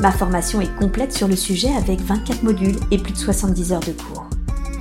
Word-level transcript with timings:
Ma 0.00 0.12
formation 0.12 0.60
est 0.60 0.76
complète 0.76 1.14
sur 1.14 1.26
le 1.26 1.36
sujet 1.36 1.74
avec 1.74 2.00
24 2.00 2.42
modules 2.42 2.76
et 2.90 2.98
plus 2.98 3.14
de 3.14 3.18
70 3.18 3.72
heures 3.72 3.80
de 3.80 3.92
cours. 3.92 4.26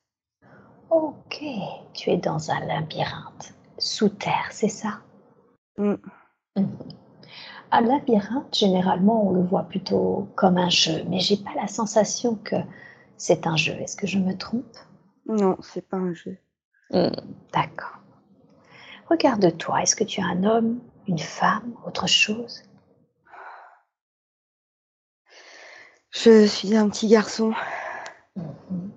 Ok, 0.90 1.42
tu 1.94 2.10
es 2.10 2.16
dans 2.16 2.50
un 2.50 2.60
labyrinthe 2.66 3.54
sous 3.78 4.08
terre, 4.08 4.48
c'est 4.50 4.68
ça? 4.68 5.00
Mm. 5.78 5.94
Mhm. 6.56 6.78
Un 7.72 7.82
labyrinthe, 7.82 8.54
généralement, 8.56 9.28
on 9.28 9.32
le 9.32 9.42
voit 9.42 9.62
plutôt 9.62 10.28
comme 10.34 10.58
un 10.58 10.70
jeu, 10.70 11.04
mais 11.08 11.20
j'ai 11.20 11.36
pas 11.36 11.54
la 11.54 11.68
sensation 11.68 12.34
que 12.36 12.56
c'est 13.16 13.46
un 13.46 13.56
jeu. 13.56 13.74
Est-ce 13.74 13.96
que 13.96 14.06
je 14.06 14.18
me 14.18 14.36
trompe? 14.36 14.76
Non, 15.26 15.56
c'est 15.62 15.86
pas 15.88 15.96
un 15.98 16.12
jeu. 16.12 16.36
Hmm, 16.90 17.10
D'accord. 17.52 17.98
Regarde-toi. 19.08 19.82
Est-ce 19.82 19.94
que 19.94 20.04
tu 20.04 20.20
es 20.20 20.24
un 20.24 20.42
homme, 20.44 20.80
une 21.06 21.18
femme, 21.18 21.74
autre 21.86 22.08
chose? 22.08 22.62
Je 26.10 26.46
suis 26.46 26.76
un 26.76 26.88
petit 26.88 27.08
garçon 27.08 27.52
Mhm. 28.36 28.90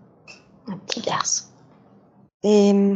Un 0.68 0.78
petit 0.78 1.02
garçon. 1.02 1.46
et 2.44 2.94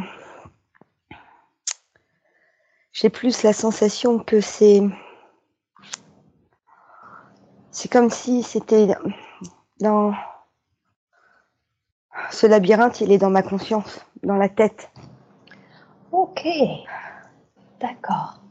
j'ai 2.93 3.09
plus 3.09 3.43
la 3.43 3.53
sensation 3.53 4.19
que 4.19 4.39
c'est. 4.41 4.81
C'est 7.77 7.91
comme 7.91 8.09
si 8.09 8.41
c'était 8.41 8.87
dans. 9.79 10.11
Ce 12.31 12.47
labyrinthe, 12.47 13.01
il 13.01 13.11
est 13.11 13.19
dans 13.19 13.29
ma 13.29 13.43
conscience, 13.43 14.03
dans 14.23 14.35
la 14.35 14.49
tête. 14.49 14.89
Ok. 16.11 16.47
D'accord. 17.79 18.41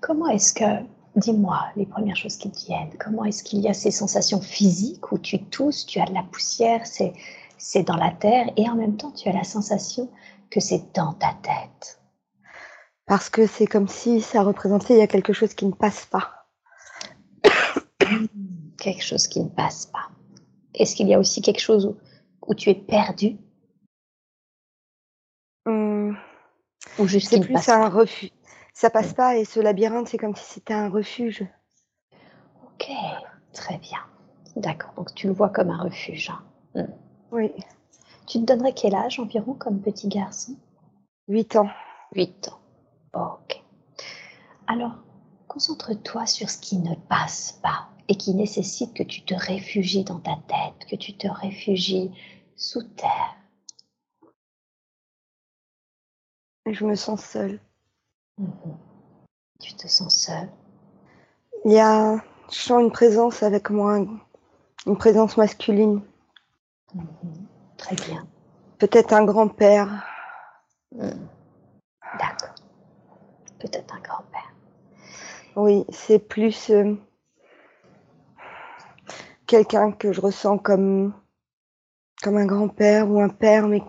Comment 0.00 0.26
est-ce 0.26 0.52
que, 0.52 0.84
dis-moi 1.14 1.66
les 1.76 1.86
premières 1.86 2.16
choses 2.16 2.36
qui 2.36 2.50
te 2.50 2.58
viennent, 2.66 2.90
comment 2.98 3.24
est-ce 3.24 3.44
qu'il 3.44 3.60
y 3.60 3.68
a 3.68 3.74
ces 3.74 3.92
sensations 3.92 4.40
physiques 4.40 5.12
où 5.12 5.18
tu 5.18 5.40
tousses, 5.40 5.86
tu 5.86 6.00
as 6.00 6.06
de 6.06 6.14
la 6.14 6.24
poussière, 6.24 6.84
c'est, 6.84 7.12
c'est 7.58 7.84
dans 7.84 7.96
la 7.96 8.10
terre 8.10 8.50
et 8.56 8.68
en 8.68 8.74
même 8.74 8.96
temps 8.96 9.12
tu 9.12 9.28
as 9.28 9.32
la 9.32 9.44
sensation 9.44 10.10
que 10.50 10.58
c'est 10.58 10.96
dans 10.96 11.12
ta 11.12 11.32
tête? 11.42 12.00
Parce 13.06 13.30
que 13.30 13.46
c'est 13.46 13.66
comme 13.68 13.86
si 13.86 14.20
ça 14.20 14.42
représentait 14.42 14.94
il 14.94 14.98
y 14.98 15.02
a 15.02 15.06
quelque 15.06 15.32
chose 15.32 15.54
qui 15.54 15.64
ne 15.64 15.72
passe 15.72 16.06
pas. 16.06 16.37
Quelque 18.78 19.02
chose 19.02 19.26
qui 19.26 19.40
ne 19.40 19.48
passe 19.48 19.86
pas. 19.86 20.08
Est-ce 20.74 20.94
qu'il 20.94 21.08
y 21.08 21.14
a 21.14 21.18
aussi 21.18 21.42
quelque 21.42 21.60
chose 21.60 21.86
où, 21.86 21.96
où 22.46 22.54
tu 22.54 22.70
es 22.70 22.74
perdu? 22.74 23.36
Hum, 25.66 26.16
ou 26.98 27.06
juste 27.06 27.28
c'est 27.28 27.40
plus 27.40 27.54
passe 27.54 27.68
un 27.68 27.88
refuge. 27.88 28.30
Ça 28.72 28.90
passe 28.90 29.12
pas 29.12 29.36
et 29.36 29.44
ce 29.44 29.58
labyrinthe, 29.60 30.08
c'est 30.08 30.18
comme 30.18 30.36
si 30.36 30.44
c'était 30.44 30.74
un 30.74 30.88
refuge. 30.88 31.44
Ok, 32.64 32.88
très 33.52 33.78
bien. 33.78 33.98
D'accord, 34.56 34.92
donc 34.94 35.14
tu 35.14 35.26
le 35.26 35.32
vois 35.32 35.48
comme 35.48 35.70
un 35.70 35.82
refuge. 35.82 36.30
hein. 36.74 36.86
Oui, 37.32 37.52
Tu 38.26 38.38
te 38.38 38.44
donnerais 38.44 38.72
quel 38.72 38.94
âge 38.94 39.18
environ 39.18 39.54
comme 39.54 39.80
petit 39.80 40.08
garçon? 40.08 40.56
8 41.26 41.56
ans. 41.56 41.68
8 42.14 42.48
ans. 42.48 42.60
Ok. 43.14 43.62
Alors, 44.66 44.92
concentre-toi 45.48 46.26
sur 46.26 46.48
ce 46.48 46.58
qui 46.58 46.78
ne 46.78 46.94
passe 46.94 47.58
pas 47.62 47.88
et 48.08 48.16
qui 48.16 48.34
nécessite 48.34 48.94
que 48.94 49.02
tu 49.02 49.22
te 49.22 49.34
réfugies 49.34 50.04
dans 50.04 50.18
ta 50.20 50.36
tête, 50.48 50.88
que 50.88 50.96
tu 50.96 51.14
te 51.16 51.28
réfugies 51.28 52.10
sous 52.56 52.82
terre. 52.82 53.36
Je 56.66 56.84
me 56.84 56.94
sens 56.94 57.22
seule. 57.24 57.60
Mhm. 58.38 58.76
Tu 59.60 59.74
te 59.74 59.88
sens 59.88 60.14
seul. 60.16 60.48
Il 61.64 61.72
y 61.72 61.78
a, 61.80 62.16
je 62.50 62.54
sens 62.56 62.82
une 62.82 62.92
présence 62.92 63.42
avec 63.42 63.70
moi, 63.70 63.94
un- 63.96 64.20
une 64.86 64.96
présence 64.96 65.36
masculine. 65.36 66.00
Mhm. 66.94 67.04
Très 67.76 67.96
bien. 67.96 68.26
Peut-être 68.78 69.12
un 69.12 69.24
grand-père. 69.24 70.06
Mhm. 70.94 71.28
D'accord. 72.18 72.54
Peut-être 73.58 73.94
un 73.94 74.00
grand-père. 74.00 74.54
Oui, 75.56 75.84
c'est 75.90 76.20
plus 76.20 76.70
euh, 76.70 76.94
quelqu'un 79.48 79.90
que 79.90 80.12
je 80.12 80.20
ressens 80.20 80.58
comme, 80.58 81.12
comme 82.22 82.36
un 82.36 82.46
grand-père 82.46 83.10
ou 83.10 83.20
un 83.20 83.28
père, 83.28 83.66
mais 83.66 83.82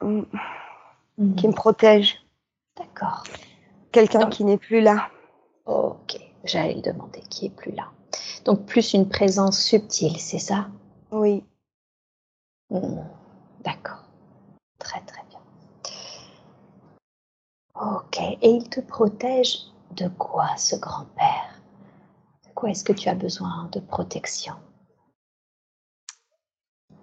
hum, 0.00 0.26
qui 1.36 1.46
me 1.46 1.52
protège. 1.52 2.24
D'accord. 2.78 3.24
Quelqu'un 3.92 4.30
qui 4.30 4.44
n'est 4.44 4.56
plus 4.56 4.80
là. 4.80 5.10
Ok. 5.66 6.18
J'allais 6.44 6.74
le 6.74 6.82
demander 6.82 7.20
qui 7.28 7.46
est 7.46 7.54
plus 7.54 7.72
là. 7.72 7.90
Donc 8.46 8.64
plus 8.64 8.94
une 8.94 9.08
présence 9.08 9.60
subtile, 9.60 10.18
c'est 10.18 10.38
ça? 10.38 10.68
Oui, 11.10 11.44
Hmm, 12.70 13.04
D'accord. 13.60 14.04
Très 14.78 15.00
très 15.02 15.22
bien. 15.28 15.40
Ok. 17.74 18.20
Et 18.20 18.50
il 18.50 18.68
te 18.68 18.80
protège 18.80 19.58
de 19.92 20.08
quoi 20.08 20.56
ce 20.56 20.76
grand-père? 20.76 21.53
Est-ce 22.66 22.84
que 22.84 22.92
tu 22.92 23.08
as 23.08 23.14
besoin 23.14 23.68
de 23.72 23.80
protection? 23.80 24.54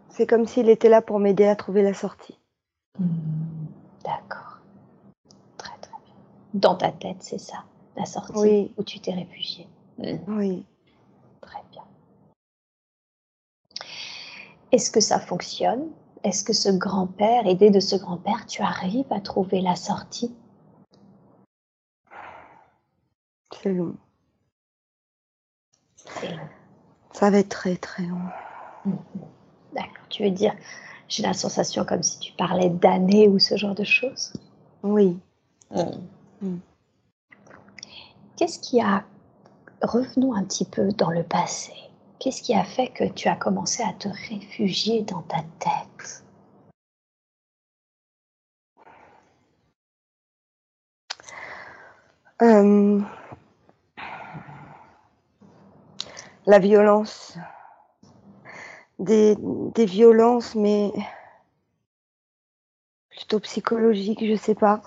C'est 0.10 0.28
comme 0.28 0.46
s'il 0.46 0.70
était 0.70 0.90
là 0.90 1.02
pour 1.02 1.20
m'aider 1.20 1.46
à 1.46 1.56
trouver 1.56 1.82
la 1.84 1.94
sortie. 1.94 2.38
Hmm, 3.00 3.06
D'accord. 4.04 4.60
Très 5.58 5.78
très 5.80 5.92
bien. 6.06 6.16
Dans 6.54 6.76
ta 6.76 6.92
tête, 6.92 7.22
c'est 7.24 7.38
ça 7.38 7.64
La 7.96 8.06
sortie 8.06 8.34
Oui. 8.36 8.74
où 8.78 8.84
tu 8.84 9.00
t'es 9.00 9.14
réfugié. 9.14 9.68
Hmm, 9.98 10.18
Oui, 10.28 10.66
Très 11.42 11.62
bien. 11.72 11.84
Est-ce 14.72 14.92
que 14.92 15.00
ça 15.00 15.20
fonctionne? 15.20 15.90
Est-ce 16.24 16.44
que 16.44 16.54
ce 16.54 16.70
grand-père, 16.70 17.48
aidé 17.48 17.72
de 17.72 17.80
ce 17.80 17.96
grand-père, 17.96 18.46
tu 18.46 18.62
arrives 18.62 19.12
à 19.12 19.20
trouver 19.22 19.62
la 19.62 19.76
sortie? 19.76 20.36
C'est 23.62 23.74
long. 23.74 23.96
Ça 27.12 27.30
va 27.30 27.40
être 27.40 27.50
très 27.50 27.76
très 27.76 28.04
long. 28.04 28.22
Mhm. 28.86 28.98
D'accord. 29.74 30.06
Tu 30.10 30.24
veux 30.24 30.32
dire, 30.32 30.54
j'ai 31.08 31.24
la 31.24 31.34
sensation 31.34 31.86
comme 31.86 32.04
si 32.04 32.20
tu 32.20 32.34
parlais 32.34 32.70
d'années 32.70 33.28
ou 33.28 33.40
ce 33.40 33.58
genre 33.58 33.76
de 33.76 33.84
choses? 33.84 34.34
Oui. 34.84 35.18
Mhm. 35.72 36.60
Qu'est-ce 38.36 38.60
qui 38.60 38.82
a... 38.82 39.04
Revenons 39.82 40.36
un 40.36 40.44
petit 40.44 40.66
peu 40.66 40.90
dans 40.90 41.10
le 41.10 41.24
passé. 41.24 41.74
Qu'est-ce 42.20 42.44
qui 42.44 42.54
a 42.54 42.64
fait 42.64 42.88
que 42.90 43.04
tu 43.04 43.28
as 43.28 43.36
commencé 43.36 43.82
à 43.82 43.94
te 43.94 44.08
réfugier 44.30 45.02
dans 45.02 45.24
ta 45.24 45.38
tête? 45.60 46.24
Euh, 52.42 53.00
la 56.52 56.60
violence. 56.60 57.38
Des, 59.00 59.36
des 59.40 59.86
violences, 59.86 60.54
mais 60.54 60.92
plutôt 63.10 63.40
psychologique, 63.40 64.24
je 64.24 64.36
sais 64.36 64.54
pas. 64.54 64.82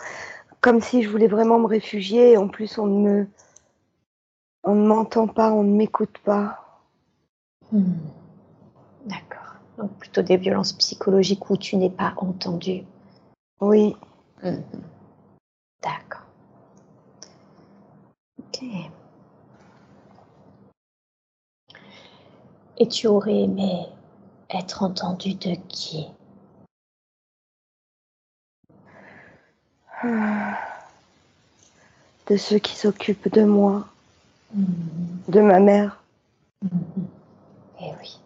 Comme 0.60 0.80
si 0.80 1.02
je 1.02 1.08
voulais 1.08 1.26
vraiment 1.26 1.58
me 1.58 1.66
réfugier. 1.66 2.32
Et 2.32 2.36
en 2.36 2.48
plus, 2.48 2.78
on 2.78 2.86
ne 2.86 3.08
me, 3.08 3.28
on 4.62 4.74
ne 4.74 4.86
m'entend 4.86 5.26
pas, 5.26 5.52
on 5.52 5.62
ne 5.64 5.74
m'écoute 5.74 6.18
pas. 6.18 6.82
Hmm. 7.72 7.94
D'accord. 9.06 9.54
Donc 9.78 9.90
plutôt 9.98 10.22
des 10.22 10.36
violences 10.36 10.74
psychologiques 10.74 11.48
où 11.50 11.56
tu 11.56 11.76
n'es 11.76 11.90
pas 11.90 12.12
entendu. 12.18 12.84
Oui. 13.60 13.96
Hmm. 14.42 14.60
D'accord. 15.82 16.26
Ok. 18.38 18.64
Et 22.78 22.88
tu 22.88 23.06
aurais 23.06 23.42
aimé 23.42 23.86
être 24.50 24.82
entendu 24.82 25.34
de 25.34 25.54
qui? 25.68 26.08
De 32.26 32.36
ceux 32.36 32.58
qui 32.58 32.74
s'occupent 32.76 33.32
de 33.32 33.44
moi, 33.44 33.86
de 34.52 35.40
ma 35.40 35.60
mère. 35.60 36.02
Eh 37.80 37.92
oui. 38.00 38.18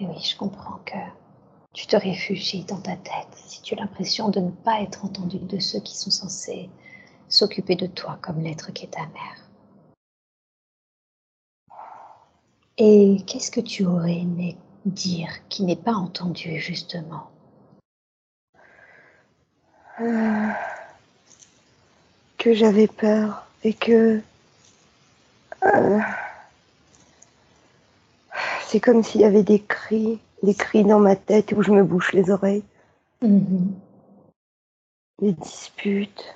Eh 0.00 0.06
oui, 0.06 0.20
je 0.20 0.36
comprends 0.36 0.80
que 0.84 0.96
tu 1.72 1.86
te 1.86 1.96
réfugies 1.96 2.64
dans 2.64 2.80
ta 2.80 2.96
tête 2.96 3.28
si 3.34 3.62
tu 3.62 3.74
as 3.74 3.78
l'impression 3.78 4.28
de 4.28 4.40
ne 4.40 4.50
pas 4.50 4.80
être 4.80 5.04
entendu 5.04 5.38
de 5.38 5.58
ceux 5.58 5.80
qui 5.80 5.96
sont 5.96 6.10
censés 6.10 6.68
s'occuper 7.28 7.76
de 7.76 7.86
toi 7.86 8.18
comme 8.20 8.40
l'être 8.40 8.72
qui 8.72 8.86
est 8.86 8.88
ta 8.88 9.06
mère. 9.06 9.49
Et 12.82 13.18
qu'est-ce 13.26 13.50
que 13.50 13.60
tu 13.60 13.84
aurais 13.84 14.16
aimé 14.20 14.56
dire 14.86 15.28
qui 15.50 15.64
n'est 15.64 15.76
pas 15.76 15.92
entendu 15.92 16.58
justement? 16.58 17.30
Euh, 20.00 20.48
Que 22.38 22.54
j'avais 22.54 22.86
peur 22.86 23.46
et 23.64 23.74
que 23.74 24.22
euh, 25.62 25.98
c'est 28.62 28.80
comme 28.80 29.02
s'il 29.02 29.20
y 29.20 29.24
avait 29.24 29.42
des 29.42 29.60
cris, 29.60 30.18
des 30.42 30.54
cris 30.54 30.84
dans 30.84 31.00
ma 31.00 31.16
tête 31.16 31.52
où 31.52 31.62
je 31.62 31.72
me 31.72 31.84
bouche 31.84 32.14
les 32.14 32.30
oreilles. 32.30 32.64
Mm-hmm. 33.22 33.72
Des 35.20 35.32
disputes. 35.32 36.34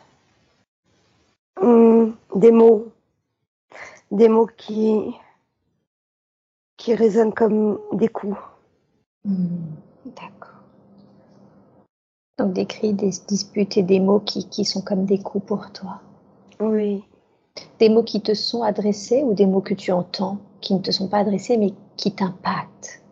Hum, 1.58 2.14
des 2.35 2.52
mots. 2.52 2.93
Des 4.11 4.29
mots 4.29 4.50
qui, 4.58 5.14
qui 6.85 6.95
résonnent 6.95 7.33
comme 7.33 7.81
des 7.95 8.09
coups. 8.09 8.37
Mm, 9.25 9.57
d'accord. 10.05 10.61
Donc 12.37 12.53
des 12.53 12.67
cris, 12.67 12.93
des 12.93 13.11
disputes 13.27 13.79
et 13.79 13.83
des 13.83 14.01
mots 14.01 14.21
qui, 14.21 14.47
qui 14.51 14.67
sont 14.67 14.83
comme 14.83 15.07
des 15.07 15.19
coups 15.19 15.47
pour 15.47 15.73
toi. 15.73 16.03
Oui. 16.61 17.03
Des 17.79 17.89
mots 17.89 18.03
qui 18.03 18.21
te 18.21 18.35
sont 18.35 18.63
adressés 18.63 19.23
ou 19.23 19.33
des 19.33 19.47
mots 19.47 19.63
que 19.63 19.73
tu 19.73 19.93
entends 19.93 20.37
qui 20.61 20.75
ne 20.75 20.81
te 20.81 20.91
sont 20.91 21.09
pas 21.09 21.21
adressés 21.21 21.57
mais 21.57 21.73
qui 21.97 22.13
t'impactent? 22.13 23.03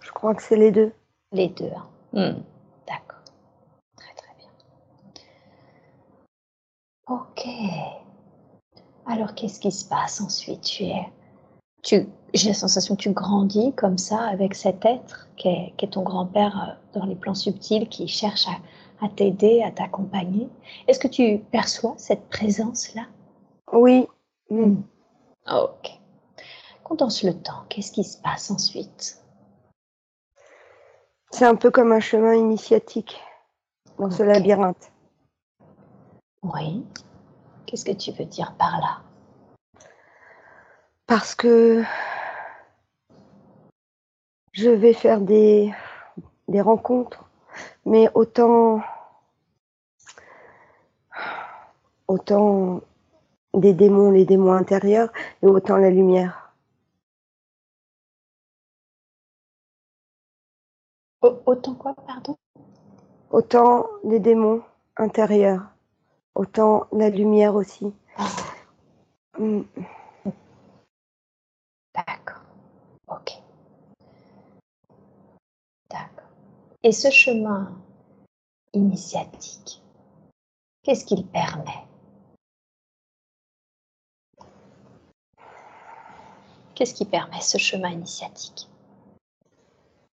Je 0.00 0.12
crois 0.12 0.34
que 0.34 0.42
c'est 0.42 0.56
les 0.56 0.70
deux. 0.70 0.92
Les 1.32 1.48
deux. 1.48 1.70
Hein. 1.74 1.86
Hmm, 2.12 2.42
d'accord. 2.86 3.22
Très 3.96 4.14
très 4.14 4.34
bien. 4.38 4.50
Ok. 7.08 7.46
Alors 9.06 9.34
qu'est-ce 9.34 9.60
qui 9.60 9.72
se 9.72 9.88
passe 9.88 10.20
ensuite 10.20 10.60
Tu 10.60 10.84
es, 10.84 11.08
tu, 11.84 12.08
j'ai 12.32 12.48
la 12.48 12.54
sensation 12.54 12.96
que 12.96 13.02
tu 13.02 13.10
grandis 13.10 13.72
comme 13.74 13.98
ça 13.98 14.20
avec 14.22 14.54
cet 14.54 14.84
être 14.84 15.28
qui 15.36 15.48
est, 15.48 15.90
ton 15.92 16.02
grand-père 16.02 16.76
euh, 16.94 16.98
dans 16.98 17.06
les 17.06 17.14
plans 17.14 17.34
subtils 17.34 17.88
qui 17.88 18.08
cherche 18.08 18.48
à, 18.48 19.04
à 19.04 19.08
t'aider, 19.08 19.62
à 19.62 19.70
t'accompagner. 19.70 20.48
Est-ce 20.88 20.98
que 20.98 21.08
tu 21.08 21.38
perçois 21.52 21.94
cette 21.98 22.28
présence-là? 22.30 23.02
Oui. 23.72 24.06
Hmm. 24.50 24.76
Ok. 25.52 26.00
Condense 26.82 27.22
le 27.22 27.34
temps. 27.34 27.64
Qu'est-ce 27.68 27.92
qui 27.92 28.04
se 28.04 28.18
passe 28.20 28.50
ensuite? 28.50 29.22
C'est 31.30 31.46
un 31.46 31.56
peu 31.56 31.70
comme 31.70 31.92
un 31.92 32.00
chemin 32.00 32.34
initiatique 32.34 33.20
dans 33.98 34.10
ce 34.10 34.22
labyrinthe. 34.22 34.92
Oui. 36.42 36.84
Qu'est-ce 37.66 37.84
que 37.84 37.92
tu 37.92 38.12
veux 38.12 38.24
dire 38.24 38.54
par 38.56 38.78
là? 38.80 39.13
Parce 41.06 41.34
que 41.34 41.82
je 44.52 44.70
vais 44.70 44.94
faire 44.94 45.20
des, 45.20 45.72
des 46.48 46.60
rencontres, 46.60 47.24
mais 47.84 48.08
autant, 48.14 48.82
autant 52.08 52.80
des 53.52 53.74
démons, 53.74 54.10
les 54.10 54.24
démons 54.24 54.52
intérieurs, 54.54 55.12
et 55.42 55.46
autant 55.46 55.76
la 55.76 55.90
lumière. 55.90 56.52
Autant 61.20 61.74
quoi, 61.74 61.94
pardon? 61.94 62.36
Autant 63.30 63.86
les 64.04 64.20
démons 64.20 64.62
intérieurs, 64.96 65.62
autant 66.34 66.86
la 66.92 67.10
lumière 67.10 67.54
aussi. 67.54 67.92
Ah. 68.16 68.28
Mm. 69.38 69.62
D'accord. 71.94 72.42
Ok. 73.08 73.30
D'accord. 75.90 76.28
Et 76.86 76.92
ce 76.92 77.10
chemin 77.10 77.74
initiatique, 78.74 79.82
qu'est-ce 80.82 81.06
qu'il 81.06 81.26
permet? 81.26 81.86
Qu'est-ce 86.74 86.92
qui 86.92 87.06
permet 87.06 87.40
ce 87.40 87.56
chemin 87.56 87.88
initiatique? 87.88 88.68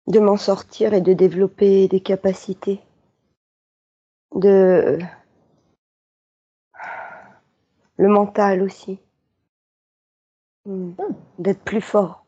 De 0.07 0.21
m'en 0.21 0.37
sortir 0.37 0.95
et 0.95 1.01
de 1.01 1.13
développer 1.13 1.89
des 1.89 2.01
capacités. 2.01 2.81
De. 4.37 5.01
Le 7.97 8.09
mental 8.09 8.63
aussi. 8.63 9.01
Hmm. 10.67 10.93
D'être 11.41 11.65
plus 11.65 11.83
fort. 11.83 12.25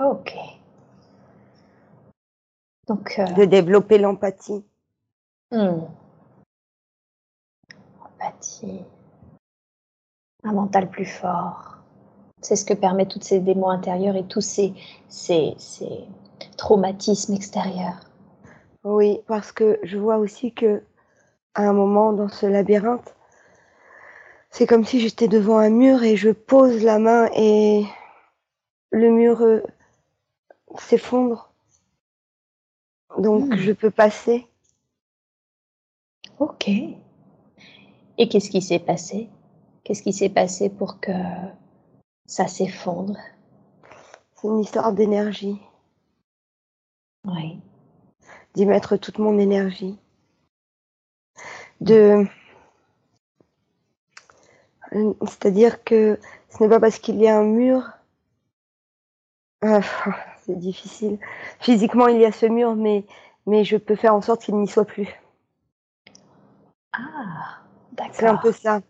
Ok. 0.00 0.34
Donc. 2.88 3.16
euh, 3.18 3.24
De 3.32 3.44
développer 3.44 3.98
l'empathie. 3.98 4.64
hmm. 5.52 5.82
Empathie. 8.04 8.82
Un 10.44 10.52
mental 10.52 10.88
plus 10.90 11.04
fort. 11.06 11.76
C'est 12.40 12.56
ce 12.56 12.64
que 12.64 12.74
permet 12.74 13.06
tous 13.06 13.20
ces 13.20 13.40
démons 13.40 13.70
intérieurs 13.70 14.16
et 14.16 14.24
tous 14.26 14.40
ces, 14.40 14.72
ces, 15.08 15.54
ces 15.58 16.06
traumatismes 16.56 17.34
extérieurs. 17.34 18.00
Oui, 18.84 19.20
parce 19.26 19.50
que 19.52 19.78
je 19.82 19.98
vois 19.98 20.18
aussi 20.18 20.52
que 20.52 20.82
à 21.54 21.62
un 21.62 21.72
moment 21.72 22.12
dans 22.12 22.28
ce 22.28 22.46
labyrinthe, 22.46 23.14
c'est 24.50 24.66
comme 24.66 24.84
si 24.84 25.00
j'étais 25.00 25.26
devant 25.28 25.58
un 25.58 25.70
mur 25.70 26.04
et 26.04 26.16
je 26.16 26.30
pose 26.30 26.82
la 26.84 26.98
main 27.00 27.28
et 27.34 27.84
le 28.92 29.10
mur 29.10 29.42
euh, 29.42 29.62
s'effondre. 30.78 31.47
Donc 33.18 33.44
Hmm. 33.46 33.56
je 33.56 33.72
peux 33.72 33.90
passer. 33.90 34.46
Ok. 36.38 36.68
Et 36.68 38.28
qu'est-ce 38.28 38.50
qui 38.50 38.62
s'est 38.62 38.78
passé? 38.78 39.28
Qu'est-ce 39.84 40.02
qui 40.02 40.12
s'est 40.12 40.28
passé 40.28 40.68
pour 40.70 41.00
que 41.00 41.12
ça 42.26 42.46
s'effondre? 42.46 43.16
C'est 44.34 44.48
une 44.48 44.60
histoire 44.60 44.92
d'énergie, 44.92 45.60
Oui. 47.24 47.58
d'y 48.54 48.66
mettre 48.66 48.96
toute 48.96 49.18
mon 49.18 49.38
énergie. 49.38 49.98
De 51.80 52.24
c'est-à-dire 55.26 55.84
que 55.84 56.18
ce 56.48 56.62
n'est 56.62 56.68
pas 56.68 56.80
parce 56.80 56.98
qu'il 56.98 57.16
y 57.20 57.28
a 57.28 57.38
un 57.38 57.44
mur. 57.44 57.82
Ah, 59.60 59.80
c'est 60.48 60.58
difficile. 60.58 61.18
Physiquement, 61.60 62.08
il 62.08 62.18
y 62.18 62.24
a 62.24 62.32
ce 62.32 62.46
mur, 62.46 62.74
mais, 62.74 63.04
mais 63.46 63.64
je 63.64 63.76
peux 63.76 63.96
faire 63.96 64.14
en 64.14 64.22
sorte 64.22 64.42
qu'il 64.42 64.56
n'y 64.56 64.66
soit 64.66 64.86
plus. 64.86 65.08
Ah, 66.94 67.60
C'est 68.12 68.26
un 68.26 68.32
d'accord. 68.32 68.40
peu 68.40 68.52
ça. 68.52 68.80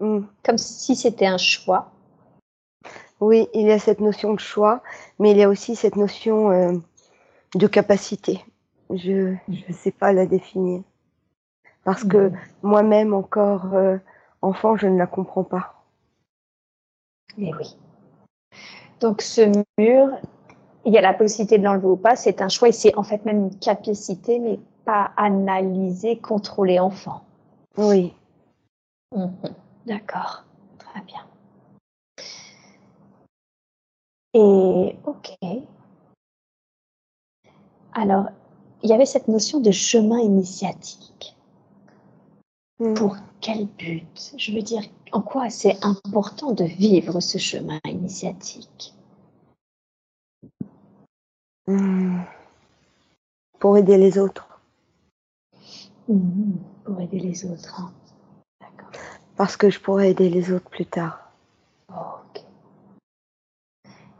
Mm. 0.00 0.20
Comme 0.42 0.58
si 0.58 0.96
c'était 0.96 1.26
un 1.26 1.36
choix. 1.36 1.92
Oui, 3.20 3.48
il 3.54 3.66
y 3.66 3.72
a 3.72 3.78
cette 3.78 4.00
notion 4.00 4.32
de 4.34 4.40
choix, 4.40 4.82
mais 5.18 5.30
il 5.32 5.36
y 5.36 5.42
a 5.42 5.48
aussi 5.48 5.76
cette 5.76 5.96
notion 5.96 6.50
euh, 6.50 6.72
de 7.54 7.66
capacité. 7.66 8.42
Je 8.90 9.34
ne 9.48 9.72
sais 9.72 9.92
pas 9.92 10.12
la 10.12 10.26
définir. 10.26 10.82
Parce 11.84 12.02
que 12.02 12.30
Mhm. 12.30 12.38
moi-même, 12.62 13.12
encore 13.12 13.74
euh, 13.74 13.98
enfant, 14.40 14.76
je 14.76 14.86
ne 14.86 14.98
la 14.98 15.06
comprends 15.06 15.44
pas. 15.44 15.84
Mais 17.36 17.50
Eh 17.50 17.54
oui. 17.54 17.76
Donc 19.00 19.20
ce 19.20 19.52
mur, 19.78 20.08
il 20.84 20.92
y 20.92 20.98
a 20.98 21.00
la 21.00 21.14
possibilité 21.14 21.58
de 21.58 21.64
l'enlever 21.64 21.86
ou 21.86 21.96
pas, 21.96 22.16
c'est 22.16 22.42
un 22.42 22.48
choix 22.48 22.68
et 22.68 22.72
c'est 22.72 22.94
en 22.96 23.02
fait 23.02 23.24
même 23.24 23.44
une 23.44 23.58
capacité, 23.58 24.38
mais 24.38 24.58
pas 24.84 25.12
analyser, 25.16 26.18
contrôler 26.18 26.78
enfant. 26.78 27.24
Oui. 27.76 28.14
Mhm. 29.14 29.32
D'accord, 29.86 30.44
très 30.78 31.00
bien. 31.02 31.20
Et 34.34 34.96
ok. 35.06 35.36
Alors, 37.92 38.26
il 38.82 38.90
y 38.90 38.92
avait 38.92 39.06
cette 39.06 39.28
notion 39.28 39.60
de 39.60 39.70
chemin 39.70 40.18
initiatique. 40.18 41.36
Mm. 42.80 42.94
Pour 42.94 43.16
quel 43.40 43.66
but? 43.66 44.34
Je 44.36 44.52
veux 44.52 44.62
dire, 44.62 44.82
en 45.12 45.20
quoi 45.20 45.48
c'est 45.48 45.78
important 45.84 46.52
de 46.52 46.64
vivre 46.64 47.20
ce 47.20 47.38
chemin 47.38 47.78
initiatique? 47.84 48.94
Mm. 51.66 52.20
Pour 53.58 53.78
aider 53.78 53.96
les 53.96 54.18
autres. 54.18 54.46
Mhm. 56.08 56.58
Pour 56.84 57.00
aider 57.00 57.18
les 57.18 57.44
autres. 57.46 57.80
hein. 57.80 57.92
D'accord. 58.60 58.90
Parce 59.36 59.56
que 59.56 59.70
je 59.70 59.80
pourrais 59.80 60.10
aider 60.10 60.28
les 60.28 60.52
autres 60.52 60.68
plus 60.68 60.84
tard. 60.86 61.30
Ok. 61.88 62.42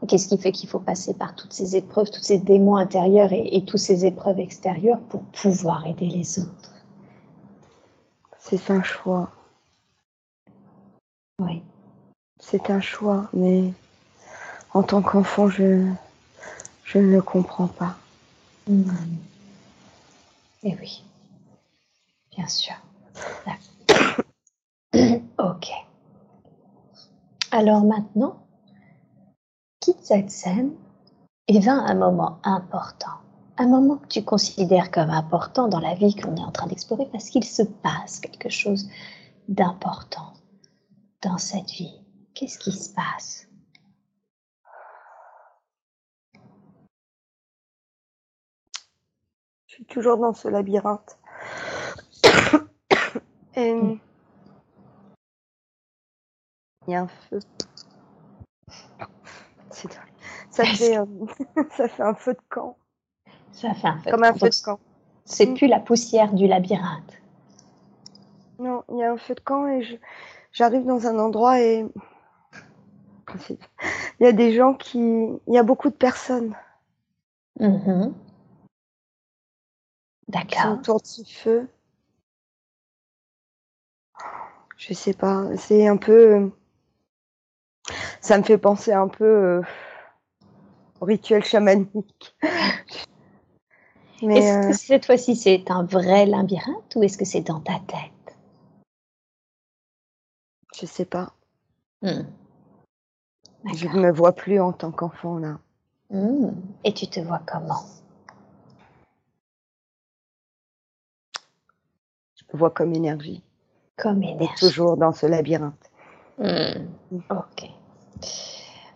Et 0.01 0.07
qu'est-ce 0.07 0.27
qui 0.27 0.37
fait 0.37 0.51
qu'il 0.51 0.67
faut 0.67 0.79
passer 0.79 1.13
par 1.13 1.35
toutes 1.35 1.53
ces 1.53 1.75
épreuves, 1.75 2.09
tous 2.09 2.23
ces 2.23 2.39
démons 2.39 2.75
intérieurs 2.77 3.31
et, 3.33 3.55
et 3.55 3.65
toutes 3.65 3.79
ces 3.79 4.05
épreuves 4.05 4.39
extérieures 4.39 4.99
pour 5.09 5.23
pouvoir 5.25 5.85
aider 5.85 6.07
les 6.07 6.39
autres? 6.39 6.73
C'est 8.39 8.71
un 8.71 8.81
choix. 8.83 9.29
Oui. 11.39 11.61
C'est 12.39 12.69
un 12.69 12.81
choix, 12.81 13.29
mais 13.33 13.73
en 14.73 14.83
tant 14.83 15.01
qu'enfant, 15.01 15.47
je, 15.47 15.87
je 16.85 16.99
ne 16.99 17.19
comprends 17.19 17.67
pas. 17.67 17.97
Et 20.63 20.75
oui. 20.79 21.03
Bien 22.35 22.47
sûr. 22.47 22.73
Ok. 25.37 25.69
Alors 27.51 27.83
maintenant, 27.83 28.47
quitte 29.81 29.99
cette 30.01 30.31
scène 30.31 30.71
et 31.49 31.59
va 31.59 31.73
à 31.73 31.91
un 31.91 31.95
moment 31.95 32.39
important. 32.43 33.11
Un 33.57 33.67
moment 33.67 33.97
que 33.97 34.07
tu 34.07 34.23
considères 34.23 34.91
comme 34.91 35.09
important 35.09 35.67
dans 35.67 35.81
la 35.81 35.95
vie 35.95 36.15
qu'on 36.15 36.35
est 36.37 36.43
en 36.43 36.51
train 36.51 36.67
d'explorer 36.67 37.07
parce 37.11 37.29
qu'il 37.29 37.43
se 37.43 37.63
passe 37.63 38.21
quelque 38.21 38.49
chose 38.49 38.87
d'important 39.49 40.33
dans 41.21 41.37
cette 41.37 41.71
vie. 41.71 41.99
Qu'est-ce 42.33 42.57
qui 42.57 42.71
se 42.71 42.93
passe? 42.93 43.47
Je 49.75 49.83
suis 49.83 49.85
toujours 49.87 50.17
dans 50.17 50.31
ce 50.33 50.47
labyrinthe. 50.47 51.17
Et 53.57 53.71
il 56.87 56.91
y 56.93 56.95
a 56.95 57.01
un 57.01 57.07
feu. 57.07 57.39
C'est 59.69 59.89
dingue. 59.89 59.99
Ça 60.49 60.63
fait, 60.63 60.97
euh, 60.97 61.05
ça 61.75 61.89
fait 61.89 62.03
un 62.03 62.13
feu 62.15 62.33
de 62.35 62.39
camp. 62.47 62.77
Ça 63.51 63.73
fait 63.73 63.87
un 63.87 63.97
feu. 63.97 64.11
Comme 64.11 64.23
un 64.23 64.31
Donc, 64.31 64.39
feu 64.39 64.49
de 64.49 64.63
camp. 64.63 64.79
C'est 65.25 65.53
plus 65.53 65.67
la 65.67 65.81
poussière 65.81 66.31
du 66.33 66.47
labyrinthe. 66.47 67.21
Non, 68.59 68.85
il 68.89 68.97
y 68.99 69.03
a 69.03 69.11
un 69.11 69.17
feu 69.17 69.35
de 69.35 69.41
camp 69.41 69.67
et 69.67 69.83
je- 69.83 69.97
j'arrive 70.53 70.85
dans 70.85 71.05
un 71.05 71.19
endroit 71.19 71.59
et 71.59 71.85
c'est- 73.39 73.59
il 74.21 74.23
y 74.23 74.27
a 74.27 74.31
des 74.31 74.53
gens 74.53 74.73
qui, 74.73 74.99
il 74.99 75.53
y 75.53 75.57
a 75.57 75.63
beaucoup 75.63 75.89
de 75.89 75.95
personnes 75.95 76.55
Mhm. 77.59 78.13
sont 78.13 78.13
D'accord. 80.27 80.73
autour 80.73 81.01
de 81.01 81.05
ce 81.07 81.23
feu. 81.23 81.69
Je 84.77 84.93
sais 84.93 85.13
pas, 85.13 85.45
c'est 85.57 85.87
un 85.87 85.97
peu, 85.97 86.35
euh, 86.35 86.49
ça 88.21 88.37
me 88.37 88.43
fait 88.43 88.57
penser 88.57 88.91
un 88.91 89.07
peu 89.07 89.23
euh, 89.23 89.61
au 90.99 91.05
rituel 91.05 91.43
chamanique. 91.43 92.35
Mais 94.21 94.37
Est-ce 94.37 94.57
euh, 94.57 94.71
que 94.71 94.77
cette 94.77 95.05
fois-ci 95.05 95.35
c'est 95.35 95.69
un 95.71 95.83
vrai 95.83 96.25
labyrinthe 96.25 96.95
ou 96.95 97.03
est-ce 97.03 97.17
que 97.17 97.25
c'est 97.25 97.41
dans 97.41 97.59
ta 97.59 97.79
tête? 97.87 98.37
Je 100.75 100.85
sais 100.85 101.05
pas, 101.05 101.33
Hmm. 102.01 102.23
je 103.73 103.87
ne 103.87 103.99
me 104.01 104.11
vois 104.11 104.33
plus 104.33 104.59
en 104.59 104.73
tant 104.73 104.91
qu'enfant 104.91 105.37
là. 105.39 105.59
Hmm. 106.09 106.51
Et 106.83 106.93
tu 106.93 107.07
te 107.07 107.19
vois 107.19 107.41
comment? 107.47 107.83
Vois 112.55 112.69
comme 112.71 112.93
énergie, 112.93 113.43
Comme 113.97 114.23
et 114.23 114.31
énergie. 114.31 114.55
toujours 114.59 114.95
dans 114.97 115.11
ce 115.11 115.25
labyrinthe. 115.25 115.91
Hmm. 116.37 116.85
Ok. 117.29 117.69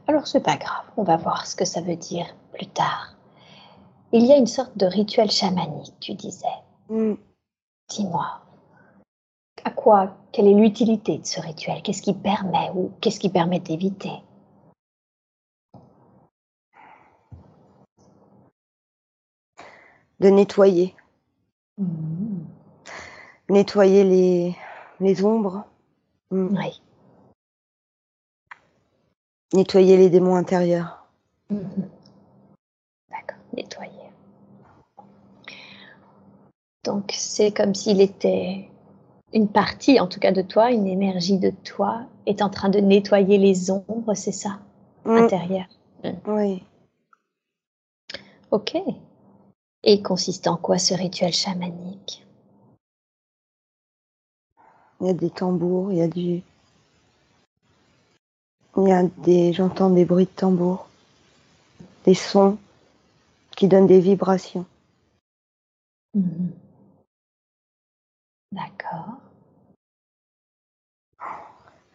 Alors 0.08 0.28
c'est 0.28 0.40
pas 0.42 0.56
grave, 0.56 0.86
on 0.98 1.04
va 1.04 1.18
voir 1.18 1.46
ce 1.46 1.56
que 1.56 1.66
ça 1.66 1.82
veut 1.82 1.96
dire 1.98 2.26
plus 2.54 2.68
tard. 2.68 3.16
Il 4.12 4.26
y 4.26 4.32
a 4.32 4.38
une 4.38 4.48
sorte 4.48 4.78
de 4.78 4.86
rituel 4.86 5.30
chamanique, 5.30 5.94
tu 6.00 6.14
disais. 6.16 6.48
Mm. 6.90 7.14
Dis-moi, 7.90 8.28
à 9.66 9.72
quoi, 9.72 10.16
quelle 10.32 10.48
est 10.48 10.54
l'utilité 10.54 11.18
de 11.20 11.26
ce 11.26 11.40
rituel? 11.42 11.82
Qu'est-ce 11.84 12.02
qui 12.02 12.14
permet 12.14 12.72
ou 12.74 12.92
qu'est-ce 13.02 13.20
qui 13.20 13.30
permet 13.30 13.60
d'éviter? 13.60 14.24
De 20.20 20.30
nettoyer, 20.30 20.96
Hmm. 20.96 20.99
Nettoyer 23.50 24.04
les, 24.04 24.56
les 25.00 25.24
ombres, 25.26 25.66
Mm. 26.32 26.56
Oui. 26.58 26.80
nettoyer 29.54 29.98
les 29.98 30.12
démons 30.12 30.36
intérieurs. 30.36 31.08
Mhm. 31.50 31.90
D'accord, 33.10 33.40
nettoyer. 33.58 34.12
Donc 36.86 37.12
c'est 37.14 37.52
comme 37.52 37.74
s'il 37.74 38.00
était 38.00 38.70
une 39.34 39.48
partie, 39.48 40.00
en 40.00 40.08
tout 40.08 40.20
cas 40.20 40.32
de 40.32 40.44
toi, 40.44 40.72
une 40.72 40.86
énergie 40.88 41.40
de 41.40 41.50
toi, 41.50 42.02
est 42.28 42.42
en 42.44 42.50
train 42.52 42.70
de 42.70 42.80
nettoyer 42.80 43.38
les 43.40 43.72
ombres, 43.72 44.14
c'est 44.14 44.32
ça, 44.32 44.60
Mm. 45.06 45.18
intérieures. 45.18 45.70
Oui, 46.28 46.64
Ok. 48.52 48.78
Et 49.84 50.02
consiste 50.02 50.48
en 50.48 50.58
quoi 50.58 50.78
ce 50.80 50.94
rituel 50.94 51.34
chamanique? 51.34 52.26
Il 55.00 55.08
y 55.08 55.10
a 55.10 55.14
des 55.14 55.30
tambours, 55.30 55.92
il 55.92 55.98
y 55.98 56.02
a 56.02 56.08
du, 56.08 56.42
il 58.78 58.88
y 58.88 58.92
a 58.92 59.04
des, 59.04 59.54
j'entends 59.54 59.90
des 59.90 60.06
bruits 60.06 60.26
de 60.26 60.32
tambours, 60.32 60.88
des 62.06 62.14
sons 62.14 62.58
qui 63.56 63.68
donnent 63.68 63.88
des 63.88 64.00
vibrations. 64.00 64.66
Mhm. 66.14 66.52
D'accord. 68.52 69.20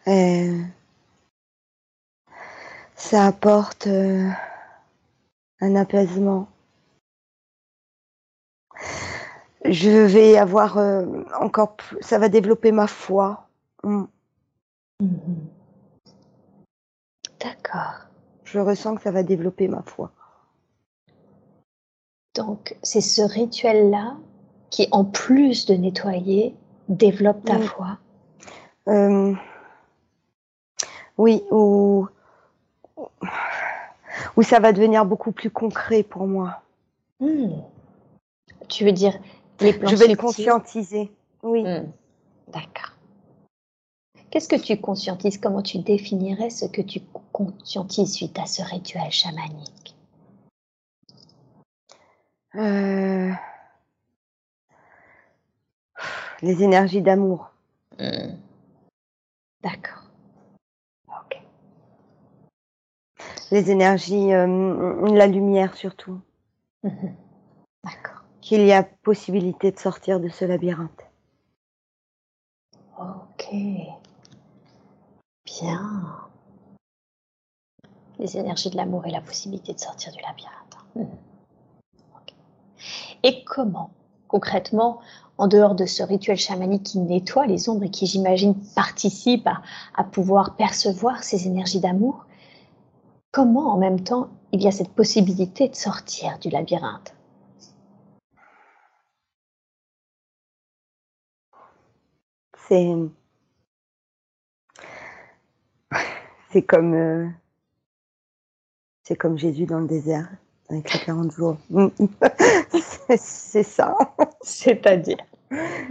Et 0.07 0.51
ça 2.95 3.25
apporte 3.25 3.87
euh, 3.87 4.29
un 5.61 5.75
apaisement. 5.75 6.47
Je 9.67 9.89
vais 9.89 10.37
avoir 10.37 10.77
euh, 10.77 11.05
encore 11.39 11.75
plus, 11.75 11.97
ça 12.01 12.17
va 12.19 12.29
développer 12.29 12.71
ma 12.71 12.87
foi. 12.87 13.47
Mm. 13.83 14.03
Mhm. 15.01 15.47
D'accord. 17.39 18.07
Je 18.43 18.59
ressens 18.59 18.95
que 18.95 19.01
ça 19.01 19.11
va 19.11 19.23
développer 19.23 19.67
ma 19.67 19.81
foi. 19.81 20.11
Donc 22.35 22.75
c'est 22.83 23.01
ce 23.01 23.21
rituel-là 23.21 24.17
qui, 24.69 24.87
en 24.91 25.05
plus 25.05 25.65
de 25.65 25.73
nettoyer, 25.75 26.55
développe 26.89 27.43
ta 27.45 27.57
Mm. 27.57 27.61
foi? 27.63 27.97
Euh, 28.87 29.33
oui, 31.17 31.43
ou 31.49 32.07
où 34.37 34.43
ça 34.43 34.59
va 34.59 34.71
devenir 34.73 35.05
beaucoup 35.05 35.31
plus 35.31 35.49
concret 35.49 36.03
pour 36.03 36.27
moi. 36.27 36.61
Hmm. 37.19 37.49
Tu 38.69 38.85
veux 38.85 38.91
dire 38.91 39.17
les 39.59 39.73
plans 39.73 39.89
Je 39.89 39.95
vais 39.95 40.07
le 40.07 40.15
conscientiser. 40.15 41.11
Oui. 41.43 41.63
Hmm. 41.63 41.91
D'accord. 42.47 42.91
Qu'est-ce 44.29 44.49
que 44.49 44.55
tu 44.55 44.79
conscientises? 44.79 45.37
Comment 45.37 45.61
tu 45.61 45.79
définirais 45.79 46.49
ce 46.49 46.65
que 46.65 46.81
tu 46.81 47.01
conscientises 47.31 48.13
suite 48.13 48.37
à 48.39 48.45
ce 48.45 48.61
rituel 48.63 49.11
chamanique? 49.11 49.95
Euh, 52.55 53.31
Les 56.41 56.63
énergies 56.63 57.01
d'amour. 57.01 57.51
Hmm. 57.99 58.35
D'accord. 59.63 60.03
Ok. 61.07 61.41
Les 63.51 63.71
énergies, 63.71 64.33
euh, 64.33 65.07
la 65.15 65.27
lumière 65.27 65.75
surtout. 65.75 66.19
Mhm. 66.83 67.15
D'accord. 67.83 68.14
Qu'il 68.45 68.63
y 68.63 68.73
a 68.73 68.83
possibilité 68.83 69.71
de 69.71 69.79
sortir 69.79 70.19
de 70.19 70.29
ce 70.29 70.45
labyrinthe. 70.45 71.01
Ok. 72.99 73.55
Bien. 75.45 76.15
Les 78.19 78.37
énergies 78.37 78.69
de 78.69 78.77
l'amour 78.77 79.07
et 79.07 79.09
la 79.09 79.21
possibilité 79.21 79.73
de 79.73 79.79
sortir 79.79 80.11
du 80.11 80.21
labyrinthe. 80.21 80.77
Hmm. 80.93 81.05
Et 83.23 83.43
comment, 83.45 83.89
concrètement, 84.27 84.99
en 85.39 85.47
dehors 85.47 85.73
de 85.73 85.87
ce 85.87 86.03
rituel 86.03 86.37
chamanique 86.37 86.83
qui 86.83 86.99
nettoie 86.99 87.47
les 87.47 87.67
ombres 87.67 87.85
et 87.85 87.89
qui, 87.89 88.05
j'imagine, 88.05 88.53
participe 88.75 89.49
à, 89.95 90.03
pouvoir 90.03 90.55
percevoir 90.55 91.23
ces 91.23 91.47
énergies 91.47 91.79
d'amour, 91.79 92.27
comment 93.31 93.73
en 93.73 93.77
même 93.77 94.01
temps 94.01 94.27
il 94.51 94.61
y 94.61 94.67
a 94.67 94.71
cette 94.71 94.91
possibilité 94.91 95.67
de 95.67 95.75
sortir 95.75 96.37
du 96.37 96.49
labyrinthe? 96.49 97.14
C'est 102.67 102.95
c'est 106.51 106.63
comme 106.63 106.93
euh, 106.93 107.27
c'est 109.03 109.15
comme 109.15 109.37
Jésus 109.37 109.65
dans 109.65 109.79
le 109.79 109.87
désert 109.87 110.29
avec 110.69 110.91
les 110.93 110.99
40 110.99 111.31
jours. 111.31 111.57
c'est 113.17 113.63
ça. 113.63 113.95
C'est-à-dire? 114.41 115.17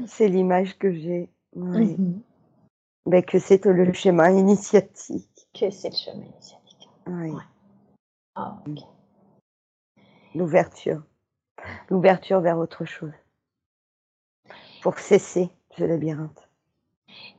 C'est 0.07 0.28
l'image 0.28 0.76
que 0.78 0.93
j'ai. 0.93 1.28
Mhm. 1.54 2.21
Ben, 3.07 3.23
que 3.23 3.38
c'est 3.38 3.64
le 3.66 3.93
schéma 3.93 4.33
initiatique. 4.33 5.49
Que 5.52 5.71
c'est 5.71 5.90
le 5.90 5.97
schéma 5.97 6.25
initiatique. 6.25 6.88
Oui. 7.07 7.33
Ah, 8.35 8.59
L'ouverture. 10.35 11.02
L'ouverture 11.88 12.40
vers 12.40 12.59
autre 12.59 12.85
chose. 12.85 13.12
Pour 14.83 14.99
cesser 14.99 15.50
ce 15.76 15.85
labyrinthe. 15.85 16.43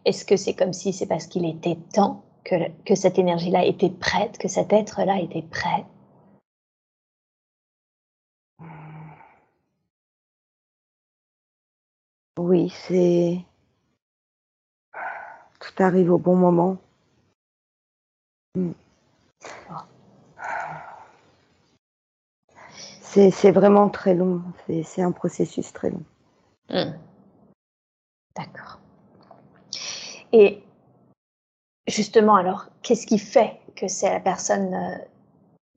Est-ce 0.06 0.26
que 0.26 0.38
c'est 0.38 0.54
comme 0.56 0.74
si 0.74 0.94
c'est 0.94 1.08
parce 1.08 1.28
qu'il 1.28 1.46
était 1.46 1.78
temps 1.94 2.24
que, 2.44 2.56
que 2.86 2.96
cette 2.96 3.18
énergie-là 3.20 3.66
était 3.66 3.90
prête, 3.90 4.38
que 4.38 4.48
cet 4.48 4.74
être-là 4.74 5.20
était 5.20 5.42
prêt? 5.42 5.86
Oui, 12.38 12.70
c'est 12.70 13.40
tout 15.60 15.84
arrive 15.84 16.12
au 16.12 16.18
bon 16.18 16.36
moment. 16.36 16.78
Hmm. 18.56 18.72
C'est 23.02 23.52
vraiment 23.52 23.90
très 23.90 24.14
long. 24.14 24.42
C'est 24.84 25.02
un 25.02 25.14
processus 25.14 25.72
très 25.72 25.90
long. 25.90 26.04
Hmm. 26.70 26.98
D'accord. 28.36 28.80
Et 30.38 30.62
justement, 31.88 32.36
alors, 32.36 32.68
qu'est-ce 32.82 33.08
qui 33.08 33.20
fait 33.20 33.58
que 33.74 33.88
c'est 33.88 34.10
la 34.10 34.20
personne, 34.20 34.74
euh, 34.74 34.98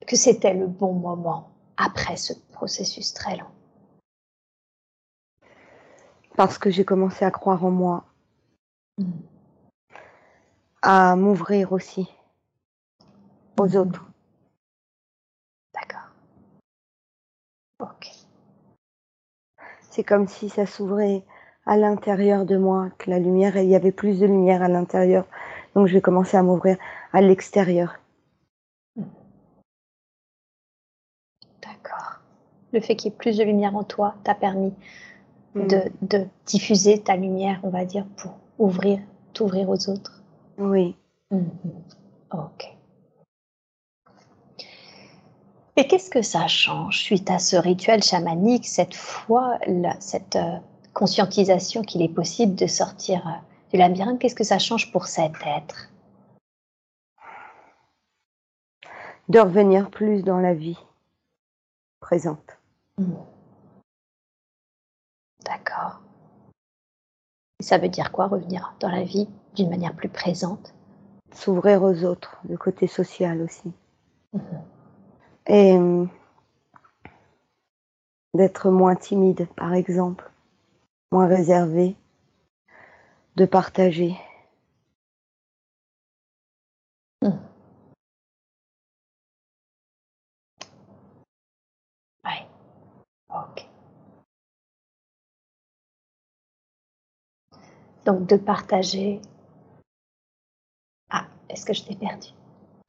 que 0.04 0.16
c'était 0.16 0.52
le 0.52 0.66
bon 0.66 0.94
moment 0.94 1.52
après 1.76 2.16
ce 2.16 2.32
processus 2.54 3.14
très 3.14 3.36
long? 3.36 3.46
Parce 6.36 6.58
que 6.58 6.70
j'ai 6.70 6.84
commencé 6.84 7.24
à 7.24 7.30
croire 7.30 7.64
en 7.64 7.70
moi, 7.70 8.04
à 10.82 11.14
m'ouvrir 11.14 11.70
aussi 11.70 12.08
aux 13.60 13.68
mhm. 13.68 13.76
autres. 13.76 14.10
D'accord. 15.72 16.10
Ok. 17.78 18.10
C'est 19.82 20.02
comme 20.02 20.26
si 20.26 20.48
ça 20.48 20.66
s'ouvrait 20.66 21.22
à 21.68 21.76
l'intérieur 21.76 22.44
de 22.44 22.56
moi, 22.56 22.88
que 22.98 23.10
la 23.10 23.20
lumière, 23.20 23.56
il 23.56 23.68
y 23.68 23.76
avait 23.76 23.92
plus 23.92 24.18
de 24.18 24.26
lumière 24.26 24.62
à 24.62 24.68
l'intérieur. 24.68 25.24
Donc 25.76 25.86
j'ai 25.86 26.00
commencé 26.00 26.36
à 26.36 26.42
m'ouvrir 26.42 26.76
à 27.12 27.20
l'extérieur. 27.20 28.00
D'accord. 31.62 32.20
Le 32.72 32.80
fait 32.80 32.96
qu'il 32.96 33.12
y 33.12 33.14
ait 33.14 33.16
plus 33.16 33.36
de 33.36 33.44
lumière 33.44 33.76
en 33.76 33.84
toi 33.84 34.14
t'a 34.24 34.34
permis 34.34 34.74
Mm. 35.54 35.90
de, 36.02 36.26
diffuser 36.46 37.00
ta 37.00 37.16
lumière, 37.16 37.60
on 37.62 37.70
va 37.70 37.84
dire, 37.84 38.06
pour 38.16 38.32
ouvrir, 38.58 39.00
t'ouvrir 39.32 39.68
aux 39.68 39.88
autres. 39.88 40.22
Oui. 40.58 40.96
Mm-hmm. 41.32 42.32
Ok. 42.32 42.74
Et 45.76 45.86
qu'est-ce 45.86 46.10
que 46.10 46.22
ça 46.22 46.48
change 46.48 46.98
suite 46.98 47.30
à 47.30 47.38
ce 47.38 47.56
rituel 47.56 48.02
chamanique, 48.02 48.66
cette 48.66 48.94
foi, 48.94 49.58
cette 50.00 50.36
euh, 50.36 50.56
conscientisation 50.98 51.82
qu'il 51.82 52.02
est 52.02 52.12
possible 52.12 52.56
de 52.56 52.66
sortir 52.66 53.24
euh, 53.28 53.70
du 53.70 53.76
labyrinthe 53.76 54.18
Qu'est-ce 54.18 54.34
que 54.34 54.42
ça 54.42 54.58
change 54.58 54.90
pour 54.90 55.06
cet 55.06 55.32
être? 55.46 55.92
De 59.28 59.38
revenir 59.38 59.90
plus 59.90 60.24
dans 60.24 60.40
la 60.40 60.54
vie 60.54 60.78
présente. 62.00 62.58
Mm. 62.98 63.14
D'accord. 65.44 66.00
Ça 67.60 67.78
veut 67.78 67.88
dire 67.88 68.10
quoi 68.10 68.26
revenir 68.26 68.74
dans 68.80 68.90
la 68.90 69.04
vie 69.04 69.28
d'une 69.54 69.70
manière 69.70 69.94
plus 69.94 70.08
présente? 70.08 70.74
S'ouvrir 71.32 71.80
aux 71.82 72.04
autres, 72.04 72.40
le 72.48 72.56
côté 72.56 72.88
social 72.88 73.40
aussi. 73.42 73.70
Mhm. 74.32 74.42
Et 75.46 75.76
euh, 75.76 76.06
d'être 78.34 78.70
moins 78.70 78.96
timide, 78.96 79.46
par 79.54 79.74
exemple, 79.74 80.28
moins 81.12 81.26
réservé, 81.26 81.96
de 83.36 83.46
partager. 83.46 84.16
Mhm. 87.22 87.48
Ok. 93.30 93.68
Donc 98.06 98.26
de 98.26 98.36
partager. 98.36 99.20
Ah, 101.10 101.26
est-ce 101.50 101.66
que 101.66 101.74
je 101.74 101.84
t'ai 101.84 101.94
perdu? 101.94 102.28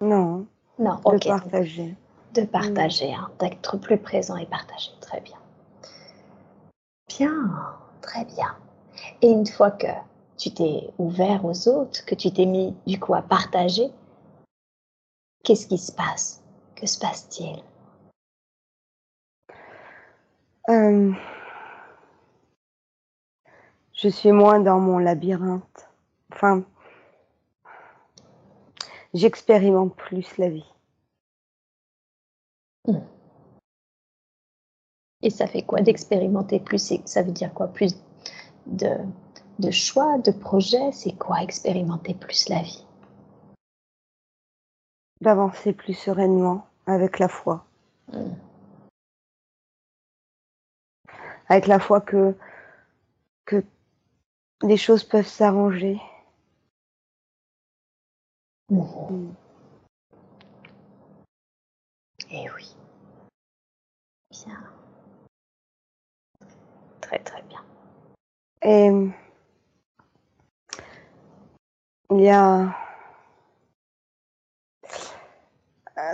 Non. 0.01 0.47
Non, 0.77 1.01
ok. 1.03 1.23
De 1.23 1.27
partager. 1.27 1.95
De 2.33 2.45
partager, 2.45 3.13
hein, 3.13 3.29
d'être 3.39 3.77
plus 3.77 3.97
présent 3.97 4.37
et 4.37 4.45
partager. 4.45 4.91
Très 5.01 5.19
bien. 5.19 5.37
Bien, 7.09 7.75
très 8.01 8.25
bien. 8.25 8.55
Et 9.21 9.29
une 9.29 9.47
fois 9.47 9.71
que 9.71 9.87
tu 10.37 10.51
t'es 10.53 10.89
ouvert 10.97 11.45
aux 11.45 11.67
autres, 11.67 12.05
que 12.05 12.15
tu 12.15 12.31
t'es 12.31 12.45
mis 12.45 12.75
du 12.87 12.99
coup 12.99 13.13
à 13.13 13.21
partager, 13.21 13.91
qu'est-ce 15.43 15.67
qui 15.67 15.77
se 15.77 15.91
passe? 15.91 16.43
Que 16.75 16.87
se 16.87 16.97
passe-t-il? 16.99 17.61
Euh, 20.69 21.11
je 23.93 24.07
suis 24.07 24.31
moins 24.31 24.59
dans 24.59 24.79
mon 24.79 24.97
labyrinthe. 24.99 25.89
Enfin, 26.31 26.63
j'expérimente 29.13 29.95
plus 29.95 30.37
la 30.37 30.49
vie. 30.49 30.73
Hmm. 32.85 32.99
Et 35.21 35.29
ça 35.29 35.47
fait 35.47 35.63
quoi 35.63 35.81
d'expérimenter 35.81 36.59
plus 36.59 36.93
Ça 37.05 37.23
veut 37.23 37.31
dire 37.31 37.53
quoi 37.53 37.67
Plus 37.67 37.95
de, 38.65 38.97
de 39.59 39.71
choix, 39.71 40.17
de 40.19 40.31
projets? 40.31 40.91
C'est 40.91 41.17
quoi 41.17 41.41
expérimenter 41.43 42.13
plus 42.13 42.47
la 42.49 42.61
vie? 42.61 42.85
D'avancer 45.21 45.73
plus 45.73 45.93
sereinement 45.93 46.65
avec 46.85 47.19
la 47.19 47.27
foi. 47.27 47.65
Hmm. 48.07 48.33
Avec 51.49 51.67
la 51.67 51.79
foi 51.79 51.99
que, 51.99 52.35
que 53.45 53.63
les 54.61 54.77
choses 54.77 55.03
peuvent 55.03 55.27
s'arranger. 55.27 55.99
Mm. 58.69 59.33
Eh 62.31 62.47
oui. 62.55 62.75
Bien. 64.29 64.78
Très 67.09 67.19
très 67.19 67.41
bien. 67.49 67.59
Et 68.61 68.91
il 72.11 72.21
y 72.21 72.29
a. 72.29 72.75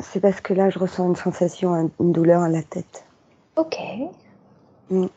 C'est 0.02 0.20
parce 0.20 0.42
que 0.42 0.54
là, 0.54 0.70
je 0.70 0.80
ressens 0.80 1.08
une 1.10 1.16
sensation, 1.16 1.92
une 2.00 2.12
douleur 2.12 2.42
à 2.42 2.50
la 2.50 2.64
tête. 2.64 3.06
Ok. 3.56 3.78
Mm 4.90 5.08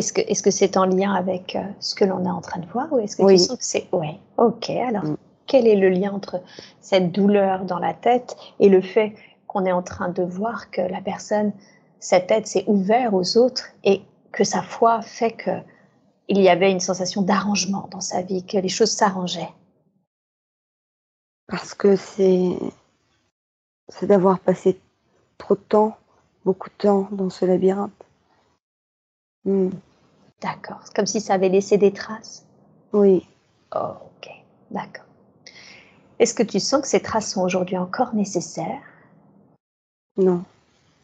ce 0.00 0.12
que, 0.12 0.22
est-ce 0.22 0.42
que 0.42 0.50
c'est 0.50 0.76
en 0.76 0.86
lien 0.86 1.12
avec 1.12 1.56
euh, 1.56 1.62
ce 1.80 1.94
que 1.94 2.04
l'on 2.04 2.24
est 2.24 2.30
en 2.30 2.40
train 2.40 2.60
de 2.60 2.66
voir 2.66 2.90
ou 2.92 2.98
est-ce 3.00 3.16
que 3.16 3.22
oui. 3.22 3.34
tu 3.34 3.40
sens 3.40 3.58
que 3.58 3.64
c'est 3.64 3.88
ouais 3.92 4.18
Ok. 4.38 4.70
Alors, 4.70 5.04
mm. 5.04 5.16
quel 5.46 5.66
est 5.66 5.76
le 5.76 5.90
lien 5.90 6.12
entre 6.12 6.40
cette 6.80 7.12
douleur 7.12 7.64
dans 7.64 7.78
la 7.78 7.92
tête 7.92 8.36
et 8.60 8.68
le 8.68 8.80
fait 8.80 9.14
qu'on 9.46 9.66
est 9.66 9.72
en 9.72 9.82
train 9.82 10.08
de 10.08 10.22
voir 10.22 10.70
que 10.70 10.80
la 10.80 11.00
personne, 11.02 11.52
cette 11.98 12.28
tête 12.28 12.46
s'est 12.46 12.64
ouverte 12.66 13.12
aux 13.12 13.36
autres 13.36 13.64
et 13.84 14.02
que 14.32 14.44
sa 14.44 14.62
foi 14.62 15.02
fait 15.02 15.32
que 15.32 15.50
il 16.28 16.40
y 16.40 16.48
avait 16.48 16.72
une 16.72 16.80
sensation 16.80 17.22
d'arrangement 17.22 17.88
dans 17.90 18.00
sa 18.00 18.22
vie, 18.22 18.44
que 18.44 18.56
les 18.56 18.68
choses 18.68 18.92
s'arrangeaient 18.92 19.52
Parce 21.46 21.74
que 21.74 21.96
c'est 21.96 22.56
c'est 23.88 24.06
d'avoir 24.06 24.38
passé 24.40 24.80
trop 25.36 25.54
de 25.54 25.60
temps, 25.60 25.96
beaucoup 26.44 26.70
de 26.70 26.74
temps 26.74 27.08
dans 27.12 27.28
ce 27.28 27.44
labyrinthe. 27.44 27.92
Hmm. 29.44 29.70
D'accord. 30.40 30.80
C'est 30.84 30.94
comme 30.94 31.06
si 31.06 31.20
ça 31.20 31.34
avait 31.34 31.48
laissé 31.48 31.76
des 31.76 31.92
traces. 31.92 32.46
Oui. 32.92 33.26
Oh, 33.74 33.94
ok, 34.06 34.30
d'accord. 34.70 35.04
Est-ce 36.18 36.34
que 36.34 36.42
tu 36.42 36.60
sens 36.60 36.82
que 36.82 36.88
ces 36.88 37.00
traces 37.00 37.32
sont 37.32 37.42
aujourd'hui 37.42 37.76
encore 37.76 38.14
nécessaires? 38.14 38.82
Non. 40.16 40.44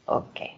Ok. 0.07 0.58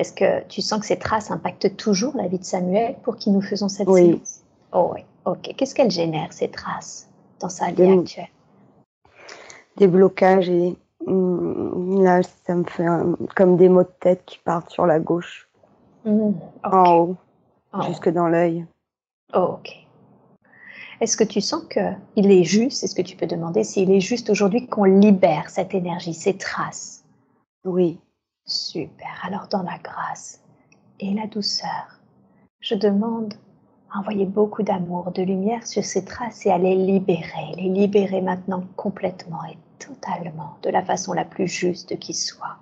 Est-ce 0.00 0.14
que 0.14 0.42
tu 0.48 0.62
sens 0.62 0.80
que 0.80 0.86
ces 0.86 0.98
traces 0.98 1.30
impactent 1.30 1.76
toujours 1.76 2.16
la 2.16 2.26
vie 2.26 2.38
de 2.38 2.44
Samuel 2.44 2.96
pour 3.02 3.16
qui 3.16 3.30
nous 3.30 3.42
faisons 3.42 3.68
cette 3.68 3.86
oui. 3.86 4.12
séance 4.12 4.40
Oh 4.72 4.92
oui, 4.94 5.04
ok. 5.26 5.54
Qu'est-ce 5.54 5.74
qu'elles 5.74 5.90
génèrent, 5.90 6.32
ces 6.32 6.48
traces, 6.48 7.06
dans 7.38 7.50
sa 7.50 7.70
vie 7.70 7.98
actuelle? 7.98 8.30
Des 9.76 9.88
blocages 9.88 10.48
et 10.48 10.74
mm, 11.06 12.02
là, 12.02 12.22
ça 12.22 12.54
me 12.54 12.64
fait 12.64 12.86
comme 13.36 13.58
des 13.58 13.68
maux 13.68 13.82
de 13.82 13.92
tête 14.00 14.22
qui 14.24 14.38
partent 14.38 14.70
sur 14.70 14.86
la 14.86 15.00
gauche, 15.00 15.50
mmh, 16.06 16.30
en 16.64 16.92
haut, 16.94 17.16
jusque 17.86 18.08
dans 18.08 18.28
l'œil. 18.28 18.64
Oh, 19.34 19.56
ok. 19.58 19.70
Est-ce 21.02 21.18
que 21.18 21.24
tu 21.24 21.42
sens 21.42 21.64
qu'il 21.68 22.32
est 22.32 22.44
juste, 22.44 22.84
est-ce 22.84 22.94
que 22.94 23.02
tu 23.02 23.18
peux 23.18 23.26
demander 23.26 23.64
s'il 23.64 23.90
est 23.90 24.00
juste 24.00 24.30
aujourd'hui 24.30 24.66
qu'on 24.66 24.84
libère 24.84 25.50
cette 25.50 25.74
énergie, 25.74 26.14
ces 26.14 26.38
traces? 26.38 27.04
Oui. 27.66 27.98
Super. 28.50 29.20
Alors 29.22 29.46
dans 29.46 29.62
la 29.62 29.78
grâce 29.78 30.42
et 30.98 31.14
la 31.14 31.28
douceur, 31.28 32.00
je 32.58 32.74
demande 32.74 33.34
à 33.90 34.00
envoyer 34.00 34.26
beaucoup 34.26 34.64
d'amour, 34.64 35.12
de 35.12 35.22
lumière 35.22 35.64
sur 35.64 35.84
ces 35.84 36.04
traces 36.04 36.46
et 36.46 36.50
à 36.50 36.58
les 36.58 36.74
libérer, 36.74 37.54
les 37.56 37.68
libérer 37.68 38.20
maintenant 38.20 38.64
complètement 38.74 39.44
et 39.44 39.56
totalement, 39.78 40.56
de 40.62 40.70
la 40.70 40.84
façon 40.84 41.12
la 41.12 41.24
plus 41.24 41.46
juste 41.46 41.96
qui 42.00 42.12
soit. 42.12 42.56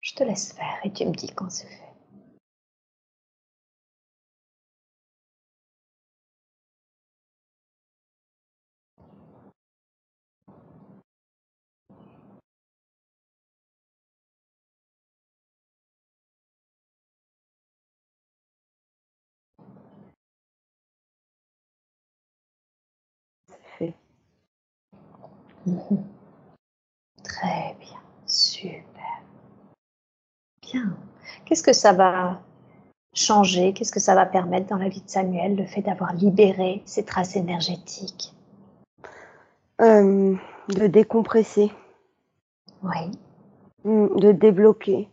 Je 0.00 0.14
te 0.14 0.24
laisse 0.24 0.54
faire 0.54 0.78
et 0.82 0.90
tu 0.90 1.04
me 1.04 1.12
dis 1.12 1.28
quand 1.28 1.50
c'est 1.50 1.66
fait. 1.66 1.85
Très 27.24 27.76
bien, 27.80 28.00
super. 28.26 29.22
Bien. 30.62 30.96
Qu'est-ce 31.44 31.62
que 31.62 31.72
ça 31.72 31.92
va 31.92 32.40
changer? 33.14 33.72
Qu'est-ce 33.72 33.92
que 33.92 34.00
ça 34.00 34.14
va 34.14 34.26
permettre 34.26 34.68
dans 34.68 34.76
la 34.76 34.88
vie 34.88 35.00
de 35.00 35.08
Samuel, 35.08 35.56
le 35.56 35.66
fait 35.66 35.82
d'avoir 35.82 36.12
libéré 36.14 36.82
ces 36.84 37.04
traces 37.04 37.36
énergétiques? 37.36 38.32
Euh, 39.80 40.36
De 40.68 40.86
décompresser. 40.86 41.72
Oui. 42.82 43.10
Mm, 43.84 44.18
de 44.18 44.32
débloquer. 44.32 45.08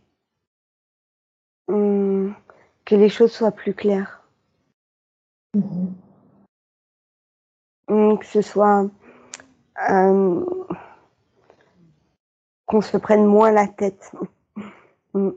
Mm, 1.68 2.32
que 2.84 2.94
les 2.94 3.08
choses 3.08 3.32
soient 3.32 3.52
plus 3.52 3.74
claires. 3.74 4.22
Mhm. 5.54 5.94
Mm, 7.88 8.18
que 8.18 8.26
ce 8.26 8.42
soit 8.42 8.88
euh, 9.90 10.44
qu'on 12.66 12.80
se 12.80 12.96
prenne 12.96 13.24
moins 13.24 13.50
la 13.50 13.68
tête. 13.68 14.12
Mm. 15.14 15.30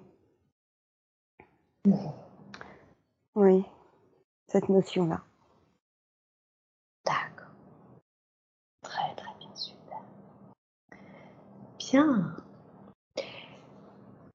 Oui, 3.35 3.63
cette 4.47 4.69
notion-là. 4.69 5.21
D'accord. 7.05 7.53
Très 8.81 9.15
très 9.15 9.33
bien, 9.39 9.55
super. 9.55 10.01
Bien. 11.77 12.35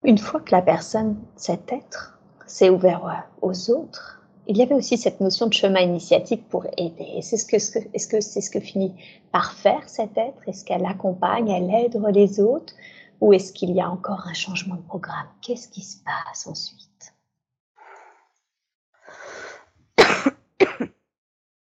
Une 0.05 0.19
fois 0.19 0.41
que 0.41 0.53
la 0.53 0.63
personne, 0.63 1.21
cet 1.37 1.73
être, 1.73 2.19
s'est 2.47 2.71
ouvert 2.71 3.29
aux 3.41 3.71
autres, 3.71 4.22
il 4.47 4.57
y 4.57 4.63
avait 4.63 4.75
aussi 4.75 4.99
cette 4.99 5.21
notion 5.21 5.47
de 5.47 5.53
chemin 5.53 5.81
initiatique 5.81 6.49
pour 6.49 6.67
aider. 6.77 7.05
Est-ce 7.17 7.47
que 7.47 7.59
c'est 7.59 7.81
-ce, 7.95 8.09
que, 8.09 8.21
c'est 8.21 8.41
ce 8.41 8.51
que 8.51 8.61
finit 8.61 8.95
par 9.31 9.53
faire 9.53 9.89
cet 9.89 10.17
être? 10.19 10.49
Est-ce 10.49 10.65
qu'elle 10.65 10.85
accompagne, 10.85 11.49
elle 11.49 11.71
aide 11.73 12.01
les 12.13 12.41
autres? 12.41 12.75
Ou 13.21 13.33
est-ce 13.33 13.53
qu'il 13.53 13.71
y 13.71 13.81
a 13.81 13.89
encore 13.89 14.27
un 14.27 14.35
changement 14.35 14.75
de 14.77 14.83
programme? 14.83 15.29
Qu'est-ce 15.43 15.69
qui 15.69 15.83
se 15.83 15.99
passe 16.03 16.47
ensuite? 16.47 17.15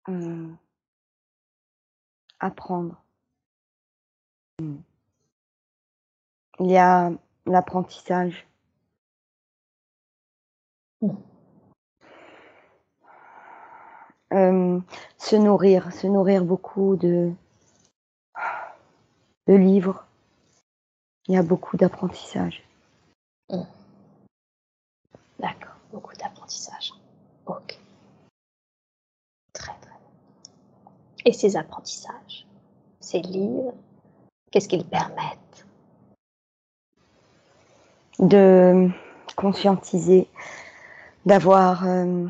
Hum. 0.08 0.58
Apprendre. 2.40 3.04
Hum. 4.60 4.82
Il 6.60 6.72
y 6.72 6.78
a 6.78 7.12
l'apprentissage. 7.46 8.48
Hum. 11.02 11.31
Euh, 14.32 14.80
se 15.18 15.36
nourrir, 15.36 15.92
se 15.92 16.08
nourrir 16.08 16.46
beaucoup 16.46 16.96
de, 16.96 17.34
de 19.48 19.54
livres. 19.54 20.06
Il 21.28 21.36
y 21.36 21.38
a 21.38 21.44
beaucoup 21.44 21.76
d'apprentissage. 21.76 22.64
Mmh. 23.50 23.62
D'accord, 25.40 25.76
beaucoup 25.92 26.16
d'apprentissage. 26.16 26.94
Ok. 27.46 27.78
Très 29.52 29.74
très 29.82 29.92
bien. 29.92 30.94
Et 31.26 31.34
ces 31.34 31.58
apprentissages, 31.58 32.48
ces 33.02 33.20
livres, 33.20 33.74
qu'est-ce 34.50 34.70
qu'ils 34.70 34.86
permettent? 34.86 35.66
De 38.20 38.90
conscientiser, 39.36 40.30
d'avoir 41.26 41.86
euh, 41.86 42.28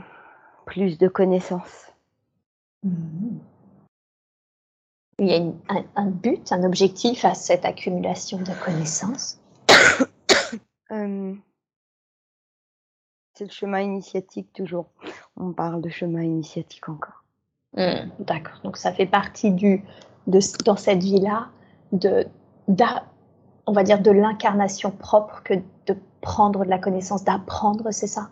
plus 0.66 0.98
de 0.98 1.08
connaissances. 1.08 1.91
Mmh. 2.84 3.38
Il 5.20 5.28
y 5.28 5.34
a 5.34 5.38
une, 5.38 5.56
un, 5.70 5.84
un, 5.96 6.08
but, 6.08 6.52
un 6.52 6.64
objectif 6.64 7.26
à 7.26 7.36
cette 7.36 7.64
accumulation 7.64 8.40
de 8.40 8.52
connaissances 8.66 9.40
euh, 10.92 11.36
C'est 13.36 13.46
le 13.46 13.52
chemin 13.52 13.82
initiatique 13.82 14.52
toujours. 14.54 14.88
On 15.38 15.54
parle 15.54 15.82
de 15.82 15.90
chemin 15.90 16.24
initiatique 16.24 16.90
encore. 16.90 17.24
Mmh, 17.78 18.10
D'accord. 18.20 18.60
Donc 18.64 18.78
ça 18.78 18.92
fait 18.92 19.06
partie 19.06 19.52
du, 19.52 19.84
de, 20.28 20.40
dans 20.66 20.76
cette 20.76 21.04
vie-là, 21.04 21.50
de, 21.92 22.26
on 23.68 23.74
va 23.74 23.84
dire 23.84 24.02
de 24.02 24.12
l'incarnation 24.12 24.92
propre 24.92 25.44
que 25.44 25.54
de 25.86 25.96
prendre 26.22 26.66
de 26.66 26.70
la 26.70 26.80
connaissance, 26.80 27.24
d'apprendre, 27.24 27.92
c'est 27.92 28.08
ça? 28.08 28.30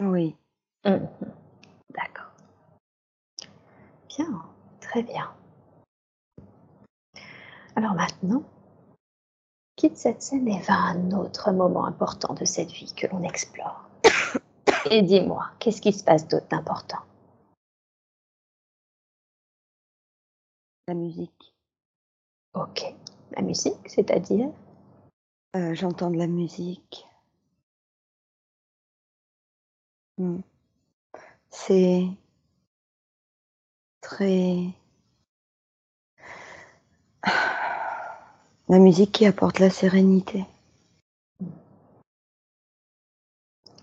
Oui. 0.00 0.34
Mmh. 0.84 0.96
Bien, 4.16 4.42
très 4.80 5.04
bien. 5.04 5.32
Alors 7.76 7.94
maintenant, 7.94 8.42
quitte 9.76 9.96
cette 9.96 10.20
scène 10.20 10.48
et 10.48 10.60
va 10.62 10.74
à 10.74 10.90
un 10.90 11.12
autre 11.12 11.52
moment 11.52 11.84
important 11.84 12.34
de 12.34 12.44
cette 12.44 12.72
vie 12.72 12.92
que 12.92 13.06
l'on 13.06 13.22
explore. 13.22 13.88
Et 14.90 15.02
dis-moi, 15.02 15.50
qu'est-ce 15.60 15.80
qui 15.80 15.92
se 15.92 16.02
passe 16.02 16.26
d'autre 16.26 16.48
d'important? 16.48 16.98
La 20.88 20.94
musique. 20.94 21.54
Ok. 22.54 22.82
La 23.36 23.42
musique, 23.42 23.88
c'est-à-dire? 23.88 24.50
Euh, 25.54 25.72
J'entends 25.74 26.10
de 26.10 26.18
la 26.18 26.26
musique. 26.26 27.06
Hmm. 30.18 30.40
C'est 31.50 32.08
La 38.68 38.78
musique 38.78 39.12
qui 39.12 39.26
apporte 39.26 39.58
la 39.58 39.70
sérénité. 39.70 40.44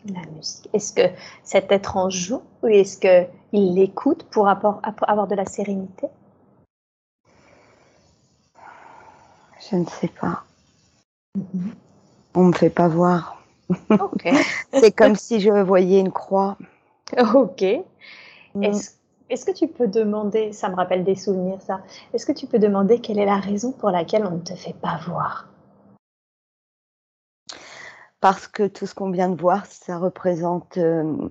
La 0.06 0.26
musique. 0.34 0.70
Est-ce 0.74 0.94
que 0.94 1.02
cet 1.44 1.72
être 1.72 1.98
en 1.98 2.10
joue 2.10 2.42
ou 2.64 2.68
est-ce 2.68 2.98
qu'il 2.98 3.74
l'écoute 3.76 4.24
pour 4.30 4.48
avoir 4.48 5.28
de 5.28 5.36
la 5.36 5.46
sérénité? 5.46 6.08
Je 9.70 9.76
ne 9.76 9.86
sais 9.86 10.08
pas. 10.08 10.44
Mm 11.36 11.42
-hmm. 11.42 11.74
On 12.36 12.44
me 12.46 12.54
fait 12.54 12.70
pas 12.70 12.88
voir. 12.88 13.44
Okay. 13.90 14.34
C'est 14.80 14.92
comme 14.92 15.16
si 15.16 15.40
je 15.40 15.50
voyais 15.50 16.00
une 16.00 16.12
croix 16.12 16.58
Ok. 17.36 17.64
Mm. 18.56 18.72
Est-ce 19.30 19.46
que 19.46 19.52
tu 19.52 19.68
peux 19.68 19.88
demander, 19.88 20.54
ça 20.54 20.70
me 20.70 20.76
rappelle 20.76 21.04
des 21.04 21.16
souvenirs 21.16 21.62
ça, 21.62 21.82
est-ce 22.14 22.26
que 22.26 22.32
tu 22.32 22.48
peux 22.48 22.60
demander 22.60 23.00
quelle 23.00 23.20
est 23.20 23.26
la 23.26 23.40
raison 23.40 23.72
pour 23.72 23.92
laquelle 23.92 24.26
on 24.26 24.36
ne 24.36 24.42
te 24.42 24.56
fait 24.56 24.76
pas 24.76 25.00
voir? 25.06 25.50
Parce 28.22 28.48
que 28.48 28.68
tout 28.68 28.86
ce 28.88 28.96
qu'on 28.96 29.12
vient 29.12 29.30
de 29.30 29.40
voir, 29.40 29.66
ça 29.66 29.98
représente 29.98 30.78
euh, 30.78 31.30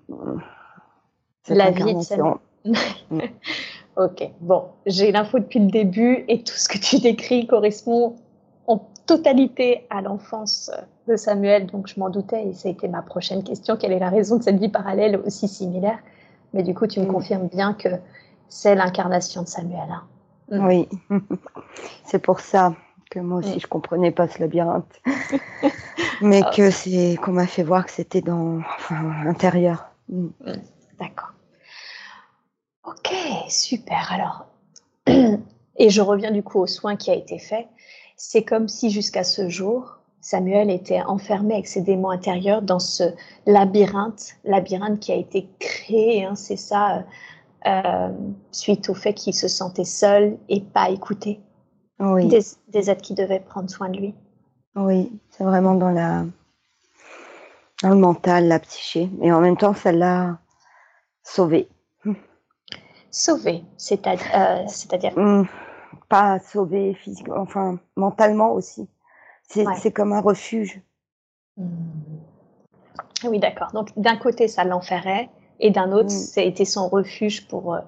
la 1.49 1.71
vie 1.71 1.95
de 1.95 2.71
mm. 2.71 3.21
Ok, 3.97 4.31
bon, 4.41 4.65
j'ai 4.85 5.11
l'info 5.11 5.39
depuis 5.39 5.59
le 5.59 5.71
début 5.71 6.27
et 6.29 6.43
tout 6.43 6.55
ce 6.55 6.69
que 6.69 6.77
tu 6.77 6.99
décris 6.99 7.47
correspond 7.47 8.17
en 8.67 8.87
totalité 9.07 9.87
à 9.89 10.03
l'enfance 10.03 10.71
de 11.09 11.17
Samuel, 11.17 11.67
donc 11.67 11.87
je 11.87 11.99
m'en 11.99 12.11
doutais 12.11 12.47
et 12.47 12.53
ça 12.53 12.69
a 12.69 12.73
été 12.73 12.89
ma 12.89 13.01
prochaine 13.01 13.43
question. 13.43 13.77
Quelle 13.77 13.93
est 13.93 13.99
la 13.99 14.11
raison 14.11 14.37
de 14.37 14.43
cette 14.43 14.59
vie 14.59 14.69
parallèle 14.69 15.17
aussi 15.25 15.49
similaire? 15.49 15.99
Mais 16.57 16.63
du 16.63 16.75
coup, 16.75 16.87
tu 16.87 17.01
me 17.01 17.05
mm. 17.05 17.13
confirmes 17.13 17.49
bien 17.49 17.75
que 17.75 17.89
c'est 18.49 18.75
l'incarnation 18.75 19.43
de 19.43 19.49
Samuel. 19.49 19.89
Hein. 19.91 20.05
Mm. 20.51 20.67
Oui, 20.67 20.89
c'est 22.05 22.19
pour 22.19 22.41
ça 22.41 22.75
que 23.11 23.21
moi 23.21 23.39
aussi 23.39 23.61
je 23.61 23.67
comprenais 23.67 24.11
pas 24.11 24.27
ce 24.27 24.41
labyrinthe, 24.41 25.01
mais 26.23 26.41
ah. 26.43 26.51
que 26.57 26.71
c'est 26.71 27.17
qu'on 27.23 27.33
m'a 27.33 27.47
fait 27.47 27.63
voir 27.63 27.85
que 27.85 27.93
c'était 27.93 28.23
dans 28.23 28.63
l'intérieur. 29.23 29.91
D'accord. 30.99 31.33
Ok, 32.85 33.13
super. 33.49 34.11
Alors, 34.13 34.47
et 35.77 35.91
je 35.91 36.01
reviens 36.01 36.31
du 36.31 36.43
coup 36.43 36.59
au 36.59 36.67
soin 36.67 36.97
qui 36.97 37.11
a 37.11 37.15
été 37.15 37.39
fait. 37.39 37.69
C'est 38.17 38.45
comme 38.45 38.67
si 38.67 38.89
jusqu'à 38.89 39.25
ce 39.25 39.51
jour, 39.51 39.96
Samuel 40.21 40.71
était 40.71 41.03
enfermé 41.03 41.55
avec 41.55 41.69
ses 41.69 41.83
démons 41.83 42.11
intérieurs 42.11 42.63
dans 42.63 42.79
ce 42.79 43.05
labyrinthe, 43.47 44.37
labyrinthe 44.45 44.99
qui 44.99 45.13
a 45.13 45.17
été 45.17 45.49
créé, 45.59 46.25
hein, 46.25 46.35
c'est 46.35 46.57
ça, 46.57 47.05
euh, 47.67 48.11
suite 48.51 48.89
au 48.89 48.95
fait 48.95 49.15
qu'il 49.15 49.35
se 49.35 49.49
sentait 49.49 49.85
seul 49.85 50.37
et 50.49 50.61
pas 50.61 50.91
écouté. 50.91 51.41
Oui. 51.99 52.27
Des, 52.29 52.41
des 52.69 52.91
êtres 52.91 53.03
qui 53.03 53.15
devaient 53.15 53.41
prendre 53.41 53.71
soin 53.71 53.89
de 53.89 53.99
lui. 53.99 54.15
Oui, 54.75 55.13
c'est 55.31 55.45
vraiment 55.45 55.75
dans 55.75 55.91
la 55.91 56.25
dans 57.83 57.91
le 57.91 57.97
mental, 57.97 58.49
la 58.49 58.59
psyché, 58.59 59.11
et 59.21 59.33
en 59.33 59.41
même 59.41 59.57
temps, 59.57 59.75
ça 59.75 59.93
l'a 59.93 60.39
sauvé. 61.23 61.69
Sauvé, 63.11 63.65
c'est-à-dire, 63.77 65.13
euh, 65.17 65.43
mmh. 65.43 65.49
pas 66.09 66.39
sauvé 66.39 66.95
physiquement, 66.95 67.37
enfin 67.39 67.79
mentalement 67.97 68.53
aussi. 68.53 68.89
C'est 69.49 69.93
comme 69.93 70.13
un 70.13 70.21
refuge. 70.21 70.81
Mmh. 71.57 71.65
Oui, 73.25 73.39
d'accord. 73.39 73.73
Donc 73.73 73.91
d'un 73.97 74.17
côté, 74.17 74.49
ça 74.49 74.65
l'enferrait, 74.65 75.31
et 75.61 75.71
d'un 75.71 75.93
autre, 75.93 76.07
mmh. 76.07 76.11
ça 76.11 76.41
a 76.41 76.45
été 76.45 76.65
son 76.65 76.89
refuge 76.89 77.49
pour 77.49 77.75
euh, 77.75 77.81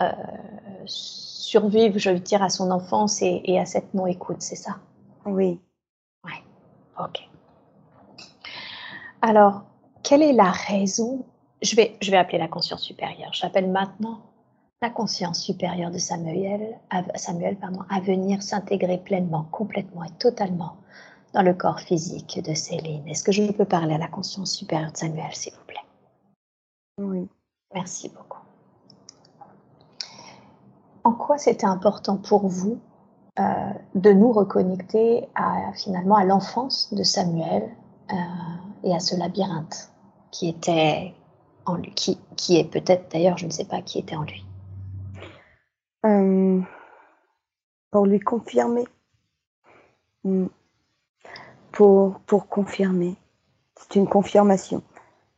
euh, 0.00 0.12
survivre, 0.86 1.98
je 1.98 2.10
veux 2.10 2.18
dire, 2.18 2.42
à 2.42 2.48
son 2.48 2.70
enfance 2.70 3.20
et, 3.22 3.42
et 3.44 3.58
à 3.58 3.66
cette 3.66 3.92
non-écoute, 3.92 4.40
c'est 4.40 4.56
ça? 4.56 4.78
Oui. 5.26 5.60
Oui, 6.24 6.32
ok. 6.98 7.28
Alors, 9.20 9.64
quelle 10.02 10.22
est 10.22 10.32
la 10.32 10.50
raison? 10.50 11.26
Je 11.60 11.76
vais, 11.76 11.96
je 12.00 12.10
vais 12.10 12.16
appeler 12.16 12.38
la 12.38 12.48
conscience 12.48 12.82
supérieure. 12.82 13.32
J'appelle 13.32 13.70
maintenant 13.70 14.22
la 14.82 14.90
conscience 14.90 15.40
supérieure 15.40 15.90
de 15.90 15.98
Samuel, 15.98 16.78
à, 16.88 17.02
Samuel 17.18 17.56
pardon, 17.56 17.80
à 17.90 18.00
venir 18.00 18.42
s'intégrer 18.42 18.98
pleinement, 18.98 19.46
complètement 19.50 20.04
et 20.04 20.10
totalement 20.18 20.76
dans 21.34 21.42
le 21.42 21.52
corps 21.52 21.80
physique 21.80 22.40
de 22.42 22.54
Céline. 22.54 23.06
Est-ce 23.06 23.22
que 23.22 23.32
je 23.32 23.52
peux 23.52 23.66
parler 23.66 23.94
à 23.94 23.98
la 23.98 24.08
conscience 24.08 24.52
supérieure 24.52 24.92
de 24.92 24.96
Samuel, 24.96 25.34
s'il 25.34 25.52
vous 25.52 25.64
plaît? 25.66 25.76
Oui. 26.98 27.28
Merci 27.74 28.08
beaucoup. 28.08 28.40
En 31.04 31.12
quoi 31.12 31.38
c'était 31.38 31.66
important 31.66 32.16
pour 32.16 32.48
vous 32.48 32.80
euh, 33.38 33.72
de 33.94 34.12
nous 34.12 34.32
reconnecter 34.32 35.28
à, 35.34 35.72
finalement 35.74 36.16
à 36.16 36.24
l'enfance 36.24 36.92
de 36.92 37.02
Samuel 37.02 37.70
euh, 38.12 38.16
et 38.82 38.94
à 38.94 38.98
ce 38.98 39.16
labyrinthe 39.16 39.92
qui 40.30 40.48
était 40.48 41.14
en 41.66 41.74
lui, 41.74 41.92
qui, 41.94 42.18
qui 42.36 42.56
est 42.56 42.64
peut-être 42.64 43.12
d'ailleurs, 43.12 43.38
je 43.38 43.46
ne 43.46 43.50
sais 43.50 43.64
pas, 43.64 43.82
qui 43.82 43.98
était 43.98 44.16
en 44.16 44.22
lui? 44.22 44.44
Euh, 46.06 46.60
Pour 47.90 48.06
lui 48.06 48.20
confirmer. 48.20 48.84
Hmm. 50.24 50.46
Pour, 51.72 52.20
pour 52.20 52.48
confirmer. 52.48 53.16
C'est 53.76 53.96
une 53.96 54.08
confirmation 54.08 54.82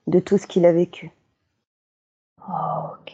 de 0.07 0.19
tout 0.19 0.39
ce 0.39 0.47
qu'il 0.47 0.67
a 0.67 0.73
vécu. 0.73 1.13
Oh, 2.49 2.95
ok. 2.95 3.13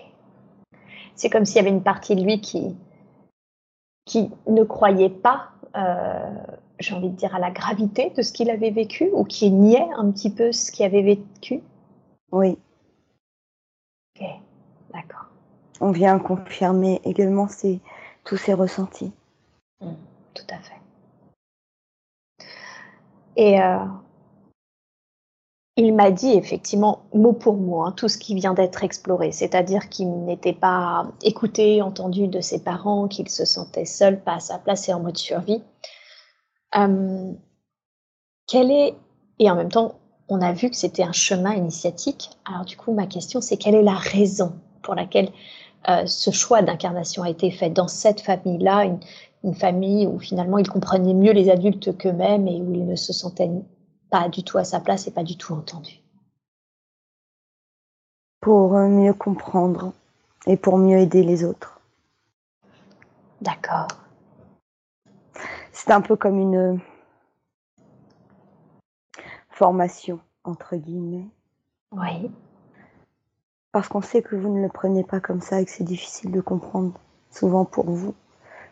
C'est 1.14 1.30
comme 1.30 1.44
s'il 1.44 1.56
y 1.56 1.60
avait 1.60 1.68
une 1.68 1.82
partie 1.82 2.16
de 2.16 2.22
lui 2.22 2.40
qui, 2.40 2.76
qui 4.04 4.30
ne 4.46 4.62
croyait 4.64 5.10
pas, 5.10 5.50
euh, 5.76 6.34
j'ai 6.78 6.94
envie 6.94 7.10
de 7.10 7.16
dire, 7.16 7.34
à 7.34 7.38
la 7.38 7.50
gravité 7.50 8.10
de 8.10 8.22
ce 8.22 8.32
qu'il 8.32 8.50
avait 8.50 8.70
vécu 8.70 9.10
ou 9.12 9.24
qui 9.24 9.50
niait 9.50 9.88
un 9.96 10.10
petit 10.10 10.30
peu 10.30 10.52
ce 10.52 10.70
qu'il 10.72 10.86
avait 10.86 11.02
vécu. 11.02 11.62
Oui. 12.32 12.58
Ok. 14.16 14.26
On 15.80 15.92
vient 15.92 16.18
confirmer 16.18 17.00
également 17.04 17.46
tous 18.24 18.36
ses 18.36 18.54
ressentis. 18.54 19.12
Mmh, 19.80 19.92
tout 20.34 20.46
à 20.50 20.58
fait. 20.58 20.74
Et 23.36 23.62
euh, 23.62 23.84
il 25.76 25.94
m'a 25.94 26.10
dit 26.10 26.32
effectivement, 26.32 27.04
mot 27.14 27.32
pour 27.32 27.54
mot, 27.54 27.82
hein, 27.82 27.92
tout 27.92 28.08
ce 28.08 28.18
qui 28.18 28.34
vient 28.34 28.52
d'être 28.52 28.82
exploré, 28.82 29.30
c'est-à-dire 29.30 29.88
qu'il 29.88 30.24
n'était 30.24 30.52
pas 30.52 31.06
écouté, 31.22 31.80
entendu 31.82 32.26
de 32.26 32.40
ses 32.40 32.64
parents, 32.64 33.06
qu'il 33.06 33.28
se 33.28 33.44
sentait 33.44 33.84
seul, 33.84 34.20
pas 34.20 34.34
à 34.34 34.40
sa 34.40 34.58
place 34.58 34.88
et 34.88 34.92
en 34.92 34.98
mode 34.98 35.16
survie. 35.16 35.62
Euh, 36.76 37.32
est, 38.52 38.94
et 39.38 39.50
en 39.50 39.54
même 39.54 39.70
temps, 39.70 40.00
on 40.28 40.40
a 40.40 40.52
vu 40.52 40.68
que 40.68 40.76
c'était 40.76 41.04
un 41.04 41.12
chemin 41.12 41.54
initiatique. 41.54 42.30
Alors 42.44 42.64
du 42.64 42.76
coup, 42.76 42.92
ma 42.92 43.06
question, 43.06 43.40
c'est 43.40 43.56
quelle 43.56 43.76
est 43.76 43.82
la 43.82 43.94
raison 43.94 44.54
pour 44.82 44.96
laquelle 44.96 45.30
euh, 45.88 46.06
ce 46.06 46.30
choix 46.30 46.62
d'incarnation 46.62 47.22
a 47.22 47.30
été 47.30 47.50
fait 47.50 47.70
dans 47.70 47.88
cette 47.88 48.20
famille-là, 48.20 48.84
une, 48.84 49.54
famille 49.54 50.06
où 50.06 50.18
finalement 50.18 50.58
ils 50.58 50.68
comprenaient 50.68 51.14
mieux 51.14 51.32
les 51.32 51.48
adultes 51.48 51.96
qu'eux-mêmes 51.96 52.48
et 52.48 52.60
où 52.60 52.74
ils 52.74 52.84
ne 52.84 52.96
se 52.96 53.12
sentaient 53.12 53.50
pas 54.10 54.28
du 54.28 54.42
tout 54.42 54.58
à 54.58 54.64
sa 54.64 54.80
place 54.80 55.06
et 55.06 55.10
pas 55.10 55.22
du 55.22 55.36
tout 55.36 55.54
entendus. 55.54 56.02
Pour 58.40 58.76
euh, 58.76 58.88
mieux 58.88 59.14
comprendre 59.14 59.92
et 60.46 60.56
pour 60.56 60.76
mieux 60.76 60.98
aider 60.98 61.22
les 61.22 61.44
autres. 61.44 61.80
D'accord. 63.40 63.88
C'est 65.72 65.92
un 65.92 66.00
peu 66.00 66.16
comme 66.16 66.38
une 66.38 66.80
formation, 69.50 70.20
entre 70.44 70.76
guillemets. 70.76 71.26
Oui. 71.92 72.30
Parce 73.72 73.88
qu'on 73.88 74.02
sait 74.02 74.22
que 74.22 74.36
vous 74.36 74.54
ne 74.54 74.62
le 74.62 74.68
prenez 74.68 75.04
pas 75.04 75.20
comme 75.20 75.40
ça 75.40 75.60
et 75.60 75.64
que 75.64 75.70
c'est 75.70 75.84
difficile 75.84 76.32
de 76.32 76.40
comprendre, 76.40 76.98
souvent 77.30 77.64
pour 77.64 77.90
vous, 77.90 78.14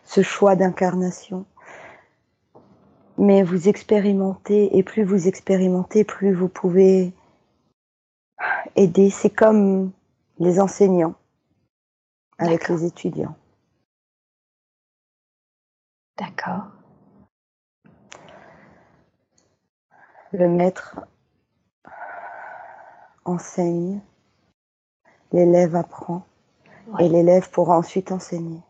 ce 0.04 0.22
choix 0.22 0.56
d'incarnation. 0.56 1.44
Mais 3.18 3.42
vous 3.42 3.68
expérimentez, 3.68 4.76
et 4.76 4.82
plus 4.82 5.04
vous 5.04 5.28
expérimentez, 5.28 6.04
plus 6.04 6.32
vous 6.32 6.48
pouvez 6.48 7.12
aider. 8.74 9.11
C'est 9.11 9.30
comme 9.30 9.92
les 10.38 10.61
enseignants 10.61 11.14
avec 12.38 12.68
les 12.68 12.85
étudiants. 12.85 13.37
D'accord. 16.18 16.66
le 20.37 20.48
maître 20.48 21.00
enseigne, 23.24 24.00
l'élève 25.33 25.77
apprend 25.77 26.25
et 26.99 27.09
l'élève 27.09 27.51
pourra 27.51 27.79
ensuite 27.79 28.12
enseigner. 28.12 28.61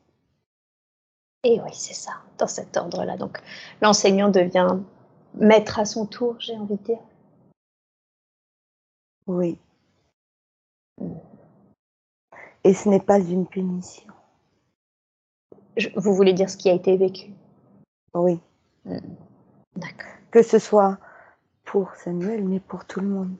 Et 1.45 1.61
oui, 1.61 1.71
c'est 1.73 1.95
ça, 1.95 2.13
dans 2.39 2.47
cet 2.47 2.77
ordre-là. 2.77 3.17
Donc 3.17 3.41
l'enseignant 3.83 4.29
devient 4.29 4.79
maître 5.35 5.79
à 5.79 5.85
son 5.85 6.07
tour, 6.07 6.37
j'ai 6.39 6.57
envie 6.57 6.77
de 6.77 6.83
dire. 6.83 6.99
Oui. 9.27 9.59
Et 12.65 12.75
ce 12.75 12.89
n'est 12.89 13.01
pas 13.01 13.19
une 13.19 13.47
punition. 13.47 14.13
vous 15.97 16.15
voulez 16.15 16.33
dire 16.33 16.51
ce 16.51 16.57
qui 16.57 16.69
a 16.69 16.73
été 16.73 16.97
vécu? 16.97 17.33
Oui. 18.15 18.41
Hmm. 18.85 18.99
D'accord. 19.77 20.11
Que 20.31 20.43
ce 20.43 20.59
soit 20.59 20.99
pour 21.65 21.95
Samuel, 21.97 22.45
mais 22.45 22.61
pour 22.61 22.85
tout 22.87 23.01
le 23.01 23.09
monde. 23.09 23.37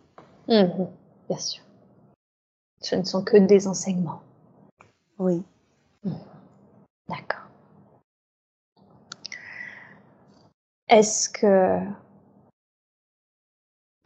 Mhm, 0.49 0.89
bien 1.29 1.39
sûr. 1.39 1.66
Ce 2.81 2.95
ne 2.95 3.05
sont 3.05 3.23
que 3.25 3.37
des 3.37 3.67
enseignements. 3.67 4.21
Oui. 5.19 5.43
Mhm. 6.05 6.15
D'accord. 7.09 7.47
Est-ce 10.89 11.29
que 11.29 11.81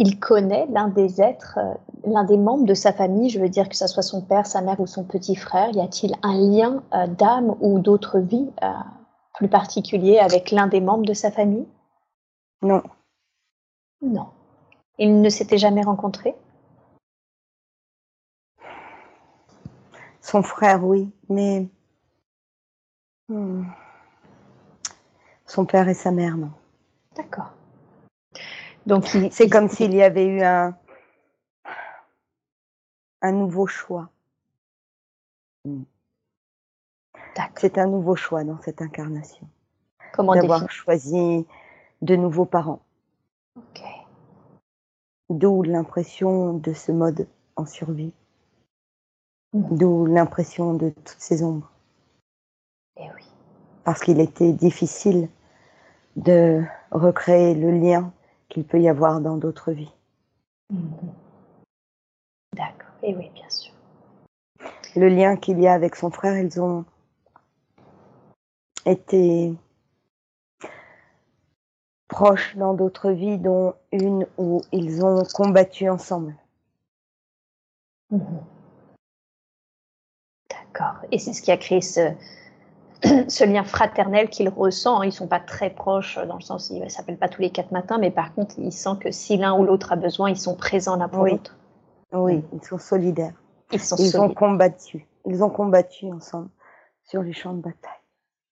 il 0.00 0.18
connaît 0.18 0.66
l'un 0.70 0.88
des 0.88 1.20
êtres, 1.20 1.58
euh, 1.58 1.74
l'un 2.06 2.24
des 2.24 2.38
membres 2.38 2.64
de 2.64 2.72
sa 2.72 2.90
famille, 2.90 3.28
je 3.28 3.38
veux 3.38 3.50
dire 3.50 3.68
que 3.68 3.76
ce 3.76 3.86
soit 3.86 4.02
son 4.02 4.22
père, 4.22 4.46
sa 4.46 4.62
mère 4.62 4.80
ou 4.80 4.86
son 4.86 5.04
petit 5.04 5.36
frère, 5.36 5.68
y 5.72 5.80
a-t-il 5.80 6.14
un 6.22 6.32
lien 6.32 6.82
euh, 6.94 7.06
d'âme 7.06 7.54
ou 7.60 7.78
d'autre 7.80 8.18
vie 8.18 8.48
euh, 8.62 8.68
plus 9.34 9.48
particulier 9.48 10.18
avec 10.18 10.52
l'un 10.52 10.68
des 10.68 10.80
membres 10.80 11.04
de 11.04 11.12
sa 11.12 11.30
famille? 11.30 11.66
Non. 12.62 12.82
Non. 14.00 14.28
Ils 14.98 15.20
ne 15.20 15.28
s'étaient 15.28 15.58
jamais 15.58 15.82
rencontrés 15.82 16.34
Son 20.30 20.44
frère, 20.44 20.84
oui, 20.84 21.10
mais 21.28 21.68
hmm. 23.28 23.64
son 25.44 25.66
père 25.66 25.88
et 25.88 25.94
sa 25.94 26.12
mère, 26.12 26.36
non. 26.36 26.52
D'accord. 27.16 27.50
Donc 28.86 29.08
c'est 29.32 29.48
comme 29.48 29.68
s'il 29.68 29.92
y 29.92 30.04
avait 30.04 30.26
eu 30.26 30.42
un 30.42 30.76
un 33.22 33.32
nouveau 33.32 33.66
choix. 33.66 34.08
Hmm. 35.64 35.82
C'est 37.56 37.76
un 37.78 37.86
nouveau 37.86 38.14
choix 38.14 38.44
dans 38.44 38.62
cette 38.62 38.82
incarnation. 38.82 39.48
Comment 40.12 40.36
D'avoir 40.36 40.70
choisi 40.70 41.44
de 42.02 42.14
nouveaux 42.14 42.46
parents. 42.46 42.82
Ok. 43.56 43.82
D'où 45.28 45.64
l'impression 45.64 46.52
de 46.52 46.72
ce 46.72 46.92
mode 46.92 47.26
en 47.56 47.66
survie. 47.66 48.12
D'où 49.52 50.06
l'impression 50.06 50.74
de 50.74 50.90
toutes 50.90 51.16
ces 51.18 51.42
ombres. 51.42 51.70
Eh 52.96 53.08
oui. 53.16 53.24
Parce 53.84 54.00
qu'il 54.00 54.20
était 54.20 54.52
difficile 54.52 55.28
de 56.16 56.62
recréer 56.92 57.54
le 57.54 57.72
lien 57.72 58.12
qu'il 58.48 58.64
peut 58.64 58.80
y 58.80 58.88
avoir 58.88 59.20
dans 59.20 59.36
d'autres 59.36 59.72
vies. 59.72 59.92
Mhm. 60.70 61.12
D'accord, 62.54 62.90
et 63.02 63.14
oui, 63.14 63.30
bien 63.34 63.48
sûr. 63.48 63.72
Le 64.96 65.08
lien 65.08 65.36
qu'il 65.36 65.60
y 65.60 65.66
a 65.66 65.72
avec 65.72 65.96
son 65.96 66.10
frère, 66.10 66.36
ils 66.38 66.60
ont 66.60 66.84
été 68.84 69.54
proches 72.08 72.56
dans 72.56 72.74
d'autres 72.74 73.10
vies, 73.10 73.38
dont 73.38 73.74
une 73.92 74.26
où 74.36 74.62
ils 74.72 75.04
ont 75.04 75.22
combattu 75.32 75.88
ensemble. 75.88 76.34
Mhm. 78.10 78.40
D'accord. 80.72 80.96
Et 81.10 81.18
c'est 81.18 81.32
ce 81.32 81.42
qui 81.42 81.50
a 81.50 81.56
créé 81.56 81.80
ce, 81.80 82.12
ce 83.28 83.44
lien 83.44 83.64
fraternel 83.64 84.28
qu'il 84.28 84.48
ressent. 84.48 85.02
Ils 85.02 85.08
ne 85.08 85.12
sont 85.12 85.26
pas 85.26 85.40
très 85.40 85.70
proches 85.70 86.18
dans 86.26 86.36
le 86.36 86.40
sens, 86.42 86.70
ils 86.70 86.80
ne 86.80 86.88
s'appellent 86.88 87.18
pas 87.18 87.28
tous 87.28 87.42
les 87.42 87.50
quatre 87.50 87.72
matins, 87.72 87.98
mais 87.98 88.10
par 88.10 88.34
contre, 88.34 88.54
il 88.58 88.72
sent 88.72 88.96
que 89.00 89.10
si 89.10 89.36
l'un 89.36 89.54
ou 89.54 89.64
l'autre 89.64 89.92
a 89.92 89.96
besoin, 89.96 90.30
ils 90.30 90.38
sont 90.38 90.54
présents 90.54 90.96
l'un 90.96 91.08
pour 91.08 91.26
l'autre. 91.26 91.56
Oui, 92.12 92.44
ils 92.52 92.62
sont 92.64 92.78
solidaires. 92.78 93.34
Ils, 93.72 93.80
sont 93.80 93.96
ils 93.96 94.18
ont 94.18 94.32
combattu. 94.32 95.06
Ils 95.26 95.44
ont 95.44 95.50
combattu 95.50 96.06
ensemble 96.06 96.48
sur 97.04 97.22
les 97.22 97.32
champs 97.32 97.54
de 97.54 97.62
bataille. 97.62 97.92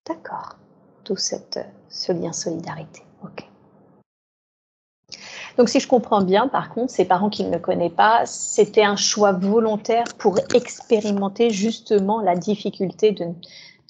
D'accord. 0.06 0.56
Tout 1.04 1.16
cette, 1.16 1.58
ce 1.88 2.12
lien 2.12 2.32
solidarité. 2.32 3.02
Donc, 5.58 5.68
si 5.68 5.80
je 5.80 5.88
comprends 5.88 6.22
bien, 6.22 6.46
par 6.46 6.70
contre, 6.70 6.92
ces 6.92 7.04
parents 7.04 7.30
qu'il 7.30 7.50
ne 7.50 7.58
connaît 7.58 7.90
pas, 7.90 8.24
c'était 8.26 8.84
un 8.84 8.94
choix 8.94 9.32
volontaire 9.32 10.04
pour 10.16 10.38
expérimenter 10.54 11.50
justement 11.50 12.20
la 12.20 12.36
difficulté 12.36 13.10
de, 13.10 13.26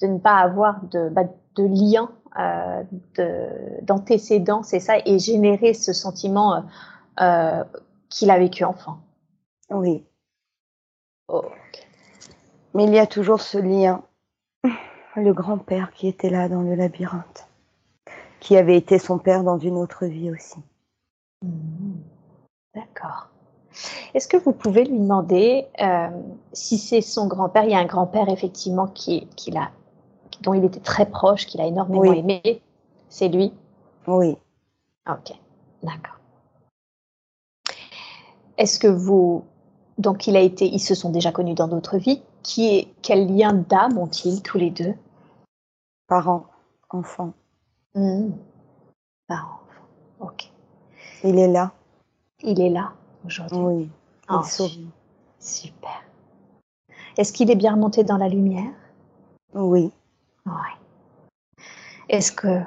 de 0.01 0.07
ne 0.07 0.17
pas 0.17 0.37
avoir 0.37 0.83
de, 0.85 1.09
bah, 1.09 1.25
de 1.55 1.63
lien 1.63 2.09
euh, 2.39 2.83
d'antécédent, 3.83 4.63
c'est 4.63 4.79
ça, 4.79 4.95
et 5.05 5.19
générer 5.19 5.75
ce 5.75 5.93
sentiment 5.93 6.55
euh, 6.55 6.61
euh, 7.21 7.63
qu'il 8.09 8.31
a 8.31 8.39
vécu 8.39 8.63
enfant. 8.63 8.97
Oui. 9.69 10.03
Mais 12.73 12.85
il 12.85 12.93
y 12.95 12.99
a 12.99 13.05
toujours 13.05 13.41
ce 13.41 13.59
lien, 13.59 14.01
le 15.15 15.33
grand-père 15.33 15.91
qui 15.93 16.07
était 16.07 16.31
là 16.31 16.49
dans 16.49 16.61
le 16.61 16.73
labyrinthe, 16.73 17.47
qui 18.39 18.57
avait 18.57 18.77
été 18.77 18.97
son 18.97 19.19
père 19.19 19.43
dans 19.43 19.59
une 19.59 19.75
autre 19.75 20.07
vie 20.07 20.31
aussi. 20.31 20.57
Mmh. 21.41 21.93
D'accord. 22.75 23.29
Est-ce 24.13 24.27
que 24.27 24.37
vous 24.37 24.51
pouvez 24.51 24.85
lui 24.85 24.99
demander 24.99 25.67
si 26.53 26.77
c'est 26.77 27.01
son 27.01 27.27
grand-père 27.27 27.63
Il 27.63 27.71
y 27.71 27.75
a 27.75 27.79
un 27.79 27.85
grand-père 27.85 28.29
effectivement 28.29 28.87
qui, 28.87 29.27
qui 29.35 29.51
l'a 29.51 29.71
dont 30.41 30.53
il 30.53 30.63
était 30.63 30.79
très 30.79 31.05
proche, 31.05 31.45
qu'il 31.45 31.61
a 31.61 31.65
énormément 31.65 32.13
aimé, 32.13 32.61
c'est 33.09 33.27
lui? 33.27 33.53
Oui. 34.07 34.37
Ok, 35.09 35.33
d'accord. 35.83 36.17
Est-ce 38.57 38.79
que 38.79 38.87
vous. 38.87 39.45
Donc, 39.97 40.27
il 40.27 40.37
a 40.37 40.41
été, 40.41 40.65
ils 40.65 40.79
se 40.79 40.95
sont 40.95 41.09
déjà 41.09 41.31
connus 41.31 41.55
dans 41.55 41.67
d'autres 41.67 41.97
vies. 41.97 42.21
Qui 42.43 42.67
est, 42.75 42.93
quel 43.01 43.35
lien 43.35 43.53
d'âme 43.53 43.97
ont-ils 43.97 44.41
tous 44.41 44.57
les 44.57 44.69
deux? 44.69 44.93
Parents, 46.07 46.45
enfants. 46.89 47.33
Mmh. 47.95 48.29
Parents, 49.27 49.59
enfants. 49.67 50.31
Ok. 50.31 50.51
Il 51.23 51.37
est 51.37 51.47
là. 51.47 51.71
Il 52.43 52.61
est 52.61 52.69
là 52.69 52.93
aujourd'hui. 53.25 53.59
Oui. 53.59 53.89
Il 54.29 54.35
oh, 54.35 54.43
sourit. 54.43 54.87
Super. 55.39 56.03
Est-ce 57.17 57.33
qu'il 57.33 57.51
est 57.51 57.55
bien 57.55 57.73
remonté 57.73 58.03
dans 58.03 58.17
la 58.17 58.29
lumière? 58.29 58.71
Oui. 59.53 59.91
Ouais. 60.45 60.53
Est-ce 62.07 62.31
que 62.31 62.61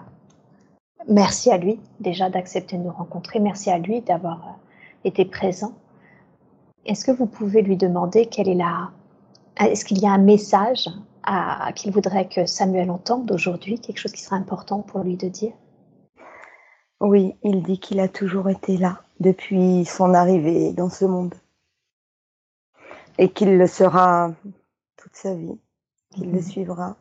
merci 1.09 1.51
à 1.51 1.59
lui 1.59 1.81
déjà 2.01 2.31
d'accepter 2.31 2.77
de 2.77 2.83
nous 2.83 2.91
rencontrer, 2.91 3.41
merci 3.41 3.71
à 3.71 3.79
lui 3.79 4.01
d'avoir 4.01 4.39
euh, 4.39 4.53
été 5.05 5.25
présent. 5.25 5.73
Est-ce 6.85 7.05
que 7.05 7.13
vous 7.13 7.27
pouvez 7.27 7.63
lui 7.63 7.77
demander 7.77 8.27
quelle 8.27 8.49
est 8.49 8.55
la 8.55 8.91
est-ce 9.61 9.85
qu'il 9.85 9.99
y 10.01 10.07
a 10.07 10.11
un 10.11 10.19
message 10.19 10.89
à, 11.25 11.73
qu'il 11.75 11.93
voudrait 11.93 12.27
que 12.27 12.47
Samuel 12.47 12.91
entende 12.91 13.31
aujourd'hui, 13.31 13.79
quelque 13.79 13.99
chose 13.99 14.13
qui 14.13 14.23
serait 14.23 14.37
important 14.37 14.81
pour 14.81 15.01
lui 15.01 15.17
de 15.17 15.29
dire? 15.29 15.53
Oui, 17.03 17.35
il 17.43 17.65
dit 17.65 17.81
qu'il 17.81 17.99
a 17.99 18.07
toujours 18.07 18.49
été 18.49 18.77
là 18.77 19.03
depuis 19.19 19.85
son 19.85 20.15
arrivée 20.15 20.73
dans 20.73 20.89
ce 20.89 21.05
monde 21.05 21.35
et 23.19 23.29
qu'il 23.29 23.59
le 23.59 23.67
sera 23.67 24.31
toute 24.97 25.17
sa 25.17 25.35
vie, 25.35 25.59
qu'il 26.11 26.31
le 26.31 26.39
mhm. 26.39 26.43
suivra 26.43 26.97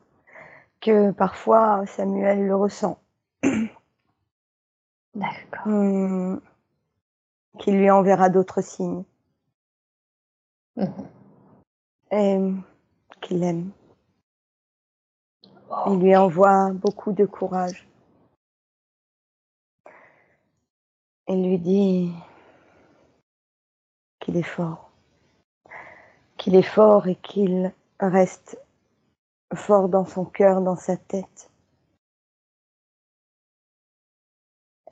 que 0.79 1.11
parfois 1.11 1.85
Samuel 1.85 2.47
le 2.47 2.55
ressent. 2.55 2.97
D'accord. 5.13 5.67
Hum, 5.67 6.41
qu'il 7.59 7.77
lui 7.77 7.91
enverra 7.91 8.29
d'autres 8.29 8.61
signes. 8.61 9.03
Mhm. 10.77 11.07
Et 12.09 12.39
qu'il 13.21 13.43
aime. 13.43 13.69
Il 15.85 15.99
lui 15.99 16.15
envoie 16.15 16.71
beaucoup 16.71 17.11
de 17.11 17.27
courage. 17.27 17.87
Il 21.27 21.43
lui 21.43 21.57
dit 21.57 22.11
qu'il 24.19 24.37
est 24.37 24.43
fort. 24.43 24.91
Qu'il 26.37 26.55
est 26.55 26.61
fort 26.61 27.07
et 27.07 27.15
qu'il 27.15 27.73
reste 27.99 28.57
fort 29.53 29.89
dans 29.89 30.05
son 30.05 30.25
cœur, 30.25 30.61
dans 30.61 30.75
sa 30.75 30.97
tête. 30.97 31.49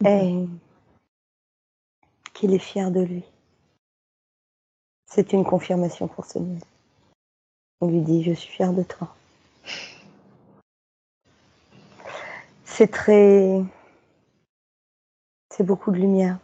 Et 0.05 0.45
qu'il 2.33 2.53
est 2.53 2.59
fier 2.59 2.91
de 2.91 3.01
lui. 3.01 3.23
C'est 5.07 5.33
une 5.33 5.43
confirmation 5.43 6.07
pour 6.07 6.25
Samuel. 6.25 6.61
On 7.81 7.87
lui 7.89 8.01
dit, 8.01 8.23
je 8.23 8.33
suis 8.33 8.53
fier 8.53 8.71
de 8.71 8.83
toi. 8.83 9.13
C'est 12.63 12.91
très... 12.91 13.61
C'est 15.59 15.65
beaucoup 15.65 15.91
de 15.91 15.97
lumière. 15.97 16.39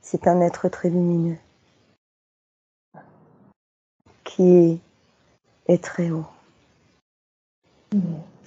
C'est 0.00 0.28
un 0.28 0.40
être 0.40 0.68
très 0.68 0.88
lumineux 0.88 1.36
qui 4.22 4.80
est 5.66 5.82
très 5.82 6.12
haut. 6.12 6.28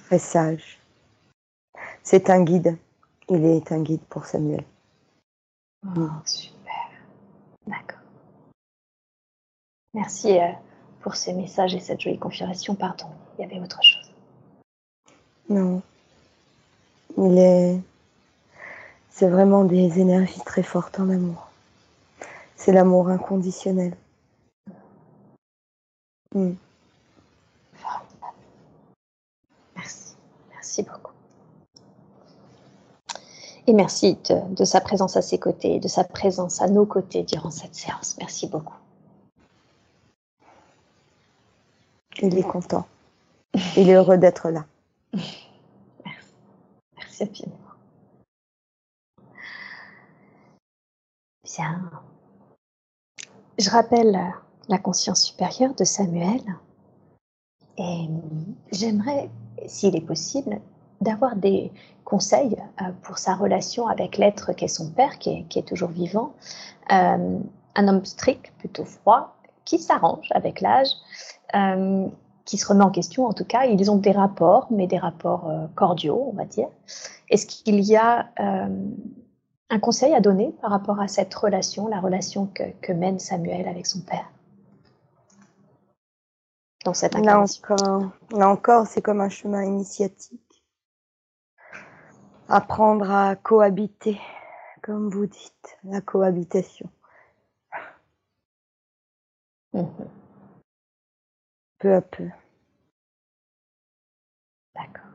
Très 0.06 0.18
sage. 0.18 0.80
C'est 2.02 2.30
un 2.30 2.42
guide. 2.44 2.78
Il 3.28 3.44
est 3.44 3.72
un 3.72 3.82
guide 3.82 4.00
pour 4.08 4.24
Samuel. 4.24 4.64
Oh, 5.84 6.08
super. 6.24 6.90
D'accord. 7.66 8.00
Merci 9.92 10.40
euh, 10.40 10.50
pour 11.02 11.14
ces 11.14 11.34
messages 11.34 11.74
et 11.74 11.80
cette 11.80 12.00
jolie 12.00 12.18
confirmation. 12.18 12.74
Pardon, 12.74 13.08
il 13.38 13.42
y 13.42 13.44
avait 13.44 13.60
autre 13.60 13.82
chose. 13.82 14.10
Non. 15.50 15.82
Il 17.18 17.36
est. 17.36 17.93
C'est 19.16 19.28
vraiment 19.28 19.62
des 19.62 20.00
énergies 20.00 20.40
très 20.40 20.64
fortes 20.64 20.98
en 20.98 21.08
amour. 21.08 21.46
C'est 22.56 22.72
l'amour 22.72 23.10
inconditionnel. 23.10 23.96
Mm. 26.34 26.54
Merci 30.50 30.82
beaucoup. 30.82 31.12
Et 33.68 33.72
merci 33.72 34.18
de, 34.50 34.64
sa 34.64 34.80
présence 34.80 35.16
à 35.16 35.22
ses 35.22 35.38
côtés, 35.38 35.78
de 35.78 35.86
sa 35.86 36.02
présence 36.02 36.60
à 36.60 36.66
nos 36.66 36.84
côtés 36.84 37.22
durant 37.22 37.52
cette 37.52 37.76
séance. 37.76 38.16
Merci 38.18 38.48
beaucoup. 38.48 38.74
Il 42.20 42.36
est 42.36 42.42
content. 42.42 42.84
Il 43.76 43.88
est 43.88 43.94
heureux 43.94 44.18
d'être 44.18 44.50
là. 44.50 44.64
Merci. 45.12 46.34
Merci 46.96 47.22
infiniment. 47.22 47.63
Bien. 51.44 51.90
Je 53.58 53.70
rappelle 53.70 54.18
la 54.68 54.78
conscience 54.78 55.22
supérieure 55.22 55.74
de 55.74 55.84
Samuel 55.84 56.40
et 57.76 58.08
j'aimerais, 58.72 59.28
s'il 59.66 59.94
est 59.94 60.06
possible, 60.06 60.60
d'avoir 61.00 61.36
des 61.36 61.70
conseils 62.04 62.56
euh, 62.80 62.90
pour 63.02 63.18
sa 63.18 63.34
relation 63.34 63.88
avec 63.88 64.16
l'être 64.16 64.52
qu'est 64.52 64.68
son 64.68 64.90
père, 64.90 65.18
qui 65.18 65.46
est, 65.54 65.66
toujours 65.66 65.90
vivant. 65.90 66.32
Euh, 66.92 67.38
un 67.74 67.88
homme 67.88 68.04
strict, 68.04 68.52
plutôt 68.58 68.84
froid, 68.84 69.36
qui 69.64 69.78
s'arrange 69.78 70.28
avec 70.30 70.60
l'âge, 70.60 70.90
euh, 71.54 72.06
qui 72.44 72.58
se 72.58 72.66
remet 72.66 72.84
en 72.84 72.90
question 72.90 73.26
en 73.26 73.32
tout 73.32 73.44
cas. 73.44 73.64
Ils 73.64 73.90
ont 73.90 73.96
des 73.96 74.12
rapports, 74.12 74.66
mais 74.70 74.86
des 74.86 74.98
rapports 74.98 75.50
cordiaux, 75.74 76.30
on 76.32 76.36
va 76.36 76.44
dire. 76.44 76.68
Est-ce 77.30 77.46
qu'il 77.46 77.80
y 77.80 77.96
a 77.96 78.28
un 79.70 79.78
conseil 79.78 80.14
à 80.14 80.20
donner 80.20 80.52
par 80.60 80.70
rapport 80.70 81.00
à 81.00 81.08
cette 81.08 81.34
relation, 81.34 81.88
la 81.88 82.00
relation 82.00 82.46
que 82.46 82.92
mène 82.92 83.18
Samuel 83.18 83.66
avec 83.68 83.86
son 83.86 84.02
père? 84.02 84.30
Dans 86.84 86.92
cette 86.92 87.14
Là 87.14 87.40
encore, 87.40 88.10
là 88.30 88.48
encore 88.48 88.86
c'est 88.86 89.00
comme 89.00 89.22
un 89.22 89.30
chemin 89.30 89.64
initiatique. 89.64 90.40
Apprendre 92.46 93.10
à 93.10 93.36
cohabiter, 93.36 94.20
comme 94.82 95.08
vous 95.08 95.26
dites, 95.26 95.78
la 95.84 96.02
cohabitation. 96.02 96.90
Mhm. 99.72 100.08
Peu 101.78 101.94
à 101.94 102.02
peu. 102.02 102.28
D'accord. 104.74 105.10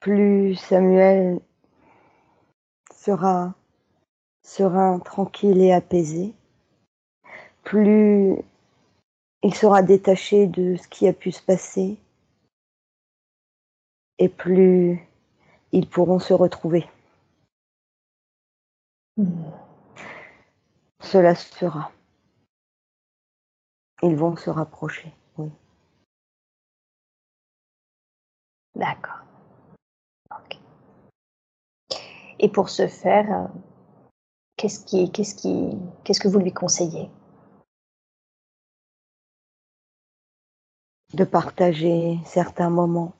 Plus 0.00 0.56
Samuel 0.56 1.40
sera 4.42 5.00
tranquille 5.04 5.60
et 5.60 5.72
apaisé, 5.72 6.34
plus 7.62 8.36
il 9.42 9.54
sera 9.54 9.82
détaché 9.82 10.46
de 10.46 10.76
ce 10.76 10.88
qui 10.88 11.06
a 11.06 11.12
pu 11.12 11.32
se 11.32 11.42
passer 11.42 11.96
et 14.18 14.28
plus 14.28 15.06
ils 15.72 15.88
pourront 15.88 16.18
se 16.18 16.34
retrouver. 16.34 16.88
Cela 21.00 21.34
sera. 21.34 21.92
Ils 24.02 24.16
vont 24.16 24.36
se 24.36 24.50
rapprocher, 24.50 25.12
oui. 25.38 25.50
D'accord. 28.74 29.18
Et 32.40 32.48
pour 32.48 32.68
ce 32.68 32.86
faire, 32.86 33.32
euh, 33.32 33.46
qu'est-ce 34.56 34.84
qui, 34.84 35.10
qu'est-ce 35.10 35.34
qui, 35.34 35.76
qu'est-ce 36.04 36.20
que 36.20 36.28
vous 36.28 36.38
lui 36.38 36.52
conseillez? 36.52 37.10
De 41.14 41.24
partager 41.24 42.18
certains 42.24 42.70
moments, 42.70 43.14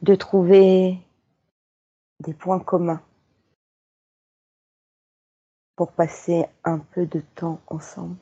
de 0.00 0.14
trouver 0.14 0.98
des 2.20 2.34
points 2.34 2.60
communs 2.60 3.02
pour 5.76 5.92
passer 5.92 6.46
un 6.64 6.78
peu 6.78 7.06
de 7.06 7.20
temps 7.34 7.60
ensemble. 7.66 8.16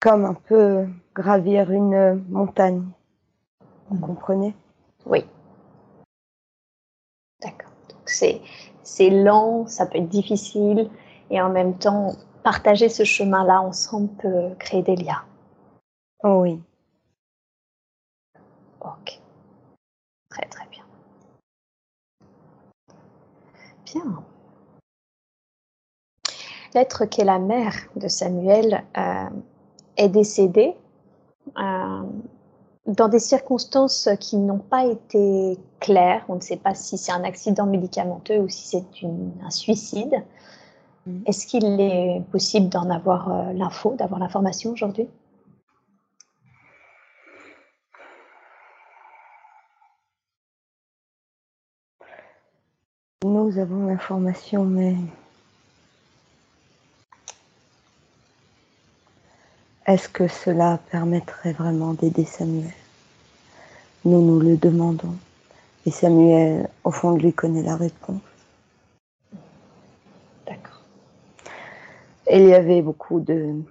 Comme 0.00 0.24
un 0.24 0.34
peu 0.34 0.88
gravir 1.14 1.70
une 1.70 2.24
montagne. 2.28 2.88
Vous 3.88 3.98
comprenez? 3.98 4.54
Oui. 5.06 5.24
C'est, 8.06 8.40
c'est 8.82 9.10
lent, 9.10 9.66
ça 9.66 9.86
peut 9.86 9.98
être 9.98 10.08
difficile 10.08 10.90
et 11.30 11.40
en 11.40 11.50
même 11.50 11.76
temps 11.78 12.14
partager 12.42 12.88
ce 12.88 13.04
chemin-là 13.04 13.60
ensemble 13.60 14.08
peut 14.16 14.54
créer 14.58 14.82
des 14.82 14.96
liens. 14.96 15.22
Oh 16.24 16.40
oui. 16.42 16.60
Ok. 18.80 19.20
Très 20.28 20.46
très 20.46 20.66
bien. 20.68 20.84
Bien. 23.84 24.24
L'être 26.74 27.04
qui 27.04 27.20
est 27.20 27.24
la 27.24 27.38
mère 27.38 27.74
de 27.96 28.08
Samuel 28.08 28.84
euh, 28.96 29.28
est 29.96 30.08
décédée 30.08 30.74
euh, 31.58 32.02
dans 32.86 33.08
des 33.08 33.18
circonstances 33.20 34.08
qui 34.20 34.36
n'ont 34.36 34.58
pas 34.58 34.86
été 34.86 35.58
claires. 35.80 36.24
On 36.28 36.36
ne 36.36 36.40
sait 36.40 36.56
pas 36.56 36.74
si 36.74 36.98
c'est 36.98 37.12
un 37.12 37.24
accident 37.24 37.66
médicamenteux 37.66 38.38
ou 38.38 38.48
si 38.48 38.66
c'est 38.66 39.06
un 39.44 39.50
suicide. 39.50 40.22
Mm. 41.06 41.22
Est-ce 41.26 41.46
qu'il 41.46 41.80
est 41.80 42.22
possible 42.30 42.68
d'en 42.68 42.90
avoir 42.90 43.30
euh, 43.30 43.52
l'info, 43.52 43.94
d'avoir 43.96 44.20
l'information 44.20 44.70
aujourd'hui? 44.72 45.08
Nous 53.24 53.56
avons 53.58 53.86
l'information, 53.86 54.64
mais 54.64 54.96
est-ce 59.86 60.08
que 60.08 60.28
cela 60.28 60.78
permettrait 60.90 61.52
vraiment 61.52 61.94
d'aider 61.94 62.24
Samuel? 62.24 62.72
Nous 64.04 64.20
nous 64.20 64.40
le 64.40 64.56
demandons. 64.56 65.16
Et 65.86 65.90
Samuel, 65.90 66.68
au 66.84 66.90
fond 66.90 67.12
de 67.12 67.22
lui, 67.22 67.32
connaît 67.32 67.62
la 67.62 67.76
réponse. 67.76 68.20
il 72.32 72.48
y 72.48 72.54
avait 72.54 72.80
beaucoup 72.80 73.20
de 73.20 73.62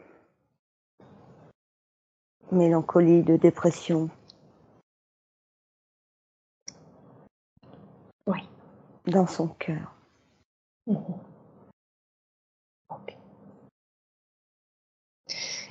mélancolie, 2.52 3.24
de 3.24 3.36
dépression. 3.36 4.10
Oui. 8.28 8.40
Dans 9.08 9.26
son 9.26 9.48
cœur. 9.48 9.96
Mhm. 10.86 11.21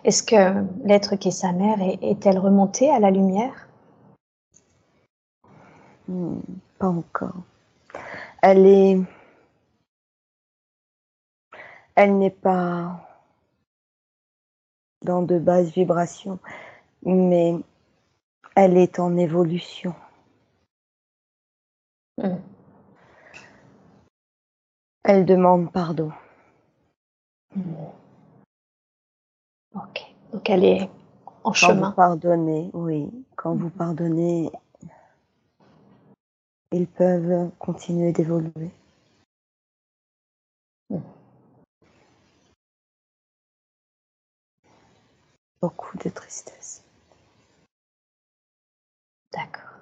Est-ce 0.05 0.23
que 0.23 0.65
l'être 0.87 1.17
qui 1.17 1.29
est 1.29 1.31
sa 1.31 1.53
mère 1.53 1.79
est-elle 1.81 2.39
remontée 2.39 2.91
à 2.91 2.99
la 3.01 3.11
lumière? 3.11 3.69
Hmm, 6.09 6.41
Pas 6.79 6.89
encore. 6.89 7.43
Elle 8.43 8.67
est 8.67 9.01
elle 11.97 12.17
n'est 12.19 12.31
pas 12.31 13.07
dans 15.03 15.23
de 15.23 15.39
basses 15.39 15.71
vibrations, 15.71 16.39
mais 17.05 17.57
elle 18.57 18.79
est 18.79 18.99
en 18.99 19.17
évolution. 19.19 19.95
Hmm. 22.17 22.37
Elle 25.05 25.27
demande 25.27 25.71
pardon. 25.73 26.13
Hmm. 27.55 28.00
Ok, 29.75 30.03
donc 30.33 30.51
elle 30.51 30.65
est 30.65 30.91
en 31.45 31.51
quand 31.51 31.53
chemin. 31.53 31.91
Vous 31.91 31.95
pardonnez, 31.97 32.71
oui, 32.73 33.09
quand 33.37 33.55
vous 33.55 33.71
pardonnez, 33.71 34.51
ils 36.73 36.87
peuvent 36.87 37.51
continuer 37.59 38.13
d'évoluer. 38.13 38.71
Hmm. 40.91 40.99
beaucoup 45.61 45.97
de 45.99 46.09
tristesse. 46.09 46.83
D'accord. 49.33 49.81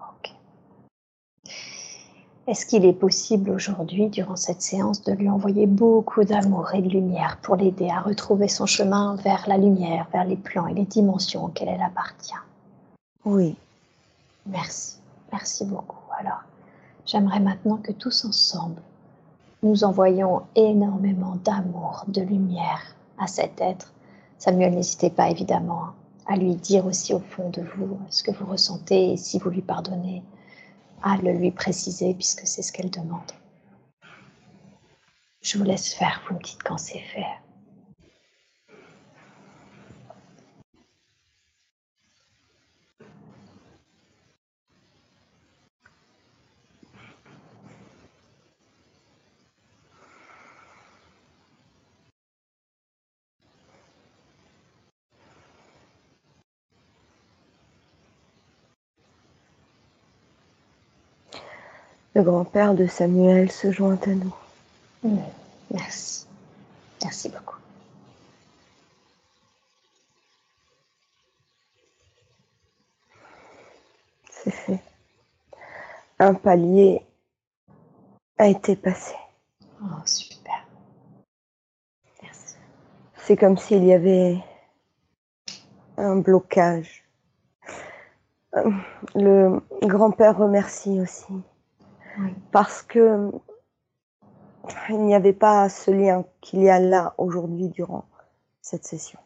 Ok. 0.00 0.30
Est-ce 2.48 2.64
qu'il 2.64 2.86
est 2.86 2.94
possible 2.94 3.50
aujourd'hui, 3.50 4.08
durant 4.08 4.34
cette 4.34 4.62
séance, 4.62 5.02
de 5.02 5.12
lui 5.12 5.28
envoyer 5.28 5.66
beaucoup 5.66 6.24
d'amour 6.24 6.74
et 6.74 6.80
de 6.80 6.88
lumière 6.88 7.38
pour 7.42 7.56
l'aider 7.56 7.90
à 7.90 8.00
retrouver 8.00 8.48
son 8.48 8.64
chemin 8.64 9.16
vers 9.16 9.44
la 9.46 9.58
lumière, 9.58 10.08
vers 10.14 10.24
les 10.24 10.36
plans 10.36 10.66
et 10.66 10.72
les 10.72 10.86
dimensions 10.86 11.44
auxquelles 11.44 11.68
elle 11.68 11.82
appartient? 11.82 12.32
Oui. 13.26 13.54
Merci. 14.46 14.96
Merci 15.30 15.66
beaucoup. 15.66 15.98
Alors, 16.18 16.40
j'aimerais 17.04 17.40
maintenant 17.40 17.76
que 17.76 17.92
tous 17.92 18.24
ensemble, 18.24 18.80
nous 19.62 19.84
envoyons 19.84 20.40
énormément 20.54 21.36
d'amour, 21.44 22.06
de 22.08 22.22
lumière 22.22 22.80
à 23.18 23.26
cet 23.26 23.60
être. 23.60 23.92
Samuel, 24.38 24.74
n'hésitez 24.74 25.10
pas 25.10 25.28
évidemment 25.28 25.88
à 26.26 26.34
lui 26.36 26.54
dire 26.54 26.86
aussi 26.86 27.12
au 27.12 27.20
fond 27.20 27.50
de 27.50 27.60
vous 27.76 27.98
ce 28.08 28.22
que 28.22 28.30
vous 28.30 28.46
ressentez 28.46 29.12
et 29.12 29.16
si 29.18 29.38
vous 29.38 29.50
lui 29.50 29.60
pardonnez, 29.60 30.22
à 31.02 31.16
le 31.16 31.32
lui 31.32 31.50
préciser 31.50 32.14
puisque 32.14 32.46
c'est 32.46 32.62
ce 32.62 32.72
qu'elle 32.72 32.90
demande. 32.90 33.32
Je 35.42 35.58
vous 35.58 35.64
laisse 35.64 35.94
faire, 35.94 36.22
vous 36.28 36.34
me 36.34 36.42
dites 36.42 36.62
quand 36.62 36.78
c'est 36.78 36.98
fait. 36.98 37.26
Le 62.18 62.24
grand-père 62.24 62.74
de 62.74 62.88
Samuel 62.88 63.48
se 63.52 63.70
joint 63.70 64.00
à 64.04 64.10
nous. 64.10 64.34
Mm. 65.04 65.18
Merci. 65.70 66.26
Merci 67.04 67.28
beaucoup. 67.28 67.58
C'est 74.32 74.50
fait. 74.50 74.80
Un 76.18 76.34
palier 76.34 77.06
a 78.36 78.48
été 78.48 78.74
passé. 78.74 79.14
Oh, 79.80 79.86
super. 80.04 80.66
Merci. 82.20 82.56
C'est 83.14 83.36
comme 83.36 83.56
s'il 83.56 83.84
y 83.84 83.92
avait 83.92 84.38
un 85.96 86.16
blocage. 86.16 87.04
Euh, 88.56 88.72
Le 89.14 89.62
grand-père 89.82 90.36
remercie 90.36 91.00
aussi 91.00 91.32
Oui. 92.18 92.34
parce 92.50 92.82
que 92.82 93.30
il 94.88 95.00
n'y 95.00 95.14
avait 95.14 95.32
pas 95.32 95.68
ce 95.68 95.90
lien 95.90 96.24
qu'il 96.40 96.62
y 96.62 96.68
a 96.68 96.78
là 96.80 97.14
aujourd'hui 97.16 97.68
durant 97.68 98.04
cette 98.60 98.84
session. 98.84 99.18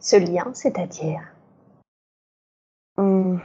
Ce 0.00 0.16
lien, 0.16 0.52
c'est-à-dire? 0.54 1.22
Hum. 2.96 3.40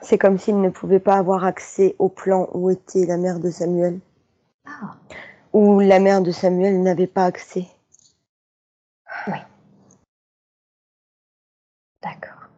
C'est 0.00 0.18
comme 0.18 0.38
s'il 0.38 0.60
ne 0.60 0.68
pouvait 0.68 1.00
pas 1.00 1.16
avoir 1.16 1.44
accès 1.44 1.94
au 1.98 2.08
plan 2.08 2.48
où 2.52 2.70
était 2.70 3.06
la 3.06 3.16
mère 3.16 3.38
de 3.38 3.50
Samuel, 3.50 4.00
Ah, 4.66 4.96
où 5.52 5.80
la 5.80 6.00
mère 6.00 6.22
de 6.22 6.32
Samuel 6.32 6.82
n'avait 6.82 7.06
pas 7.06 7.24
accès. 7.24 7.66
d'accord. 12.02 12.48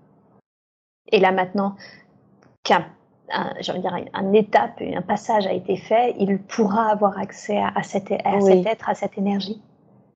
Et 1.13 1.21
là 1.21 1.33
maintenant 1.33 1.77
qu'un 2.65 2.87
un, 3.31 3.55
dire, 3.61 3.97
un 4.13 4.33
étape, 4.33 4.81
un 4.83 5.01
passage 5.03 5.47
a 5.47 5.53
été 5.53 5.77
fait, 5.77 6.15
il 6.19 6.39
pourra 6.43 6.91
avoir 6.91 7.19
accès 7.19 7.57
à, 7.59 7.69
à 7.75 7.83
cet, 7.83 8.11
à 8.13 8.37
Oui. 8.39 8.43
cet 8.59 8.67
être, 8.67 8.89
à 8.89 8.95
cette 8.95 9.17
énergie. 9.19 9.63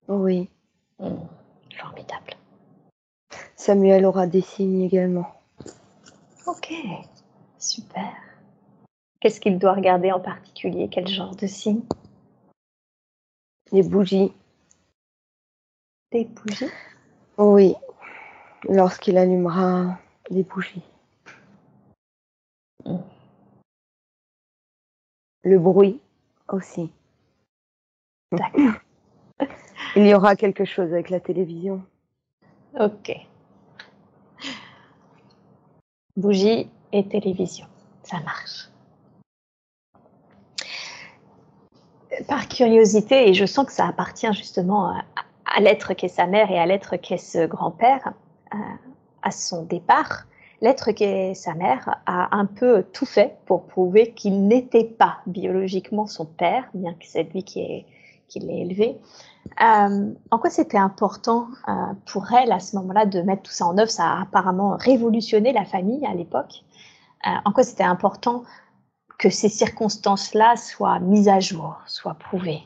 Oui, 0.09 0.49
Mm. 1.01 1.15
Formidable. 1.77 2.35
Samuel 3.55 4.05
aura 4.05 4.27
des 4.27 4.41
signes 4.41 4.83
également. 4.83 5.29
Ok, 6.47 6.73
super. 7.59 8.13
Qu'est-ce 9.21 9.41
qu'il 9.41 9.59
doit 9.61 9.75
regarder 9.75 10.11
en 10.11 10.19
particulier? 10.19 10.89
Quel 10.91 11.07
genre 11.07 11.37
de 11.37 11.47
signe 11.47 11.83
Les 13.71 13.83
bougies, 13.85 14.33
Des 16.11 16.25
bougies? 16.25 16.71
Oui, 17.37 17.75
lorsqu'il 18.69 19.19
allumera 19.19 19.99
les 20.31 20.43
bougies. 20.43 20.83
Le 25.43 25.59
bruit 25.59 26.01
aussi. 26.49 26.91
D'accord. 28.33 28.81
Il 29.97 30.07
y 30.07 30.15
aura 30.15 30.37
quelque 30.37 30.65
chose 30.65 30.93
avec 30.93 31.11
la 31.11 31.21
télévision. 31.21 31.83
Ok. 32.79 33.13
Bougie 36.17 36.69
et 36.93 37.07
télévision, 37.07 37.67
ça 38.03 38.21
marche. 38.21 38.69
Par 42.27 42.49
curiosité, 42.49 43.29
et 43.29 43.35
je 43.35 43.47
sens 43.47 43.67
que 43.67 43.73
ça 43.73 43.87
appartient 43.87 44.33
justement 44.35 44.91
à, 44.91 45.05
à 45.47 45.61
l'être 45.61 45.95
qu'est 45.95 46.09
sa 46.09 46.27
mère 46.27 46.51
et 46.51 46.59
à 46.59 46.67
l'être 46.67 46.97
qu'est 46.97 47.17
ce 47.17 47.47
grand-père, 47.47 48.13
euh, 48.55 48.59
à 49.23 49.31
son 49.31 49.65
départ, 49.65 50.27
l'être 50.61 50.91
qu'est 50.93 51.35
sa 51.35 51.55
mère 51.55 52.01
a 52.07 52.37
un 52.37 52.47
peu 52.47 52.83
tout 52.93 53.07
fait 53.07 53.39
pour 53.47 53.67
prouver 53.67 54.13
qu'il 54.13 54.47
n'était 54.47 54.85
pas 54.85 55.19
biologiquement 55.27 56.07
son 56.07 56.27
père, 56.27 56.69
bien 56.75 56.95
que 56.95 57.07
c'est 57.07 57.25
lui 57.33 57.45
qui, 57.45 57.61
est, 57.61 57.87
qui 58.29 58.41
l'ait 58.41 58.61
élevé. 58.61 58.99
Euh, 59.61 60.13
en 60.31 60.39
quoi 60.39 60.51
c'était 60.51 60.79
important 60.79 61.49
euh, 61.69 61.73
pour 62.07 62.33
elle 62.33 62.53
à 62.53 62.61
ce 62.61 62.77
moment-là 62.77 63.07
de 63.07 63.23
mettre 63.23 63.43
tout 63.43 63.53
ça 63.53 63.67
en 63.67 63.79
œuvre? 63.79 63.91
Ça 63.91 64.05
a 64.05 64.23
apparemment 64.23 64.77
révolutionné 64.77 65.53
la 65.53 65.65
famille 65.65 66.05
à 66.07 66.15
l'époque. 66.15 66.65
Euh, 67.27 67.31
en 67.45 67.53
quoi 67.53 67.63
c'était 67.63 67.85
important 67.85 68.45
que 69.19 69.31
ces 69.31 69.49
circonstances-là 69.49 70.57
soient 70.57 71.01
mises 71.01 71.29
à 71.29 71.41
jour, 71.41 71.81
soient 71.87 72.15
prouvées? 72.15 72.63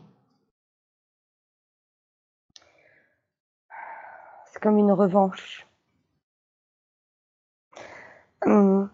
C'est 4.53 4.61
comme 4.61 4.79
une 4.79 4.93
revanche. 4.93 5.67
Hum, 8.45 8.91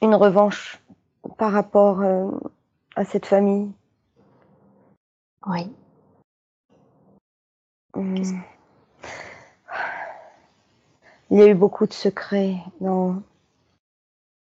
Une 0.00 0.14
revanche 0.14 0.80
par 1.36 1.52
rapport 1.52 2.00
euh, 2.00 2.30
à 2.96 3.04
cette 3.04 3.26
famille. 3.26 3.72
Oui. 5.46 5.70
Hum. 7.94 8.42
Il 11.30 11.38
y 11.38 11.42
a 11.42 11.46
eu 11.46 11.54
beaucoup 11.54 11.86
de 11.86 11.92
secrets 11.92 12.56
dans... 12.80 13.22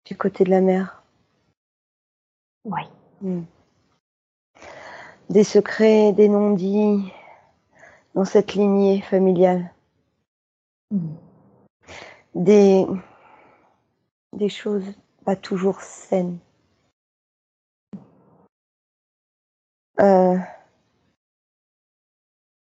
du 0.05 0.15
côté 0.17 0.43
de 0.43 0.49
la 0.49 0.61
mère. 0.61 1.03
Oui. 2.65 2.81
Hum. 3.23 3.45
Des 5.29 5.43
secrets, 5.43 6.13
des 6.13 6.29
non-dits 6.29 7.11
dans 8.13 8.25
cette 8.25 8.53
lignée 8.53 9.01
familiale. 9.01 9.73
Des, 12.35 12.85
des 14.33 14.49
choses 14.49 14.95
pas 15.25 15.35
toujours 15.35 15.81
saines. 15.81 16.39
Euh, 19.99 20.37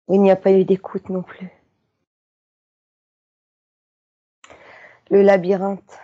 il 0.09 0.21
n'y 0.21 0.31
a 0.31 0.37
pas 0.37 0.53
eu 0.53 0.65
d'écoute 0.65 1.09
non 1.09 1.23
plus. 1.23 1.49
Le 5.11 5.23
labyrinthe, 5.23 5.99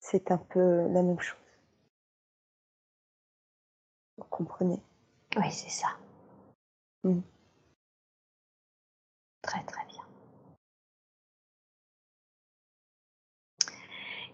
c'est 0.00 0.30
un 0.30 0.38
peu 0.38 0.88
la 0.88 1.02
même 1.02 1.20
chose. 1.20 1.38
Vous 4.16 4.24
comprenez? 4.24 4.80
Oui, 5.36 5.50
c'est 5.50 5.70
ça. 5.70 5.88
Mm. 7.04 7.20
Très, 9.42 9.62
très 9.64 9.84
bien. 9.86 9.91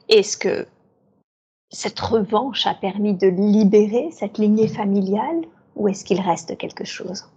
Est-ce 0.08 0.36
que 0.36 0.66
cette 1.70 2.00
revanche 2.00 2.66
a 2.66 2.74
permis 2.74 3.14
de 3.14 3.28
libérer 3.28 4.10
cette 4.10 4.38
lignée 4.38 4.68
familiale 4.68 5.42
ou 5.76 5.88
est-ce 5.88 6.04
qu'il 6.04 6.20
reste 6.20 6.56
quelque 6.56 6.84
chose? 6.84 7.30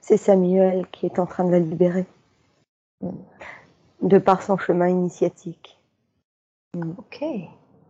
C'est 0.00 0.16
Samuel 0.16 0.86
qui 0.90 1.06
est 1.06 1.18
en 1.18 1.26
train 1.26 1.44
de 1.44 1.50
la 1.50 1.58
libérer. 1.58 2.06
De 4.02 4.18
par 4.18 4.42
son 4.42 4.56
chemin 4.56 4.88
initiatique. 4.88 5.78
Ok. 6.98 7.24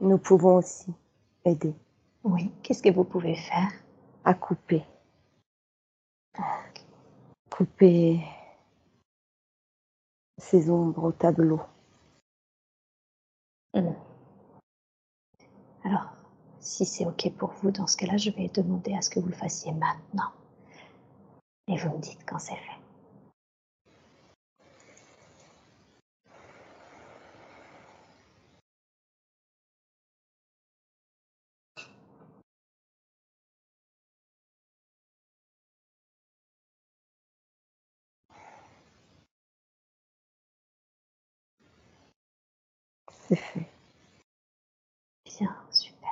Nous 0.00 0.18
pouvons 0.18 0.56
aussi 0.56 0.92
aider 1.44 1.74
Oui. 2.24 2.50
Qu'est-ce 2.62 2.82
que 2.82 2.92
vous 2.92 3.04
pouvez 3.04 3.36
faire? 3.36 3.70
À 4.24 4.34
couper. 4.34 4.84
Couper 7.50 8.20
ces 10.38 10.70
ombres 10.70 11.04
au 11.04 11.12
tableau. 11.12 11.60
Alors, 15.84 16.14
si 16.60 16.84
c'est 16.86 17.04
OK 17.06 17.30
pour 17.36 17.50
vous, 17.50 17.70
dans 17.70 17.86
ce 17.86 17.96
cas-là, 17.96 18.16
je 18.16 18.30
vais 18.30 18.48
demander 18.48 18.94
à 18.94 19.02
ce 19.02 19.10
que 19.10 19.20
vous 19.20 19.28
le 19.28 19.34
fassiez 19.34 19.72
maintenant. 19.72 20.30
Et 21.68 21.76
vous 21.76 21.90
me 21.90 22.00
dites 22.00 22.24
quand 22.26 22.38
c'est 22.38 22.54
fait. 22.54 22.83
C'est 43.28 43.36
fait. 43.36 43.66
Bien, 45.24 45.56
super. 45.70 46.10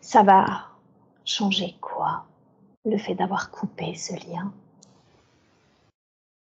Ça 0.00 0.22
va 0.22 0.68
changer 1.24 1.76
quoi 1.80 2.26
Le 2.84 2.98
fait 2.98 3.14
d'avoir 3.14 3.50
coupé 3.50 3.94
ce 3.94 4.12
lien? 4.28 4.52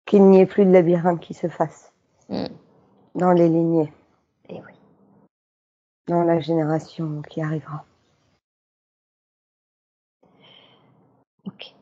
Qu'il 0.06 0.24
n'y 0.26 0.40
ait 0.40 0.46
plus 0.46 0.66
de 0.66 0.72
labyrinthe 0.72 1.20
qui 1.22 1.34
se 1.34 1.48
fasse 1.48 1.92
Hmm. 2.30 2.46
dans 3.16 3.32
les 3.32 3.50
lignées, 3.50 3.92
Eh 4.50 4.62
oui. 4.62 4.74
dans 6.08 6.22
la 6.24 6.40
génération 6.40 7.24
qui 7.24 7.42
arrivera. 7.42 7.84
Ok. 11.46 11.74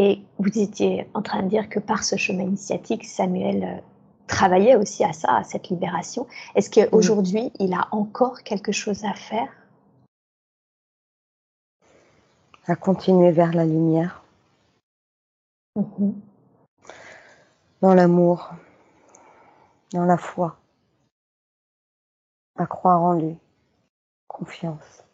Et 0.00 0.22
vous 0.38 0.56
étiez 0.56 1.10
en 1.12 1.22
train 1.22 1.42
de 1.42 1.48
dire 1.48 1.68
que 1.68 1.80
par 1.80 2.04
ce 2.04 2.14
chemin 2.14 2.44
initiatique, 2.44 3.04
Samuel 3.04 3.64
euh, 3.64 3.80
travaillait 4.28 4.76
aussi 4.76 5.02
à 5.02 5.12
ça, 5.12 5.38
à 5.38 5.42
cette 5.42 5.70
libération. 5.70 6.28
Est-ce 6.54 6.70
qu'aujourd'hui, 6.70 7.52
il 7.58 7.74
a 7.74 7.88
encore 7.90 8.44
quelque 8.44 8.70
chose 8.70 9.04
à 9.04 9.12
faire? 9.14 9.52
À 12.68 12.76
continuer 12.76 13.32
vers 13.32 13.52
la 13.52 13.64
lumière, 13.66 14.22
Mhm. 15.74 16.20
dans 17.82 17.94
l'amour, 17.94 18.50
dans 19.92 20.04
la 20.04 20.16
foi, 20.16 20.60
à 22.56 22.66
croire 22.66 23.02
en 23.02 23.14
lui, 23.14 23.36
confiance. 24.28 25.07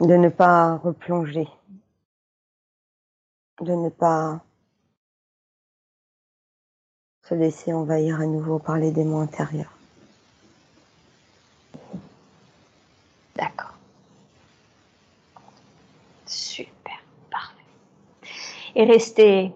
De 0.00 0.14
ne 0.14 0.28
pas 0.28 0.76
replonger, 0.76 1.48
de 3.62 3.72
ne 3.72 3.88
pas 3.88 4.40
se 7.22 7.34
laisser 7.34 7.72
envahir 7.72 8.20
à 8.20 8.26
nouveau 8.26 8.58
par 8.58 8.76
les 8.76 8.90
démons 8.90 9.22
intérieurs. 9.22 9.72
D'accord. 13.36 13.72
Super, 16.26 17.02
parfait. 17.30 17.64
Et 18.74 18.84
rester 18.84 19.52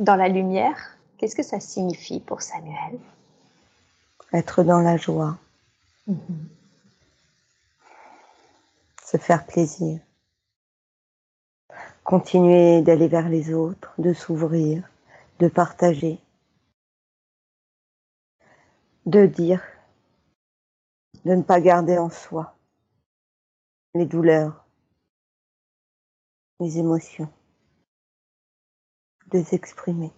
dans 0.00 0.16
la 0.16 0.28
lumière, 0.28 0.98
qu'est-ce 1.16 1.36
que 1.36 1.44
ça 1.44 1.60
signifie 1.60 2.18
pour 2.18 2.42
Samuel? 2.42 2.98
Être 4.32 4.64
dans 4.64 4.80
la 4.80 4.96
joie, 4.96 5.38
se 9.10 9.16
faire 9.16 9.44
plaisir, 9.44 9.98
continuer 12.04 12.80
d'aller 12.80 13.08
vers 13.08 13.28
les 13.28 13.52
autres, 13.52 13.92
de 13.98 14.12
s'ouvrir, 14.12 14.88
de 15.40 15.48
partager, 15.48 16.20
de 19.06 19.26
dire, 19.26 19.64
de 21.24 21.34
ne 21.34 21.42
pas 21.42 21.60
garder 21.60 21.98
en 21.98 22.08
soi 22.08 22.56
les 23.94 24.06
douleurs, 24.06 24.64
les 26.60 26.78
émotions, 26.78 27.32
de 29.26 29.38
les 29.38 29.54
exprimer. 29.54 30.12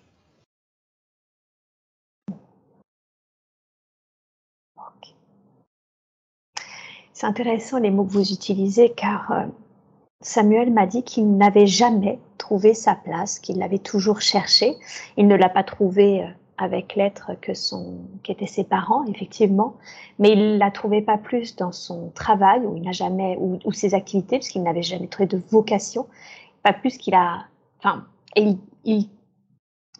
C'est 7.22 7.28
intéressant 7.28 7.78
les 7.78 7.92
mots 7.92 8.02
que 8.02 8.10
vous 8.10 8.32
utilisez 8.32 8.90
car 8.90 9.30
euh, 9.30 9.46
Samuel 10.22 10.72
m'a 10.72 10.86
dit 10.86 11.04
qu'il 11.04 11.36
n'avait 11.36 11.68
jamais 11.68 12.18
trouvé 12.36 12.74
sa 12.74 12.96
place, 12.96 13.38
qu'il 13.38 13.58
l'avait 13.58 13.78
toujours 13.78 14.20
cherché. 14.20 14.74
Il 15.16 15.28
ne 15.28 15.36
l'a 15.36 15.48
pas 15.48 15.62
trouvé 15.62 16.24
euh, 16.24 16.26
avec 16.58 16.96
l'être 16.96 17.30
qu'étaient 18.24 18.46
ses 18.46 18.64
parents, 18.64 19.04
effectivement, 19.04 19.76
mais 20.18 20.32
il 20.32 20.58
l'a 20.58 20.72
trouvé 20.72 21.00
pas 21.00 21.16
plus 21.16 21.54
dans 21.54 21.70
son 21.70 22.10
travail 22.12 22.62
il 22.74 22.92
jamais 22.92 23.38
ou, 23.38 23.70
ses 23.70 23.94
activités 23.94 24.40
puisqu'il 24.40 24.64
n'avait 24.64 24.82
jamais 24.82 25.06
trouvé 25.06 25.28
de 25.28 25.40
vocation, 25.48 26.08
pas 26.64 26.72
plus 26.72 26.98
qu'il 26.98 27.14
a, 27.14 27.44
enfin, 27.78 28.04
il, 28.34 28.58
il, 28.84 29.08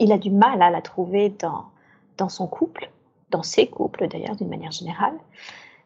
il 0.01 0.11
a 0.11 0.19
du 0.19 0.33
mal 0.33 0.61
à 0.61 0.71
la 0.71 0.83
trouver 0.83 1.29
dans 1.29 1.67
dans 2.19 2.29
son 2.29 2.49
couple, 2.49 2.91
dans 3.31 3.45
ses 3.45 3.69
couples 3.69 4.09
d'ailleurs 4.09 4.35
d'une 4.35 4.49
manière 4.49 4.73
générale. 4.73 5.15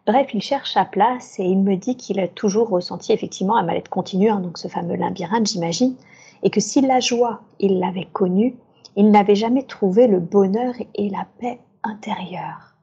Bref, 0.06 0.32
il 0.34 0.40
cherche 0.40 0.72
sa 0.72 0.84
place 0.84 1.40
et 1.40 1.44
il 1.44 1.58
me 1.58 1.74
dit 1.74 1.96
qu'il 1.96 2.20
a 2.20 2.28
toujours 2.28 2.68
ressenti 2.68 3.12
effectivement 3.12 3.56
un 3.56 3.64
mal-être 3.64 3.88
continu, 3.88 4.28
hein, 4.28 4.38
donc 4.38 4.56
ce 4.56 4.68
fameux 4.68 4.94
labyrinthe, 4.94 5.48
j'imagine, 5.48 5.96
et 6.44 6.50
que 6.50 6.60
si 6.60 6.80
la 6.80 7.00
joie, 7.00 7.42
il 7.58 7.80
l'avait 7.80 8.06
connue, 8.12 8.56
il 8.94 9.10
n'avait 9.10 9.34
jamais 9.34 9.64
trouvé 9.64 10.06
le 10.06 10.20
bonheur 10.20 10.74
et 10.94 11.10
la 11.10 11.26
paix 11.40 11.58
intérieure. 11.82 12.76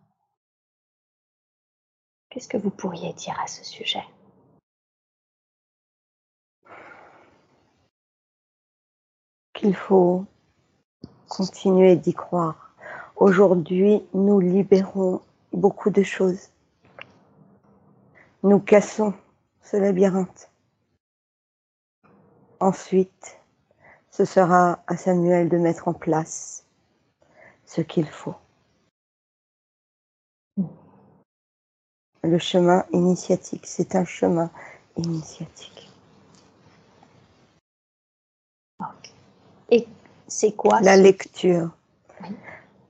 Qu'est-ce 2.29 2.49
que 2.49 2.57
vous 2.57 2.71
pourriez 2.71 3.13
dire 3.13 3.39
à 3.41 3.47
ce 3.47 3.63
sujet? 3.63 4.03
Qu'il 9.53 9.75
faut 9.75 10.25
continuer 11.29 11.95
d'y 11.95 12.13
croire. 12.13 12.75
Aujourd'hui, 13.15 14.03
nous 14.13 14.41
libérons 14.41 15.21
beaucoup 15.53 15.89
de 15.89 16.03
choses. 16.03 16.52
Nous 18.45 18.59
cassons 18.59 19.13
ce 19.61 19.77
labyrinthe. 19.77 20.51
Ensuite, 22.59 23.39
ce 24.11 24.25
sera 24.25 24.83
à 24.85 24.97
Samuel 24.97 25.47
de 25.47 25.57
mettre 25.57 25.87
en 25.87 25.93
place 25.93 26.65
ce 27.65 27.79
qu'il 27.79 28.05
faut. 28.05 28.35
Le 32.21 32.37
chemin 32.37 32.85
initiatique, 32.91 33.65
c'est 33.65 33.95
un 33.95 34.03
chemin 34.03 34.51
initiatique. 34.97 35.89
Et 39.71 39.87
c'est 40.27 40.51
quoi 40.51 40.81
La 40.81 40.97
lecture. 40.97 41.69
Oui. 42.21 42.35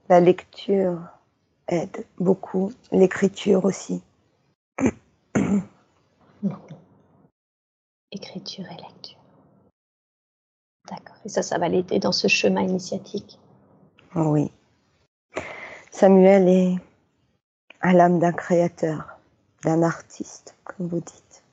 La 0.08 0.18
lecture 0.18 0.98
aide 1.68 2.04
beaucoup. 2.18 2.72
L'écriture 2.90 3.64
aussi. 3.64 4.02
Écriture 8.14 8.64
et 8.70 8.76
lecture. 8.76 9.18
D'accord. 10.88 11.16
Et 11.24 11.28
ça, 11.28 11.42
ça 11.42 11.58
va 11.58 11.68
l'aider 11.68 11.98
dans 11.98 12.12
ce 12.12 12.28
chemin 12.28 12.62
initiatique? 12.62 13.40
Oui. 14.14 14.52
Samuel 15.90 16.48
est 16.48 16.76
à 17.80 17.92
l'âme 17.92 18.20
d'un 18.20 18.32
créateur, 18.32 19.18
d'un 19.64 19.82
artiste, 19.82 20.56
comme 20.62 20.86
vous 20.86 21.00
dites. 21.00 21.44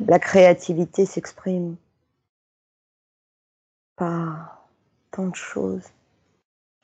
La 0.00 0.18
créativité 0.18 1.04
s'exprime 1.04 1.76
par 3.96 4.66
tant 5.10 5.26
de 5.26 5.36
choses. 5.36 5.88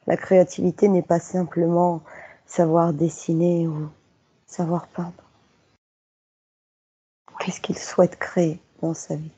La 0.07 0.19
créativité 0.19 0.89
n'est 0.89 1.03
pas 1.03 1.21
simplement 1.21 2.03
savoir 2.45 2.93
dessiner 2.93 3.67
ou 3.67 3.89
savoir 4.47 4.89
peindre. 4.89 5.25
Qu'est-ce 7.39 7.63
qu'il 7.63 7.79
souhaite 7.79 8.19
créer? 8.19 8.61
Dans 8.83 8.95
sa 8.95 9.17
vie 9.17 9.31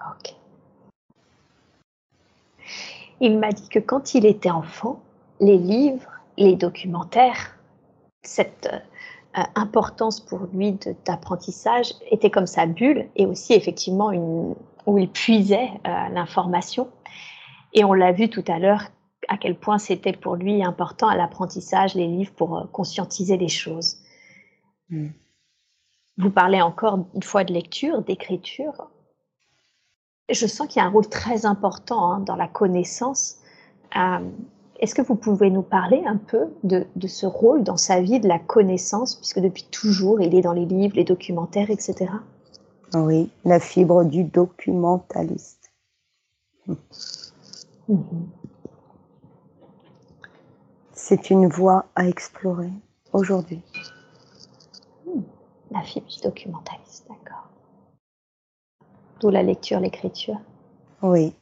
Ok. 0.00 0.34
Il 3.20 3.38
m'a 3.38 3.50
dit 3.50 3.68
que 3.68 3.80
quand 3.80 4.14
il 4.14 4.26
était 4.26 4.50
enfant, 4.50 5.00
les 5.40 5.58
livres, 5.58 6.10
les 6.36 6.54
documentaires, 6.54 7.58
cette 8.22 8.70
euh, 9.36 9.42
importance 9.56 10.20
pour 10.20 10.46
lui 10.54 10.78
d'apprentissage 11.04 11.94
était 12.10 12.30
comme 12.30 12.46
sa 12.46 12.66
bulle 12.66 13.08
et 13.16 13.26
aussi 13.26 13.54
effectivement 13.54 14.12
où 14.86 14.98
il 14.98 15.08
puisait 15.08 15.70
euh, 15.86 16.08
l'information. 16.10 16.88
Et 17.72 17.84
on 17.84 17.92
l'a 17.92 18.12
vu 18.12 18.30
tout 18.30 18.44
à 18.46 18.58
l'heure 18.58 18.84
à 19.28 19.36
quel 19.36 19.56
point 19.56 19.78
c'était 19.78 20.12
pour 20.12 20.36
lui 20.36 20.62
important 20.64 21.08
à 21.08 21.16
l'apprentissage, 21.16 21.94
les 21.94 22.06
livres, 22.06 22.32
pour 22.34 22.56
euh, 22.56 22.64
conscientiser 22.72 23.36
les 23.36 23.48
choses. 23.48 23.98
Mm. 24.90 25.08
Vous 26.16 26.30
parlez 26.30 26.60
encore 26.60 27.06
une 27.14 27.22
fois 27.22 27.44
de 27.44 27.52
lecture, 27.52 28.02
d'écriture. 28.02 28.90
Je 30.28 30.46
sens 30.46 30.66
qu'il 30.66 30.80
y 30.80 30.82
a 30.82 30.86
un 30.86 30.90
rôle 30.90 31.08
très 31.08 31.46
important 31.46 32.12
hein, 32.12 32.20
dans 32.20 32.36
la 32.36 32.48
connaissance. 32.48 33.36
Euh, 33.96 34.18
Est-ce 34.80 34.94
que 34.94 35.02
vous 35.02 35.14
pouvez 35.14 35.50
nous 35.50 35.62
parler 35.62 36.02
un 36.06 36.16
peu 36.16 36.48
de, 36.64 36.86
de 36.96 37.06
ce 37.06 37.24
rôle 37.24 37.62
dans 37.62 37.76
sa 37.76 38.00
vie 38.00 38.18
de 38.18 38.28
la 38.28 38.38
connaissance, 38.38 39.14
puisque 39.14 39.40
depuis 39.40 39.64
toujours, 39.70 40.20
il 40.20 40.34
est 40.34 40.42
dans 40.42 40.52
les 40.52 40.66
livres, 40.66 40.96
les 40.96 41.04
documentaires, 41.04 41.70
etc. 41.70 42.10
Oui, 42.94 43.30
la 43.44 43.60
fibre 43.60 44.04
du 44.04 44.24
documentaliste. 44.24 45.70
C'est 51.08 51.30
une 51.30 51.48
voie 51.48 51.86
à 51.96 52.06
explorer 52.06 52.70
aujourd'hui. 53.14 53.62
La 55.70 55.80
fibre 55.80 56.06
du 56.06 56.20
documentaliste, 56.20 57.08
d'accord. 57.08 57.48
D'où 59.18 59.30
la 59.30 59.42
lecture, 59.42 59.80
l'écriture. 59.80 60.38
Oui. 61.00 61.34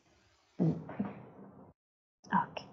Ok. 0.61 2.64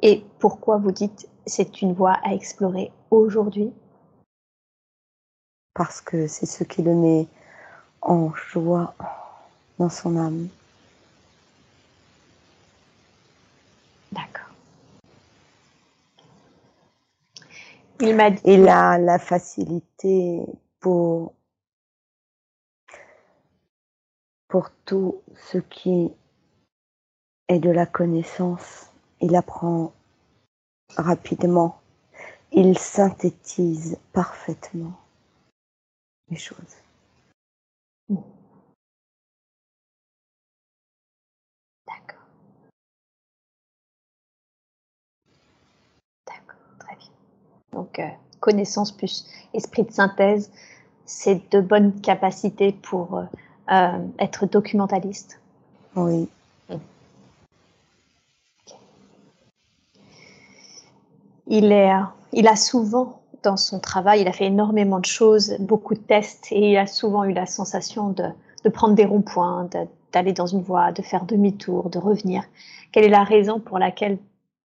Et 0.00 0.24
pourquoi 0.38 0.78
vous 0.78 0.90
dites 0.90 1.28
c'est 1.44 1.82
une 1.82 1.92
voie 1.92 2.16
à 2.24 2.32
explorer 2.32 2.90
aujourd'hui? 3.10 3.70
Parce 5.74 6.00
que 6.00 6.26
c'est 6.26 6.46
ce 6.46 6.64
qui 6.64 6.80
le 6.80 6.94
met 6.94 7.28
en 8.00 8.32
joie 8.32 8.94
dans 9.78 9.90
son 9.90 10.16
âme. 10.16 10.48
D'accord. 14.12 14.48
Il 18.00 18.68
a 18.68 18.98
la 18.98 19.18
facilité 19.18 20.44
pour 20.78 21.34
tout 24.84 25.22
ce 25.34 25.58
qui 25.58 26.12
est 27.48 27.58
de 27.58 27.70
la 27.70 27.86
connaissance. 27.86 28.92
Il 29.20 29.34
apprend 29.34 29.92
rapidement. 30.96 31.80
Il 32.52 32.78
synthétise 32.78 33.98
parfaitement 34.12 34.92
les 36.30 36.36
choses. 36.36 36.76
D'accord. 41.86 42.24
D'accord, 46.26 46.60
très 46.78 46.96
bien. 46.96 47.10
Donc, 47.72 47.98
euh, 47.98 48.08
connaissance 48.40 48.92
plus 48.92 49.26
esprit 49.54 49.82
de 49.82 49.92
synthèse, 49.92 50.50
c'est 51.04 51.50
de 51.52 51.60
bonnes 51.60 52.00
capacités 52.00 52.72
pour 52.72 53.16
euh, 53.16 53.24
euh, 53.72 53.98
être 54.18 54.46
documentaliste. 54.46 55.40
Oui. 55.96 56.28
Il, 61.50 61.72
est, 61.72 61.90
il 62.32 62.46
a 62.46 62.56
souvent, 62.56 63.22
dans 63.42 63.56
son 63.56 63.80
travail, 63.80 64.20
il 64.20 64.28
a 64.28 64.32
fait 64.32 64.44
énormément 64.46 64.98
de 64.98 65.06
choses, 65.06 65.56
beaucoup 65.60 65.94
de 65.94 66.00
tests, 66.00 66.48
et 66.52 66.72
il 66.72 66.76
a 66.76 66.86
souvent 66.86 67.24
eu 67.24 67.32
la 67.32 67.46
sensation 67.46 68.10
de, 68.10 68.24
de 68.64 68.68
prendre 68.68 68.94
des 68.94 69.06
ronds-points, 69.06 69.68
d'aller 70.12 70.34
dans 70.34 70.46
une 70.46 70.60
voie, 70.60 70.92
de 70.92 71.00
faire 71.00 71.24
demi-tour, 71.24 71.88
de 71.88 71.98
revenir. 71.98 72.44
Quelle 72.92 73.04
est 73.04 73.08
la 73.08 73.24
raison 73.24 73.60
pour 73.60 73.78
laquelle 73.78 74.18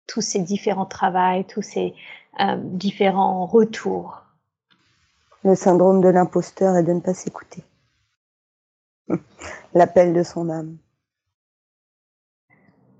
tous 0.07 0.21
ces 0.21 0.39
différents 0.39 0.85
travaux, 0.85 1.43
tous 1.47 1.61
ces 1.61 1.93
euh, 2.39 2.55
différents 2.57 3.45
retours 3.45 4.23
Le 5.43 5.55
syndrome 5.55 6.01
de 6.01 6.09
l'imposteur 6.09 6.75
est 6.77 6.83
de 6.83 6.93
ne 6.93 6.99
pas 7.01 7.13
s'écouter. 7.13 7.63
L'appel 9.73 10.13
de 10.13 10.23
son 10.23 10.49
âme. 10.49 10.77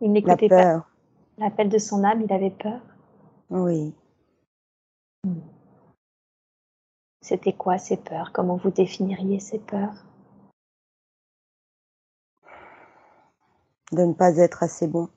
Il 0.01 0.11
n'écoutait 0.11 0.49
pas. 0.49 0.85
L'appel 1.37 1.69
de 1.69 1.77
son 1.77 2.03
âme, 2.03 2.21
il 2.21 2.33
avait 2.33 2.49
peur 2.51 2.81
Oui. 3.49 3.93
C'était 7.21 7.53
quoi 7.53 7.77
ces 7.77 7.97
peurs? 7.97 8.31
Comment 8.33 8.57
vous 8.57 8.71
définiriez 8.71 9.39
ces 9.39 9.59
peurs? 9.59 10.05
De 13.91 14.03
ne 14.03 14.13
pas 14.13 14.37
être 14.37 14.63
assez 14.63 14.87
bon. 14.87 15.09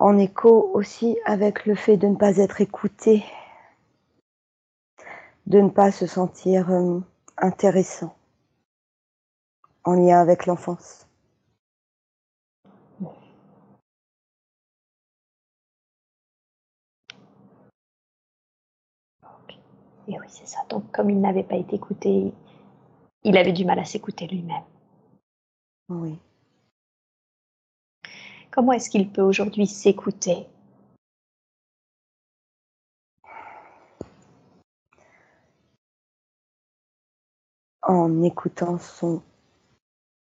En 0.00 0.16
écho 0.16 0.70
aussi 0.72 1.18
avec 1.26 1.66
le 1.66 1.74
fait 1.74 1.98
de 1.98 2.06
ne 2.06 2.16
pas 2.16 2.38
être 2.38 2.62
écouté, 2.62 3.22
de 5.46 5.60
ne 5.60 5.68
pas 5.68 5.92
se 5.92 6.06
sentir 6.06 6.70
euh, 6.70 7.00
intéressant 7.36 8.16
en 9.84 9.92
lien 9.92 10.18
avec 10.18 10.46
l'enfance. 10.46 11.06
Et 20.08 20.18
oui, 20.18 20.26
c'est 20.28 20.48
ça. 20.48 20.60
Donc, 20.70 20.90
comme 20.92 21.10
il 21.10 21.20
n'avait 21.20 21.44
pas 21.44 21.56
été 21.56 21.76
écouté, 21.76 22.32
il 23.22 23.36
avait 23.36 23.52
du 23.52 23.66
mal 23.66 23.78
à 23.78 23.84
s'écouter 23.84 24.26
lui-même. 24.26 24.64
Oui. 25.90 26.18
Comment 28.50 28.72
est-ce 28.72 28.90
qu'il 28.90 29.08
peut 29.08 29.22
aujourd'hui 29.22 29.66
s'écouter? 29.66 30.46
En 37.82 38.22
écoutant 38.22 38.78
son 38.78 39.22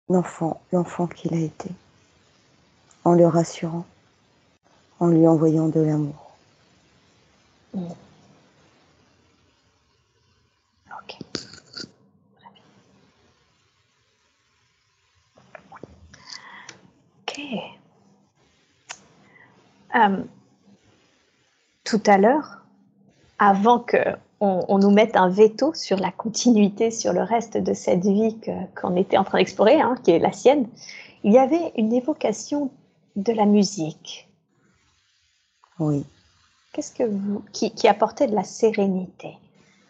l'enfant, 0.09 0.61
l'enfant 0.71 1.07
qu'il 1.07 1.33
a 1.33 1.39
été, 1.39 1.69
en 3.05 3.13
le 3.13 3.27
rassurant, 3.27 3.85
en 4.99 5.07
lui 5.07 5.27
envoyant 5.27 5.67
de 5.69 5.79
l'amour. 5.79 6.35
Mm. 7.73 7.85
Ok. 10.91 11.17
Ok. 17.27 17.79
Euh, 19.95 20.23
tout 21.83 22.01
à 22.05 22.17
l'heure, 22.17 22.59
avant 23.39 23.79
que 23.79 23.97
on, 24.41 24.77
nous 24.77 24.91
mette 24.91 25.15
un 25.17 25.29
veto 25.29 25.73
sur 25.73 25.97
la 25.97 26.11
continuité, 26.11 26.91
sur 26.91 27.11
le 27.11 27.23
reste 27.23 27.57
de 27.57 27.73
cette 27.73 28.05
vie 28.05 28.37
qu'on 28.79 28.95
était 28.95 29.17
en 29.17 29.23
train 29.23 29.39
d'explorer, 29.39 29.81
hein, 29.81 29.95
qui 30.03 30.11
est 30.11 30.19
la 30.19 30.31
sienne, 30.31 30.67
il 31.23 31.33
y 31.33 31.37
avait 31.37 31.73
une 31.75 31.91
évocation 31.91 32.71
de 33.17 33.33
la 33.33 33.45
musique. 33.45 34.29
Oui. 35.77 36.05
Qu'est-ce 36.71 36.93
que 36.93 37.03
vous, 37.03 37.43
qui, 37.51 37.71
qui 37.71 37.87
apportait 37.87 38.27
de 38.27 38.35
la 38.35 38.43
sérénité? 38.43 39.37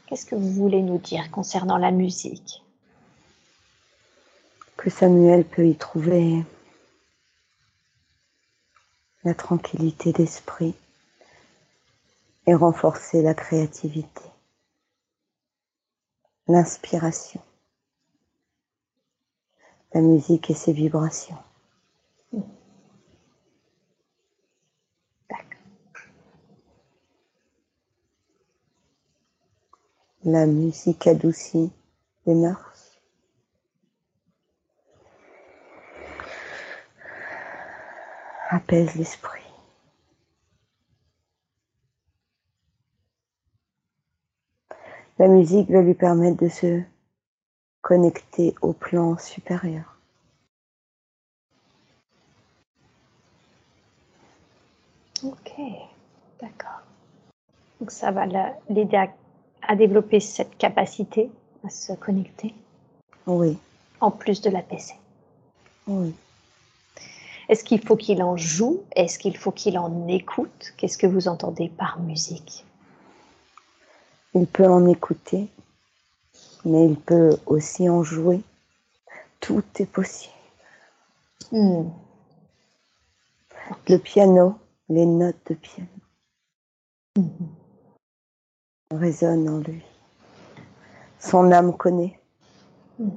Qu'est-ce 0.08 0.26
que 0.26 0.36
vous 0.36 0.52
voulez 0.52 0.82
nous 0.82 0.98
dire 0.98 1.30
concernant 1.30 1.78
la 1.78 1.92
musique? 1.92 2.64
Que 4.78 4.90
Samuel 4.90 5.44
peut 5.44 5.68
y 5.68 5.76
trouver 5.76 6.44
la 9.24 9.34
tranquillité 9.34 10.14
d'esprit 10.14 10.76
et 12.48 12.54
renforcer 12.56 13.22
la 13.22 13.34
créativité 13.34 14.22
l'inspiration, 16.50 17.42
la 19.94 20.02
musique 20.02 20.50
et 20.50 20.56
ses 20.56 20.74
vibrations. 20.74 21.38
La 30.26 30.48
musique 30.48 31.08
adoucit 31.08 31.72
les 32.26 32.34
mœurs. 32.36 32.69
Apaise 38.52 38.96
l'esprit. 38.96 39.44
La 45.20 45.28
musique 45.28 45.70
va 45.70 45.82
lui 45.82 45.94
permettre 45.94 46.44
de 46.44 46.50
se 46.50 46.82
connecter 47.82 48.56
au 48.64 48.74
plan 48.74 49.20
supérieur. 49.20 50.00
Ok, 55.24 55.52
d'accord. 56.42 56.82
Donc 57.80 57.92
ça 57.92 58.10
va 58.10 58.26
l'aider 58.26 59.12
à, 59.62 59.76
développer 59.76 60.20
cette 60.20 60.58
capacité 60.58 61.30
à 61.64 61.70
se 61.70 61.94
connecter. 61.94 62.56
Oui. 63.28 63.60
En 64.02 64.10
plus 64.10 64.42
de 64.42 64.50
la 64.50 64.64
PC. 64.64 64.96
Oui. 65.86 66.16
Est-ce 67.50 67.64
qu'il 67.64 67.84
faut 67.84 67.96
qu'il 67.96 68.22
en 68.22 68.38
joue? 68.38 68.84
Est-ce 68.96 69.18
qu'il 69.18 69.36
faut 69.36 69.52
qu'il 69.52 69.80
en 69.80 70.08
écoute? 70.08 70.74
Qu'est-ce 70.78 71.00
que 71.00 71.08
vous 71.08 71.28
entendez 71.28 71.68
par 71.68 72.00
musique? 72.00 72.64
Il 74.36 74.46
peut 74.46 74.68
en 74.68 74.86
écouter, 74.86 75.48
mais 76.64 76.86
il 76.86 76.96
peut 76.96 77.36
aussi 77.48 77.90
en 77.90 78.04
jouer. 78.04 78.42
Tout 79.40 79.64
est 79.80 79.88
possible. 79.88 80.34
Hmm. 81.52 81.90
Le 83.88 83.98
piano, 83.98 84.60
les 84.88 85.08
notes 85.08 85.38
de 85.48 85.56
piano 85.56 85.90
hmm. 87.18 87.30
résonnent 88.92 89.50
en 89.50 89.58
lui. 89.58 89.82
Son 91.18 91.52
âme 91.52 91.76
connaît. 91.76 92.20
Hmm. 93.00 93.10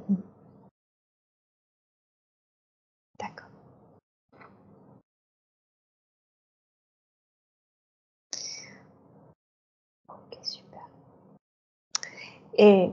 Et 12.57 12.91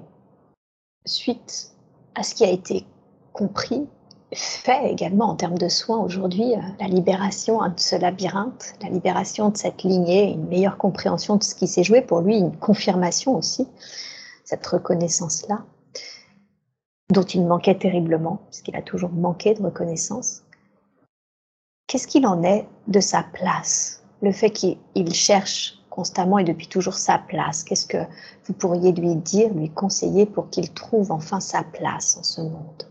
suite 1.04 1.72
à 2.14 2.22
ce 2.22 2.34
qui 2.34 2.44
a 2.44 2.50
été 2.50 2.86
compris, 3.32 3.86
fait 4.34 4.90
également 4.90 5.30
en 5.30 5.36
termes 5.36 5.58
de 5.58 5.68
soins 5.68 5.98
aujourd'hui, 5.98 6.54
euh, 6.54 6.60
la 6.78 6.86
libération 6.86 7.60
de 7.60 7.78
ce 7.78 7.96
labyrinthe, 7.96 8.74
la 8.82 8.88
libération 8.88 9.48
de 9.48 9.56
cette 9.56 9.82
lignée, 9.82 10.32
une 10.32 10.46
meilleure 10.46 10.78
compréhension 10.78 11.36
de 11.36 11.42
ce 11.42 11.54
qui 11.54 11.66
s'est 11.66 11.82
joué 11.82 12.00
pour 12.00 12.20
lui, 12.20 12.38
une 12.38 12.56
confirmation 12.56 13.36
aussi, 13.36 13.66
cette 14.44 14.66
reconnaissance-là, 14.66 15.64
dont 17.10 17.22
il 17.22 17.44
manquait 17.44 17.76
terriblement, 17.78 18.40
puisqu'il 18.50 18.76
a 18.76 18.82
toujours 18.82 19.10
manqué 19.10 19.54
de 19.54 19.62
reconnaissance. 19.62 20.42
Qu'est-ce 21.86 22.06
qu'il 22.06 22.26
en 22.26 22.44
est 22.44 22.68
de 22.86 23.00
sa 23.00 23.24
place? 23.24 24.04
Le 24.22 24.30
fait 24.30 24.50
qu'il 24.50 25.14
cherche 25.14 25.79
constamment 26.00 26.38
et 26.38 26.44
depuis 26.44 26.66
toujours 26.66 26.94
sa 26.94 27.18
place. 27.18 27.62
Qu'est-ce 27.62 27.86
que 27.86 28.02
vous 28.46 28.54
pourriez 28.54 28.90
lui 28.90 29.16
dire, 29.16 29.52
lui 29.52 29.68
conseiller 29.68 30.24
pour 30.24 30.48
qu'il 30.48 30.72
trouve 30.72 31.12
enfin 31.12 31.40
sa 31.40 31.62
place 31.62 32.16
en 32.16 32.22
ce 32.22 32.40
monde? 32.40 32.88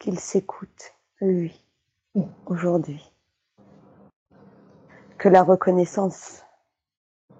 Qu'il 0.00 0.18
s'écoute, 0.18 0.92
lui, 1.20 1.64
aujourd'hui. 2.46 3.12
Que 5.18 5.28
la 5.28 5.44
reconnaissance 5.44 6.42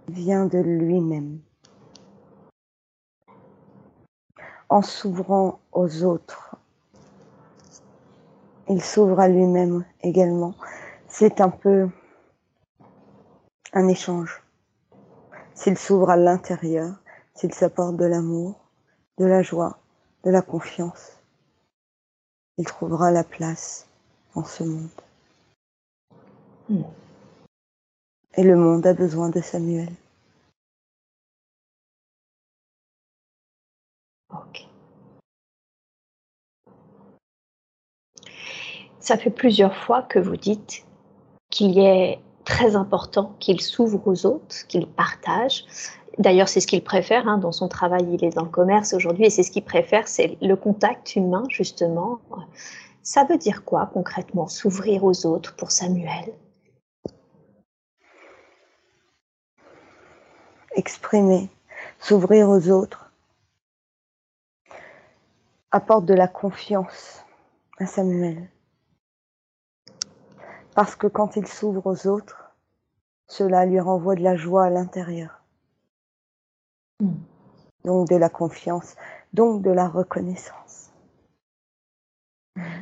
vient 0.06 0.46
de 0.46 0.58
lui-même. 0.58 1.40
En 4.68 4.82
s'ouvrant 4.82 5.58
aux 5.72 6.04
autres, 6.04 6.54
il 8.68 8.80
s'ouvre 8.80 9.18
à 9.18 9.26
lui-même 9.26 9.84
également. 10.02 10.54
C'est 11.08 11.40
un 11.40 11.50
peu 11.50 11.88
un 13.72 13.88
échange 13.88 14.44
s'il 15.60 15.76
s'ouvre 15.76 16.08
à 16.08 16.16
l'intérieur, 16.16 16.94
s'il 17.34 17.52
s'apporte 17.52 17.94
de 17.98 18.06
l'amour, 18.06 18.58
de 19.18 19.26
la 19.26 19.42
joie, 19.42 19.78
de 20.24 20.30
la 20.30 20.40
confiance, 20.40 21.18
il 22.56 22.64
trouvera 22.64 23.10
la 23.10 23.24
place 23.24 23.86
en 24.34 24.42
ce 24.42 24.64
monde. 24.64 24.88
Et 28.36 28.42
le 28.42 28.56
monde 28.56 28.86
a 28.86 28.94
besoin 28.94 29.28
de 29.28 29.42
Samuel. 29.42 29.92
Ok. 34.30 34.66
Ça 38.98 39.18
fait 39.18 39.28
plusieurs 39.28 39.76
fois 39.76 40.02
que 40.02 40.18
vous 40.18 40.38
dites 40.38 40.86
qu'il 41.50 41.72
y 41.72 41.80
ait 41.80 42.18
très 42.50 42.74
important 42.74 43.36
qu'il 43.38 43.60
s'ouvre 43.60 44.02
aux 44.06 44.26
autres, 44.26 44.66
qu'il 44.66 44.86
partage. 44.88 45.64
D'ailleurs, 46.18 46.48
c'est 46.48 46.60
ce 46.60 46.66
qu'il 46.66 46.82
préfère. 46.82 47.28
Hein, 47.28 47.38
dans 47.38 47.52
son 47.52 47.68
travail, 47.68 48.04
il 48.12 48.24
est 48.24 48.34
dans 48.34 48.42
le 48.42 48.50
commerce 48.50 48.92
aujourd'hui 48.92 49.24
et 49.26 49.30
c'est 49.30 49.44
ce 49.44 49.52
qu'il 49.52 49.64
préfère, 49.64 50.08
c'est 50.08 50.36
le 50.42 50.56
contact 50.56 51.14
humain, 51.14 51.44
justement. 51.48 52.18
Ça 53.02 53.22
veut 53.24 53.38
dire 53.38 53.64
quoi 53.64 53.88
concrètement, 53.94 54.48
s'ouvrir 54.48 55.04
aux 55.04 55.26
autres 55.26 55.54
pour 55.54 55.70
Samuel? 55.70 56.34
Exprimer, 60.74 61.48
s'ouvrir 62.00 62.48
aux 62.48 62.68
autres, 62.68 63.12
apporte 65.70 66.04
de 66.04 66.14
la 66.14 66.26
confiance 66.26 67.24
à 67.78 67.86
Samuel. 67.86 68.50
Parce 70.74 70.96
que 70.96 71.06
quand 71.06 71.36
il 71.36 71.46
s'ouvre 71.46 71.86
aux 71.86 72.06
autres, 72.06 72.39
cela 73.30 73.64
lui 73.64 73.78
renvoie 73.78 74.16
de 74.16 74.22
la 74.22 74.34
joie 74.34 74.64
à 74.64 74.70
l'intérieur. 74.70 75.40
Hmm. 76.98 77.14
Donc 77.84 78.08
de 78.08 78.16
la 78.16 78.28
confiance, 78.28 78.96
donc 79.32 79.62
de 79.62 79.70
la 79.70 79.88
reconnaissance. 79.88 80.90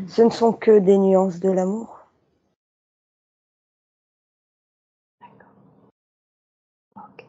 Ce 0.08 0.22
ne 0.22 0.30
sont 0.30 0.54
que 0.54 0.78
des 0.78 0.96
nuances 0.96 1.38
de 1.38 1.50
l'amour. 1.50 2.06
D'accord. 5.20 5.52
Ok. 6.96 7.26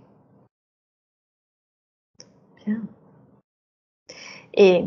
Bien. 2.66 2.82
Et 4.54 4.86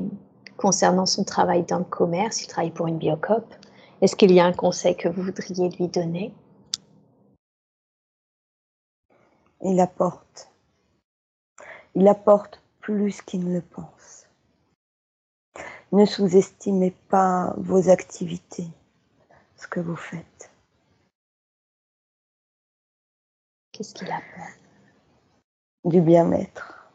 concernant 0.57 1.07
son 1.07 1.24
travail 1.24 1.64
dans 1.64 1.78
le 1.78 1.85
commerce, 1.85 2.43
il 2.43 2.47
travaille 2.47 2.72
pour 2.72 2.87
une 2.87 2.99
biocop. 2.99 3.55
Est-ce 4.01 4.16
qu'il 4.16 4.33
y 4.33 4.41
a 4.41 4.47
un 4.47 4.55
conseil 4.55 4.97
que 4.97 5.09
vous 5.09 5.22
voudriez 5.22 5.68
lui 5.68 5.89
donner? 5.89 6.33
Il 9.65 9.81
apporte. 9.81 10.51
Il 11.95 12.09
apporte 12.09 12.61
plus 12.81 13.23
qu'il 13.23 13.45
ne 13.49 13.55
le 13.55 13.63
pense. 13.63 14.27
Ne 15.93 16.05
sous-estimez 16.05 16.91
pas 16.91 17.55
vos 17.59 17.89
activités, 17.89 18.67
ce 19.57 19.69
que 19.69 19.79
vous 19.79 19.97
faites. 19.97 20.51
Qu'est-ce 23.71 23.95
qu'il 23.95 24.11
apporte 24.11 24.59
Du 25.85 26.01
bien-être, 26.01 26.91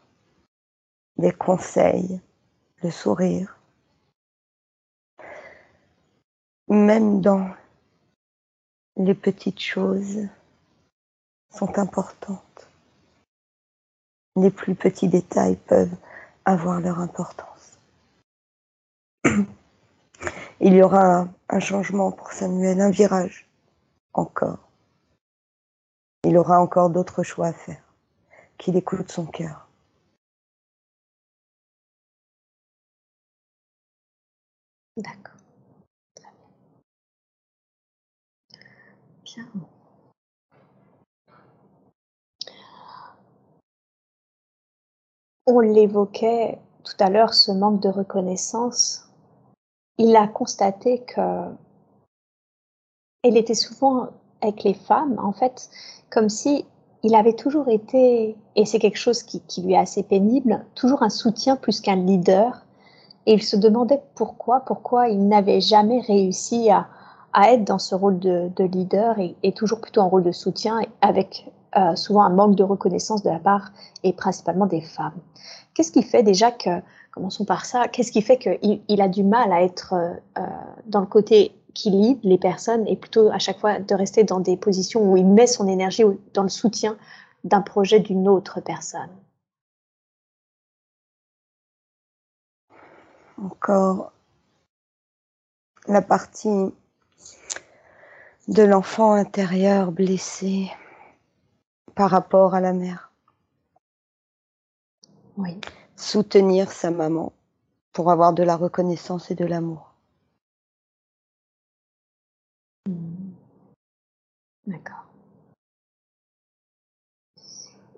des 1.16 1.32
conseils, 1.32 2.20
le 2.82 2.90
sourire, 2.90 3.58
même 6.68 7.22
dans 7.22 7.50
les 8.96 9.14
petites 9.14 9.60
choses, 9.60 10.28
sont 11.50 11.78
importantes. 11.78 12.47
Les 14.40 14.50
plus 14.50 14.76
petits 14.76 15.08
détails 15.08 15.56
peuvent 15.56 15.96
avoir 16.44 16.80
leur 16.80 17.00
importance. 17.00 17.78
Il 20.60 20.74
y 20.74 20.82
aura 20.82 21.28
un, 21.48 21.60
changement 21.60 22.12
pour 22.12 22.30
Samuel, 22.30 22.80
un 22.80 22.90
virage 22.90 23.48
encore. 24.12 24.68
Il 26.22 26.36
aura 26.36 26.60
encore 26.60 26.90
d'autres 26.90 27.24
choix 27.24 27.48
à 27.48 27.52
faire. 27.52 27.82
Qu'il 28.58 28.76
écoute 28.76 29.10
son 29.10 29.26
cœur. 29.26 29.68
D'accord. 34.96 35.34
On 45.50 45.60
l'évoquait 45.60 46.58
tout 46.84 47.02
à 47.02 47.08
l'heure, 47.08 47.32
ce 47.32 47.50
manque 47.52 47.80
de 47.80 47.88
reconnaissance. 47.88 49.08
Il 49.96 50.14
a 50.14 50.28
constaté 50.28 50.98
que 50.98 51.46
elle 53.22 53.38
était 53.38 53.54
souvent 53.54 54.08
avec 54.42 54.62
les 54.62 54.74
femmes, 54.74 55.18
en 55.18 55.32
fait, 55.32 55.70
comme 56.10 56.28
si 56.28 56.66
il 57.02 57.14
avait 57.14 57.32
toujours 57.32 57.70
été, 57.70 58.36
et 58.56 58.66
c'est 58.66 58.78
quelque 58.78 58.98
chose 58.98 59.22
qui, 59.22 59.42
lui 59.62 59.72
est 59.72 59.78
assez 59.78 60.02
pénible, 60.02 60.66
toujours 60.74 61.02
un 61.02 61.08
soutien 61.08 61.56
plus 61.56 61.80
qu'un 61.80 61.96
leader. 61.96 62.66
Et 63.24 63.32
il 63.32 63.42
se 63.42 63.56
demandait 63.56 64.02
pourquoi, 64.16 64.60
pourquoi 64.60 65.08
il 65.08 65.28
n'avait 65.28 65.62
jamais 65.62 66.00
réussi 66.00 66.70
à, 66.70 66.88
à 67.32 67.52
être 67.52 67.64
dans 67.64 67.78
ce 67.78 67.94
rôle 67.94 68.18
de, 68.18 68.64
leader 68.64 69.16
et, 69.18 69.52
toujours 69.52 69.80
plutôt 69.80 70.02
en 70.02 70.10
rôle 70.10 70.24
de 70.24 70.32
soutien 70.32 70.82
avec 71.00 71.50
euh, 71.76 71.94
souvent 71.96 72.22
un 72.22 72.30
manque 72.30 72.54
de 72.54 72.62
reconnaissance 72.62 73.22
de 73.22 73.30
la 73.30 73.38
part 73.38 73.72
et 74.02 74.12
principalement 74.12 74.66
des 74.66 74.80
femmes. 74.80 75.18
Qu'est-ce 75.74 75.92
qui 75.92 76.02
fait 76.02 76.22
déjà 76.22 76.50
que, 76.50 76.70
commençons 77.12 77.44
par 77.44 77.64
ça, 77.64 77.88
qu'est-ce 77.88 78.10
qui 78.10 78.22
fait 78.22 78.38
qu'il 78.38 78.80
il 78.88 79.02
a 79.02 79.08
du 79.08 79.22
mal 79.22 79.52
à 79.52 79.62
être 79.62 79.94
euh, 79.94 80.42
dans 80.86 81.00
le 81.00 81.06
côté 81.06 81.52
qui 81.74 81.90
lead 81.90 82.18
les 82.22 82.38
personnes 82.38 82.86
et 82.86 82.96
plutôt 82.96 83.28
à 83.30 83.38
chaque 83.38 83.60
fois 83.60 83.78
de 83.78 83.94
rester 83.94 84.24
dans 84.24 84.40
des 84.40 84.56
positions 84.56 85.12
où 85.12 85.16
il 85.16 85.26
met 85.26 85.46
son 85.46 85.68
énergie 85.68 86.04
dans 86.34 86.42
le 86.42 86.48
soutien 86.48 86.96
d'un 87.44 87.60
projet 87.60 88.00
d'une 88.00 88.28
autre 88.28 88.60
personne? 88.60 89.10
Encore 93.40 94.12
la 95.86 96.02
partie 96.02 96.72
de 98.48 98.62
l'enfant 98.62 99.12
intérieur 99.12 99.92
blessé 99.92 100.70
par 101.98 102.10
rapport 102.10 102.54
à 102.54 102.60
la 102.60 102.72
mère. 102.72 103.10
Oui. 105.36 105.60
Soutenir 105.96 106.70
sa 106.70 106.92
maman 106.92 107.32
pour 107.92 108.12
avoir 108.12 108.32
de 108.32 108.44
la 108.44 108.56
reconnaissance 108.56 109.32
et 109.32 109.34
de 109.34 109.44
l'amour. 109.44 109.94
Hmm. 112.86 113.32
D'accord. 114.68 115.06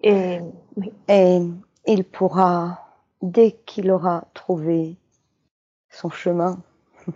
Et, 0.02 0.40
et 1.08 1.40
il 1.86 2.04
pourra, 2.04 2.96
dès 3.20 3.52
qu'il 3.66 3.90
aura 3.90 4.24
trouvé 4.32 4.96
son 5.90 6.08
chemin, 6.08 6.58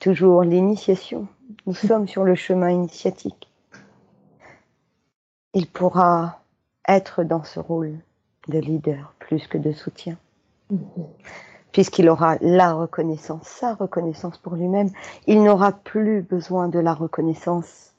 toujours 0.00 0.42
l'initiation, 0.42 1.28
nous 1.66 1.74
sommes 1.74 2.08
sur 2.08 2.24
le 2.24 2.34
chemin 2.34 2.70
initiatique. 2.70 3.45
Il 5.56 5.66
pourra 5.66 6.42
être 6.86 7.24
dans 7.24 7.42
ce 7.42 7.58
rôle 7.58 7.98
de 8.48 8.58
leader 8.58 9.14
plus 9.18 9.46
que 9.46 9.56
de 9.56 9.72
soutien. 9.72 10.18
Mhm. 10.68 11.06
Puisqu'il 11.72 12.10
aura 12.10 12.36
la 12.42 12.74
reconnaissance, 12.74 13.46
sa 13.46 13.72
reconnaissance 13.72 14.36
pour 14.36 14.54
lui-même, 14.54 14.90
il 15.26 15.42
n'aura 15.42 15.72
plus 15.72 16.20
besoin 16.20 16.68
de 16.68 16.78
la 16.78 16.92
reconnaissance 16.92 17.94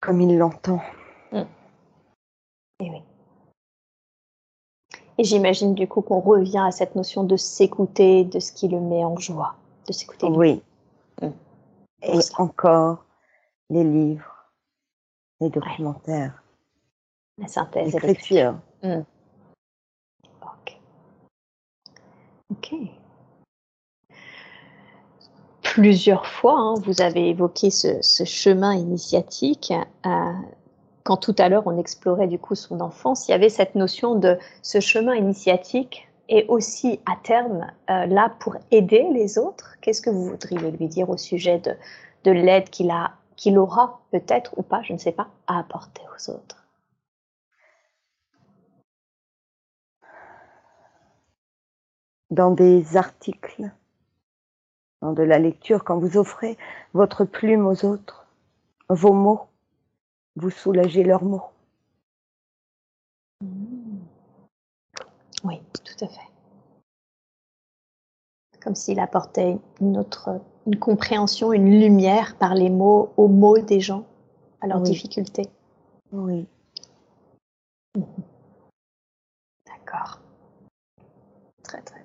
comme 0.00 0.20
il 0.20 0.38
l'entend. 0.38 0.80
Mm. 1.32 1.42
Et 2.78 2.90
oui. 2.90 3.02
Et 5.18 5.24
j'imagine 5.24 5.74
du 5.74 5.88
coup 5.88 6.00
qu'on 6.00 6.20
revient 6.20 6.62
à 6.64 6.70
cette 6.70 6.94
notion 6.94 7.24
de 7.24 7.36
s'écouter, 7.36 8.24
de 8.24 8.38
ce 8.38 8.52
qui 8.52 8.68
le 8.68 8.78
met 8.78 9.04
en 9.04 9.16
joie, 9.16 9.56
de 9.88 9.92
s'écouter. 9.92 10.28
Oui. 10.28 10.62
Mm. 11.20 11.30
Et 12.04 12.18
encore 12.36 13.04
les 13.68 13.82
livres, 13.82 14.37
les 15.40 15.50
documentaires. 15.50 16.42
La 17.38 17.48
synthèse. 17.48 17.92
L'écriture. 17.92 18.56
Mm. 18.82 19.00
Ok. 20.42 20.80
Ok. 22.50 22.74
Plusieurs 25.62 26.26
fois, 26.26 26.58
hein, 26.58 26.74
vous 26.84 27.00
avez 27.00 27.28
évoqué 27.28 27.70
ce, 27.70 28.24
chemin 28.24 28.74
initiatique. 28.74 29.72
Euh, 30.06 30.32
quand 31.04 31.16
tout 31.18 31.34
à 31.38 31.48
l'heure 31.48 31.66
on 31.66 31.78
explorait 31.78 32.26
du 32.26 32.38
coup 32.38 32.54
son 32.54 32.80
enfance, 32.80 33.28
il 33.28 33.30
y 33.30 33.34
avait 33.34 33.48
cette 33.48 33.74
notion 33.74 34.14
de 34.14 34.36
ce 34.62 34.80
chemin 34.80 35.14
initiatique 35.14 36.08
et 36.28 36.44
aussi 36.48 37.00
à 37.06 37.16
terme 37.22 37.66
euh, 37.90 38.06
là 38.06 38.32
pour 38.40 38.56
aider 38.70 39.06
les 39.12 39.38
autres. 39.38 39.76
Qu'est-ce 39.80 40.02
que 40.02 40.10
vous 40.10 40.24
voudriez 40.24 40.70
lui 40.72 40.88
dire 40.88 41.08
au 41.08 41.16
sujet 41.16 41.58
de, 41.58 41.74
de 42.24 42.30
l'aide 42.32 42.68
qu'il 42.70 42.90
a, 42.90 43.12
qu'il 43.38 43.56
aura 43.56 44.00
peut-être 44.10 44.58
ou 44.58 44.62
pas, 44.62 44.82
je 44.82 44.92
ne 44.92 44.98
sais 44.98 45.12
pas, 45.12 45.28
à 45.46 45.60
apporter 45.60 46.02
aux 46.14 46.30
autres 46.30 46.66
Dans 52.30 52.50
des 52.50 52.98
articles, 52.98 53.70
dans 55.00 55.14
de 55.14 55.22
la 55.22 55.38
lecture, 55.38 55.82
quand 55.82 55.98
vous 55.98 56.18
offrez 56.18 56.58
votre 56.92 57.24
plume 57.24 57.66
aux 57.66 57.86
autres, 57.86 58.26
vos 58.90 59.14
mots, 59.14 59.46
vous 60.36 60.50
soulagez 60.50 61.04
leurs 61.04 61.24
mots. 61.24 61.46
Mmh. 63.40 63.98
Oui, 65.44 65.62
tout 65.84 66.04
à 66.04 66.08
fait. 66.08 66.28
Comme 68.60 68.74
s'il 68.74 69.00
apportait 69.00 69.58
une 69.80 69.96
autre, 69.96 70.38
une 70.68 70.78
compréhension, 70.78 71.54
une 71.54 71.80
lumière 71.80 72.36
par 72.36 72.54
les 72.54 72.68
mots, 72.68 73.10
aux 73.16 73.28
mots 73.28 73.58
des 73.58 73.80
gens, 73.80 74.04
à 74.60 74.66
leurs 74.66 74.82
difficultés. 74.82 75.48
Oui. 76.12 76.46
Mmh. 77.96 78.02
D'accord. 79.66 80.20
Très 81.62 81.80
très 81.80 82.02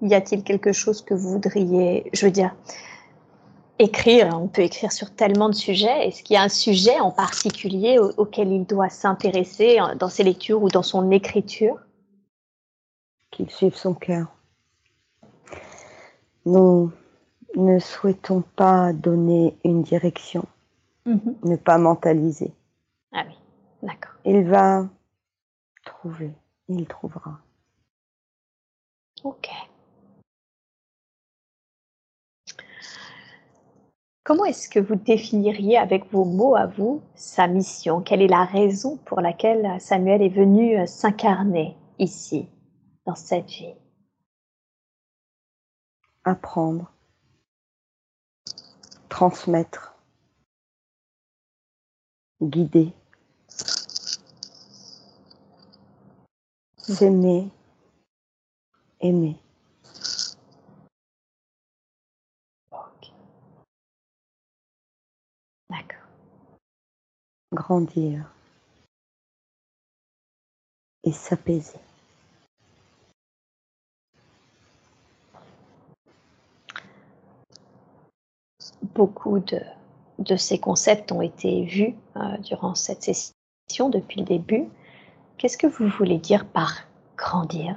bien. 0.00 0.08
Y 0.08 0.14
a-t-il 0.14 0.44
quelque 0.44 0.70
chose 0.70 1.02
que 1.02 1.14
vous 1.14 1.30
voudriez, 1.30 2.08
je 2.12 2.26
veux 2.26 2.32
dire, 2.32 2.54
écrire, 3.80 4.38
on 4.40 4.46
peut 4.46 4.62
écrire 4.62 4.92
sur 4.92 5.12
tellement 5.16 5.48
de 5.48 5.54
sujets. 5.56 6.06
Est-ce 6.06 6.22
qu'il 6.22 6.34
y 6.34 6.36
a 6.36 6.42
un 6.42 6.48
sujet 6.48 7.00
en 7.00 7.10
particulier 7.10 7.98
auquel 7.98 8.52
il 8.52 8.64
doit 8.66 8.88
s'intéresser 8.88 9.78
dans 9.98 10.08
ses 10.08 10.22
lectures 10.22 10.62
ou 10.62 10.68
dans 10.68 10.84
son 10.84 11.10
écriture? 11.10 11.80
Qu'il 13.32 13.50
suive 13.50 13.74
son 13.74 13.94
cœur. 13.94 14.33
Nous 16.46 16.92
ne 17.56 17.78
souhaitons 17.78 18.42
pas 18.56 18.92
donner 18.92 19.56
une 19.64 19.82
direction, 19.82 20.44
mhm. 21.06 21.36
ne 21.44 21.56
pas 21.56 21.78
mentaliser. 21.78 22.52
Ah 23.12 23.24
oui, 23.26 23.34
d'accord. 23.82 24.14
Il 24.24 24.42
va 24.44 24.86
trouver, 25.84 26.32
il 26.68 26.86
trouvera. 26.86 27.38
Ok. 29.22 29.48
Comment 34.22 34.46
est-ce 34.46 34.70
que 34.70 34.80
vous 34.80 34.96
définiriez 34.96 35.76
avec 35.76 36.10
vos 36.10 36.24
mots 36.24 36.56
à 36.56 36.66
vous 36.66 37.02
sa 37.14 37.46
mission? 37.46 38.00
Quelle 38.00 38.22
est 38.22 38.26
la 38.26 38.44
raison 38.44 38.96
pour 39.04 39.20
laquelle 39.20 39.78
Samuel 39.80 40.22
est 40.22 40.30
venu 40.30 40.78
euh, 40.78 40.86
s'incarner 40.86 41.76
ici, 41.98 42.48
dans 43.04 43.14
cette 43.14 43.50
vie 43.50 43.74
Apprendre, 46.24 46.90
transmettre, 49.08 49.94
guider, 52.40 52.92
s'aimer, 56.78 57.50
aimer. 59.00 59.38
grandir 67.54 68.30
et 71.04 71.12
s'apaiser. 71.12 71.78
Beaucoup 78.92 79.40
de, 79.40 80.36
ces 80.36 80.58
concepts 80.58 81.10
ont 81.10 81.22
été 81.22 81.64
vus 81.64 81.94
euh, 82.16 82.36
durant 82.38 82.74
cette 82.74 83.02
session 83.02 83.88
depuis 83.88 84.20
le 84.20 84.26
début. 84.26 84.68
Qu'est-ce 85.38 85.56
que 85.56 85.66
vous 85.66 85.88
voulez 85.88 86.18
dire 86.18 86.44
par 86.44 86.84
grandir? 87.16 87.76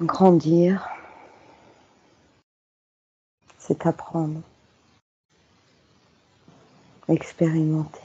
Grandir, 0.00 0.88
c'est 3.58 3.84
apprendre 3.84 4.40
expérimenter. 7.08 8.00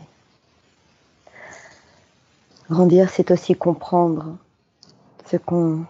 Grandir, 2.70 3.10
c'est 3.10 3.32
aussi 3.32 3.56
comprendre 3.56 4.38
ce 5.30 5.38
qu'on 5.38 5.86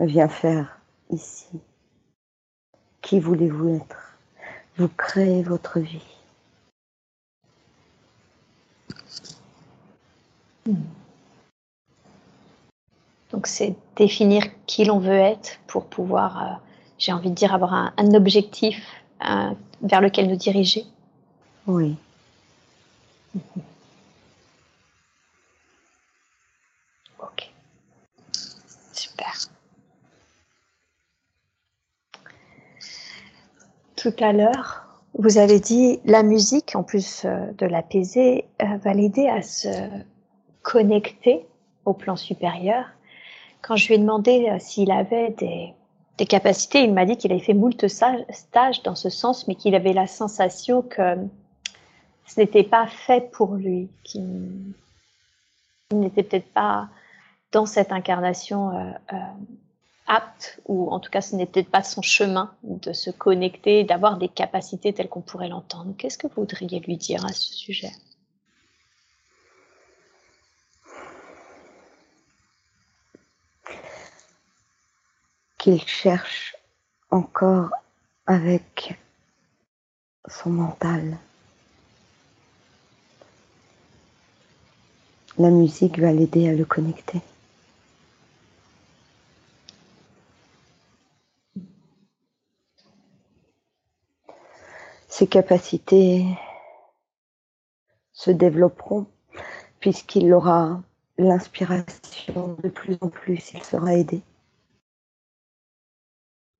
vient 0.00 0.28
faire 0.28 0.78
ici. 1.10 1.48
Qui 3.02 3.20
voulez-vous 3.20 3.76
être? 3.76 4.16
Vous 4.78 4.88
créez 4.88 5.42
votre 5.42 5.80
vie. 5.80 6.00
Donc 13.32 13.46
c'est 13.46 13.74
définir 13.96 14.44
qui 14.66 14.84
l'on 14.84 14.98
veut 14.98 15.10
être 15.12 15.58
pour 15.66 15.86
pouvoir, 15.86 16.42
euh, 16.42 16.54
j'ai 16.98 17.12
envie 17.12 17.30
de 17.30 17.34
dire, 17.34 17.54
avoir 17.54 17.74
un, 17.74 18.14
objectif 18.14 18.86
euh, 19.28 19.50
vers 19.82 20.00
lequel 20.00 20.28
nous 20.28 20.36
diriger. 20.36 20.84
Oui. 21.66 21.96
Ok. 27.18 27.50
Super. 28.92 29.32
Tout 34.02 34.12
à 34.18 34.32
l'heure, 34.32 34.84
vous 35.16 35.38
avez 35.38 35.60
dit 35.60 36.00
la 36.04 36.24
musique, 36.24 36.74
en 36.74 36.82
plus 36.82 37.24
euh, 37.24 37.52
de 37.52 37.66
l'apaiser, 37.66 38.46
euh, 38.60 38.76
va 38.78 38.94
l'aider 38.94 39.28
à 39.28 39.42
se 39.42 39.68
connecter 40.62 41.46
au 41.84 41.92
plan 41.92 42.16
supérieur. 42.16 42.84
Quand 43.60 43.76
je 43.76 43.86
lui 43.86 43.94
ai 43.94 43.98
demandé 43.98 44.48
euh, 44.50 44.56
s'il 44.58 44.90
avait 44.90 45.30
des, 45.38 46.26
capacités, 46.26 46.82
il 46.82 46.92
m'a 46.92 47.04
dit 47.04 47.16
qu'il 47.16 47.30
avait 47.30 47.40
fait 47.40 47.54
moult 47.54 47.86
stages 47.86 48.82
dans 48.82 48.96
ce 48.96 49.08
sens, 49.08 49.46
mais 49.46 49.54
qu'il 49.54 49.76
avait 49.76 49.92
la 49.92 50.08
sensation 50.08 50.82
que 50.82 51.14
ce 52.26 52.40
n'était 52.40 52.64
pas 52.64 52.88
fait 52.88 53.30
pour 53.30 53.54
lui, 53.54 53.88
qu'il 54.02 54.74
n'était 55.92 56.24
peut-être 56.24 56.52
pas 56.52 56.88
dans 57.52 57.66
cette 57.66 57.92
incarnation 57.92 58.72
apte, 60.06 60.60
ou 60.66 60.90
en 60.90 61.00
tout 61.00 61.10
cas 61.10 61.20
ce 61.20 61.36
n'était 61.36 61.62
pas 61.62 61.82
son 61.82 62.02
chemin 62.02 62.54
de 62.62 62.92
se 62.92 63.10
connecter, 63.10 63.84
d'avoir 63.84 64.18
des 64.18 64.28
capacités 64.28 64.92
telles 64.92 65.08
qu'on 65.08 65.20
pourrait 65.20 65.48
l'entendre. 65.48 65.94
Qu'est-ce 65.96 66.18
que 66.18 66.26
vous 66.26 66.42
voudriez 66.42 66.80
lui 66.80 66.96
dire 66.96 67.24
à 67.24 67.32
ce 67.32 67.54
sujet? 67.54 67.92
Qu'il 75.58 75.80
cherche 75.86 76.56
encore 77.10 77.70
avec 78.26 78.98
son 80.28 80.50
mental. 80.50 81.18
La 85.38 85.50
musique 85.50 85.98
va 85.98 86.12
l'aider 86.12 86.48
à 86.48 86.52
le 86.52 86.64
connecter. 86.64 87.20
Ses 95.12 95.26
capacités 95.26 96.24
se 98.14 98.30
développeront 98.30 99.06
puisqu'il 99.78 100.32
aura 100.32 100.80
l'inspiration 101.18 102.56
de 102.62 102.70
plus 102.70 102.96
en 103.02 103.10
plus, 103.10 103.52
il 103.52 103.62
sera 103.62 103.94
aidé. 103.94 104.22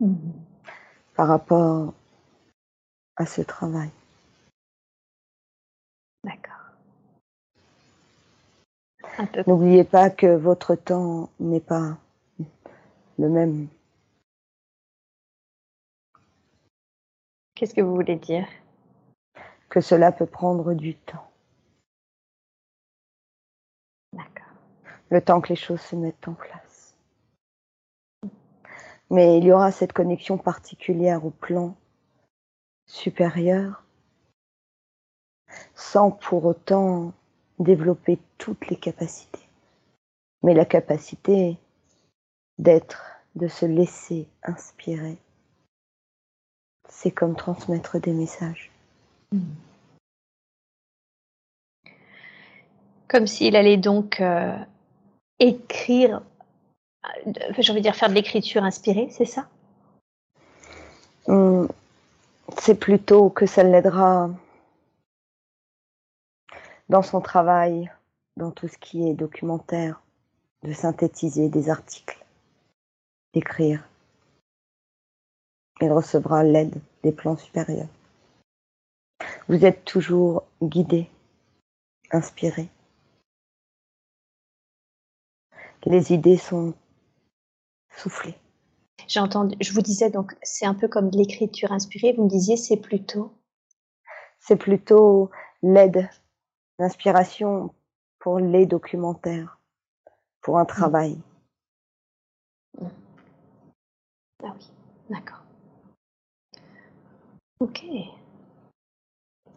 Mhm. 0.00 0.34
Par 1.16 1.28
rapport 1.28 1.94
à 3.16 3.24
ce 3.24 3.40
travail. 3.40 3.88
D'accord. 6.22 6.52
N'oubliez 9.46 9.84
pas 9.84 10.10
que 10.10 10.26
votre 10.26 10.74
temps 10.74 11.30
n'est 11.40 11.60
pas 11.60 11.96
le 13.18 13.30
même. 13.30 13.68
Qu'est-ce 17.62 17.74
que 17.74 17.80
vous 17.80 17.94
voulez 17.94 18.16
dire? 18.16 18.48
Que 19.68 19.80
cela 19.80 20.10
peut 20.10 20.26
prendre 20.26 20.74
du 20.74 20.96
temps. 20.96 21.30
D'accord. 24.12 24.56
Le 25.10 25.22
temps 25.22 25.40
que 25.40 25.50
les 25.50 25.54
choses 25.54 25.80
se 25.80 25.94
mettent 25.94 26.26
en 26.26 26.34
place. 26.34 26.96
Mais 29.10 29.38
il 29.38 29.44
y 29.44 29.52
aura 29.52 29.70
cette 29.70 29.92
connexion 29.92 30.38
particulière 30.38 31.24
au 31.24 31.30
plan 31.30 31.76
supérieur 32.88 33.84
sans 35.76 36.10
pour 36.10 36.44
autant 36.44 37.12
développer 37.60 38.18
toutes 38.38 38.66
les 38.70 38.76
capacités. 38.76 39.48
Mais 40.42 40.54
la 40.54 40.64
capacité 40.64 41.56
d'être, 42.58 43.20
de 43.36 43.46
se 43.46 43.66
laisser 43.66 44.26
inspirer, 44.42 45.16
c'est 46.92 47.10
comme 47.10 47.34
transmettre 47.34 47.98
des 47.98 48.12
messages. 48.12 48.70
Comme 53.08 53.26
s'il 53.26 53.56
allait 53.56 53.78
donc 53.78 54.20
euh, 54.20 54.56
écrire, 55.38 56.22
euh, 57.26 57.32
j'ai 57.58 57.72
envie 57.72 57.80
de 57.80 57.84
dire 57.84 57.96
faire 57.96 58.08
de 58.08 58.14
l'écriture 58.14 58.62
inspirée, 58.62 59.08
c'est 59.10 59.24
ça? 59.24 59.48
Hum, 61.26 61.68
C'est 62.58 62.78
plutôt 62.78 63.30
que 63.30 63.46
ça 63.46 63.62
l'aidera 63.62 64.30
dans 66.88 67.02
son 67.02 67.20
travail, 67.20 67.90
dans 68.36 68.50
tout 68.50 68.68
ce 68.68 68.76
qui 68.78 69.08
est 69.08 69.14
documentaire, 69.14 70.02
de 70.62 70.72
synthétiser 70.72 71.48
des 71.48 71.70
articles, 71.70 72.24
d'écrire. 73.34 73.82
Il 75.80 75.90
recevra 75.90 76.44
l'aide 76.44 76.80
des 77.02 77.12
plans 77.12 77.36
supérieurs. 77.36 77.88
Vous 79.48 79.64
êtes 79.64 79.84
toujours 79.84 80.44
guidé, 80.62 81.08
inspiré. 82.10 82.68
Les 85.84 86.12
idées 86.12 86.36
sont 86.36 86.74
soufflées. 87.96 88.36
J'ai 89.08 89.20
entendu, 89.20 89.56
je 89.60 89.72
vous 89.72 89.82
disais 89.82 90.10
donc, 90.10 90.34
c'est 90.42 90.66
un 90.66 90.74
peu 90.74 90.88
comme 90.88 91.10
de 91.10 91.18
l'écriture 91.18 91.72
inspirée. 91.72 92.12
Vous 92.12 92.24
me 92.24 92.28
disiez, 92.28 92.56
c'est 92.56 92.76
plutôt? 92.76 93.32
C'est 94.38 94.56
plutôt 94.56 95.30
l'aide 95.62 96.08
l'inspiration 96.78 97.74
pour 98.18 98.38
les 98.38 98.66
documentaires, 98.66 99.60
pour 100.40 100.58
un 100.58 100.64
mmh. 100.64 100.66
travail. 100.66 101.20
Mmh. 102.80 102.86
Ah 104.44 104.54
oui, 104.56 104.70
d'accord. 105.10 105.41
Ok. 107.62 107.84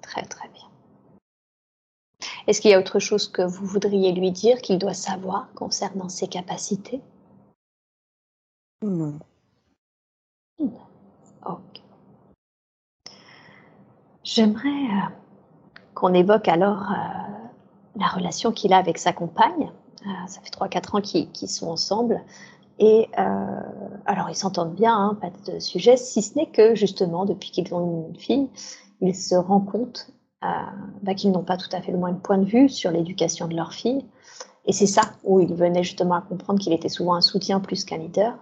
Très 0.03 0.21
très 0.21 0.47
bien. 0.49 0.69
Est-ce 2.45 2.61
qu'il 2.61 2.69
y 2.69 2.75
a 2.75 2.79
autre 2.79 2.99
chose 2.99 3.27
que 3.27 3.41
vous 3.41 3.65
voudriez 3.65 4.11
lui 4.11 4.29
dire 4.31 4.59
qu'il 4.61 4.77
doit 4.77 4.93
savoir 4.93 5.51
concernant 5.55 6.07
ses 6.07 6.27
capacités? 6.27 7.01
Non. 8.83 9.17
Ok. 10.59 11.81
J'aimerais 14.23 14.69
euh, 14.69 15.09
qu'on 15.95 16.13
évoque 16.13 16.47
alors 16.47 16.91
euh, 16.91 16.95
la 17.95 18.07
relation 18.07 18.51
qu'il 18.51 18.73
a 18.73 18.77
avec 18.77 18.99
sa 18.99 19.13
compagne. 19.13 19.71
Euh, 20.05 20.27
ça 20.27 20.41
fait 20.41 20.51
3-4 20.51 20.97
ans 20.97 21.01
qu'ils 21.01 21.49
sont 21.49 21.69
ensemble. 21.69 22.21
Et 22.79 23.07
euh, 23.17 23.61
alors, 24.05 24.29
ils 24.29 24.35
s'entendent 24.35 24.75
bien, 24.75 24.93
hein, 24.93 25.17
pas 25.19 25.31
de 25.51 25.59
sujet, 25.59 25.97
si 25.97 26.21
ce 26.21 26.35
n'est 26.37 26.49
que 26.49 26.75
justement, 26.75 27.25
depuis 27.25 27.51
qu'ils 27.51 27.73
ont 27.73 28.07
une 28.09 28.19
fille, 28.19 28.49
ils 29.01 29.15
se 29.15 29.35
rendent 29.35 29.69
compte 29.69 30.11
bah, 30.41 31.15
qu'ils 31.15 31.31
n'ont 31.31 31.43
pas 31.43 31.57
tout 31.57 31.69
à 31.71 31.81
fait 31.81 31.91
le 31.91 31.97
même 31.97 32.19
point 32.19 32.37
de 32.37 32.45
vue 32.45 32.69
sur 32.69 32.91
l'éducation 32.91 33.47
de 33.47 33.55
leur 33.55 33.73
fille. 33.73 34.05
Et 34.65 34.73
c'est 34.73 34.85
ça 34.85 35.01
où 35.23 35.39
il 35.39 35.53
venait 35.55 35.83
justement 35.83 36.15
à 36.15 36.21
comprendre 36.21 36.59
qu'il 36.59 36.73
était 36.73 36.89
souvent 36.89 37.15
un 37.15 37.21
soutien 37.21 37.59
plus 37.59 37.83
qu'un 37.83 37.97
leader. 37.97 38.37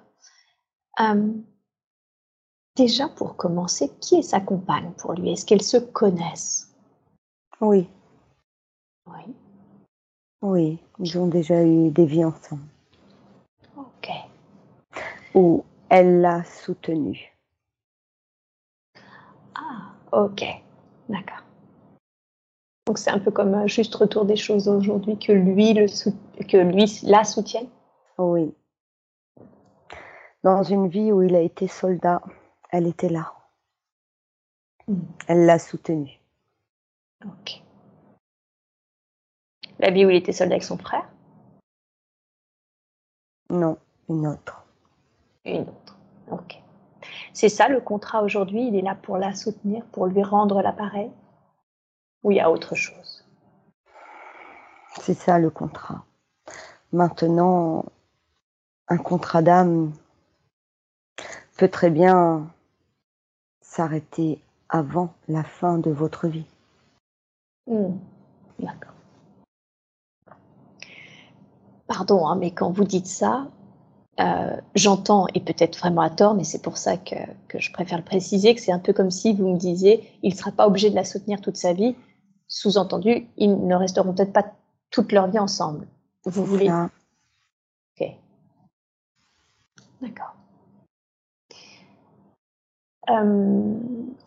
déjà, 2.76 3.08
pour 3.08 3.38
commencer, 3.38 3.90
qui 4.02 4.16
est 4.16 4.22
sa 4.22 4.42
compagne 4.42 4.92
pour 4.98 5.14
lui? 5.14 5.32
Est-ce 5.32 5.46
qu'elles 5.46 5.64
se 5.64 5.78
connaissent 5.78 6.74
oui. 7.64 7.88
Oui. 9.06 9.34
Oui, 10.42 10.80
ils 11.00 11.18
ont 11.18 11.28
déjà 11.28 11.64
eu 11.64 11.90
des 11.92 12.06
vies 12.06 12.26
ensemble. 12.26 12.73
Où 15.34 15.64
elle 15.90 16.22
l'a 16.22 16.44
soutenu. 16.44 17.36
Ah, 19.56 19.94
ok. 20.12 20.44
D'accord. 21.10 21.44
Donc 22.86 22.98
c'est 22.98 23.12
un 23.12 23.20
peu 23.20 23.32
comme 23.32 23.54
un 23.54 23.68
juste 23.68 23.96
retour 23.96 24.26
des 24.26 24.36
choses 24.36 24.68
aujourd'hui 24.68 25.18
que 25.18 25.32
lui 25.32 25.74
le 25.74 25.86
que 26.44 26.58
lui 26.58 27.00
la 27.04 27.24
soutienne? 27.24 27.70
Oui. 28.18 28.54
Dans 30.44 30.64
une 30.64 30.90
vie 30.90 31.12
où 31.12 31.22
il 31.22 31.36
a 31.36 31.40
été 31.40 31.68
soldat, 31.68 32.22
elle 32.70 32.88
était 32.88 33.10
là. 33.10 33.34
Hmm. 34.88 35.02
Elle 35.28 35.46
l'a 35.46 35.60
soutenu. 35.60 36.20
Ok. 37.26 37.64
La 39.80 39.92
vie 39.92 40.06
où 40.06 40.10
il 40.10 40.18
était 40.18 40.34
seul 40.34 40.52
avec 40.52 40.64
son 40.64 40.78
frère? 40.78 41.10
Non, 43.50 43.78
une 44.10 44.28
autre. 44.28 44.63
Une 45.46 45.62
autre. 45.62 45.98
Ok. 46.32 46.62
C'est 47.34 47.50
ça 47.50 47.68
le 47.68 47.82
contrat 47.82 48.24
aujourd'hui 48.24 48.68
Il 48.68 48.76
est 48.76 48.82
là 48.82 48.96
pour 48.96 49.18
la 49.18 49.34
soutenir, 49.34 49.84
pour 49.88 50.08
lui 50.08 50.24
rendre 50.24 50.62
l'appareil? 50.62 51.12
Ou 52.24 52.32
il 52.32 52.38
y 52.38 52.40
a 52.40 52.50
autre 52.50 52.76
chose? 52.76 53.26
C'est 55.02 55.14
ça 55.14 55.40
le 55.40 55.50
contrat. 55.50 56.06
Maintenant, 56.92 57.86
un 58.88 58.98
contrat 58.98 59.42
d'âme 59.42 59.92
peut 61.58 61.68
très 61.68 61.90
bien 61.90 62.48
s'arrêter 63.62 64.42
avant 64.70 65.14
la 65.28 65.44
fin 65.44 65.78
de 65.78 65.92
votre 65.92 66.28
vie. 66.28 66.46
Hmm. 67.68 67.98
D'accord. 68.60 68.94
Pardon, 71.88 72.28
hein, 72.28 72.36
mais 72.36 72.52
quand 72.52 72.72
vous 72.72 72.84
dites 72.84 73.08
ça, 73.08 73.48
euh, 74.20 74.58
j'entends, 74.76 75.28
et 75.34 75.40
peut-être 75.40 75.78
vraiment 75.80 76.02
à 76.02 76.10
tort, 76.10 76.36
mais 76.36 76.44
c'est 76.44 76.62
pour 76.62 76.78
ça 76.78 76.98
que, 76.98 77.16
je 77.56 77.72
préfère 77.72 77.98
le 77.98 78.04
préciser, 78.04 78.54
que 78.54 78.62
c'est 78.62 78.72
un 78.72 78.80
peu 78.80 78.94
comme 78.94 79.10
si 79.10 79.34
vous 79.34 79.50
me 79.50 79.58
disiez, 79.58 80.18
il 80.22 80.34
ne 80.34 80.38
sera 80.38 80.52
pas 80.52 80.68
obligé 80.68 80.90
de 80.90 80.96
la 80.96 81.04
soutenir 81.04 81.42
toute 81.42 81.58
sa 81.58 81.74
vie. 81.74 81.96
Sous-entendu, 82.48 83.28
ils 83.38 83.66
ne 83.66 83.76
resteront 83.76 84.14
peut-être 84.14 84.34
pas 84.34 84.46
toute 84.92 85.12
leur 85.12 85.28
vie 85.28 85.40
ensemble. 85.40 85.88
Vous 86.26 86.46
voulez 86.46 86.72
Ok. 86.72 88.08
D'accord. 90.02 90.36
Euh, 93.10 93.74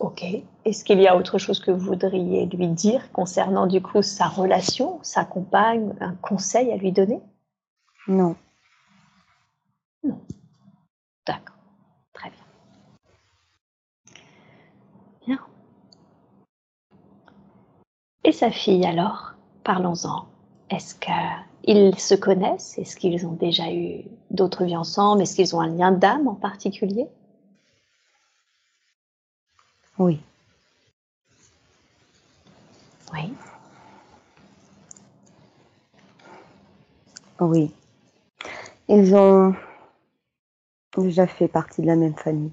ok. 0.01 0.25
Est-ce 0.65 0.85
qu'il 0.85 1.01
y 1.01 1.07
a 1.07 1.17
autre 1.17 1.39
chose 1.39 1.61
que 1.61 1.71
vous 1.71 1.87
voudriez 1.87 2.47
lui 2.47 2.69
dire 2.69 3.11
concernant 3.13 3.67
du 3.67 3.81
coup 3.81 4.03
sa 4.03 4.27
relation, 4.27 4.99
sa 5.03 5.25
compagne, 5.25 5.95
un 6.01 6.15
conseil 6.15 6.73
à 6.73 6.77
lui 6.77 6.93
donner? 6.93 7.21
Non. 8.09 8.37
Non. 10.07 10.21
D'accord. 11.27 11.57
Très 12.13 12.31
bien. 12.31 12.45
Bien. 15.27 15.41
Et 18.25 18.33
sa 18.33 18.51
fille 18.51 18.87
alors? 18.87 19.33
Parlons-en. 19.65 20.29
Est-ce 20.71 20.95
qu'ils 20.95 21.99
se 21.99 22.15
connaissent? 22.15 22.79
Est-ce 22.79 22.97
qu'ils 22.97 23.27
ont 23.27 23.33
déjà 23.33 23.73
eu 23.73 24.05
d'autres 24.31 24.65
vies 24.65 24.77
ensemble? 24.77 25.23
Est-ce 25.23 25.35
qu'ils 25.35 25.57
ont 25.57 25.61
un 25.61 25.69
lien 25.69 25.91
d'âme 25.91 26.29
en 26.29 26.35
particulier? 26.35 27.09
Oui. 29.99 30.21
Oui. 33.13 33.35
Oui. 37.41 37.73
Ils 38.89 39.15
ont 39.15 39.55
déjà 41.03 41.27
fait 41.27 41.49
partie 41.49 41.83
de 41.83 41.87
la 41.87 41.97
même 41.97 42.15
famille. 42.15 42.53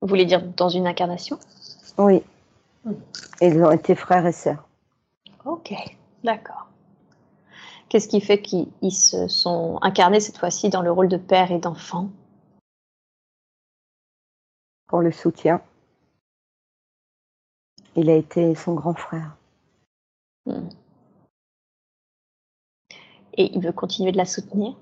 Vous 0.00 0.08
voulez 0.08 0.26
dire 0.26 0.42
dans 0.42 0.68
une 0.68 0.86
incarnation? 0.86 1.38
Oui. 1.96 2.22
Ils 3.40 3.62
ont 3.62 3.70
été 3.70 3.94
frères 3.94 4.26
et 4.26 4.32
sœurs. 4.32 4.68
Ok, 5.44 5.72
d'accord. 6.22 6.68
Qu'est-ce 7.88 8.08
qui 8.08 8.20
fait 8.20 8.42
qu'ils 8.42 8.92
se 8.92 9.28
sont 9.28 9.78
incarnés 9.82 10.20
cette 10.20 10.38
fois-ci 10.38 10.68
dans 10.68 10.82
le 10.82 10.90
rôle 10.90 11.08
de 11.08 11.16
père 11.16 11.52
et 11.52 11.58
d'enfant? 11.58 12.10
Pour 14.86 15.00
le 15.00 15.12
soutien. 15.12 15.62
Il 17.96 18.10
a 18.10 18.16
été 18.16 18.54
son 18.54 18.74
grand 18.74 18.94
frère. 18.94 19.36
Hmm. 20.46 20.68
Et 23.36 23.54
il 23.54 23.60
veut 23.60 23.72
continuer 23.72 24.12
de 24.12 24.16
la 24.16 24.24
soutenir 24.24 24.76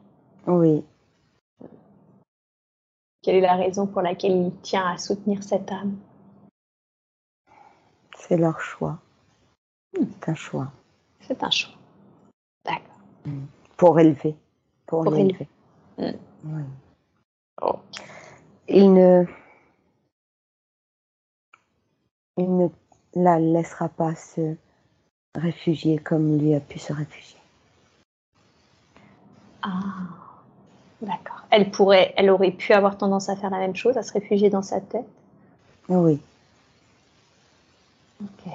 Oui. 0.46 0.84
Quelle 3.22 3.36
est 3.36 3.40
la 3.40 3.56
raison 3.56 3.86
pour 3.86 4.02
laquelle 4.02 4.32
il 4.32 4.52
tient 4.60 4.86
à 4.86 4.98
soutenir 4.98 5.42
cette 5.42 5.70
âme? 5.70 5.96
C'est 8.18 8.36
leur 8.36 8.60
choix. 8.60 8.98
C'est 9.94 10.28
un 10.28 10.34
choix. 10.34 10.72
C'est 11.20 11.42
un 11.42 11.50
choix. 11.50 11.74
D'accord. 12.64 13.00
Pour 13.76 13.98
élever. 14.00 14.36
Pour, 14.86 15.04
l'élever. 15.04 15.48
élever. 15.98 16.18
Oui. 16.44 16.62
Oh. 17.62 17.76
Il 18.68 18.92
ne. 18.92 19.24
Il 22.38 22.56
ne 22.56 22.68
la 23.14 23.38
laissera 23.38 23.88
pas 23.88 24.14
se 24.14 24.56
réfugier 25.34 25.98
comme 25.98 26.38
lui 26.38 26.54
a 26.54 26.60
pu 26.60 26.78
se 26.78 26.92
réfugier. 26.92 27.41
Ah, 29.62 30.08
d'accord. 31.00 31.42
Elle 31.50 31.70
pourrait, 31.70 32.14
elle 32.16 32.30
aurait 32.30 32.50
pu 32.50 32.72
avoir 32.72 32.98
tendance 32.98 33.28
à 33.28 33.36
faire 33.36 33.50
la 33.50 33.58
même 33.58 33.76
chose, 33.76 33.96
à 33.96 34.02
se 34.02 34.12
réfugier 34.12 34.50
dans 34.50 34.62
sa 34.62 34.80
tête. 34.80 35.06
Oui. 35.88 36.20
Ok. 38.22 38.52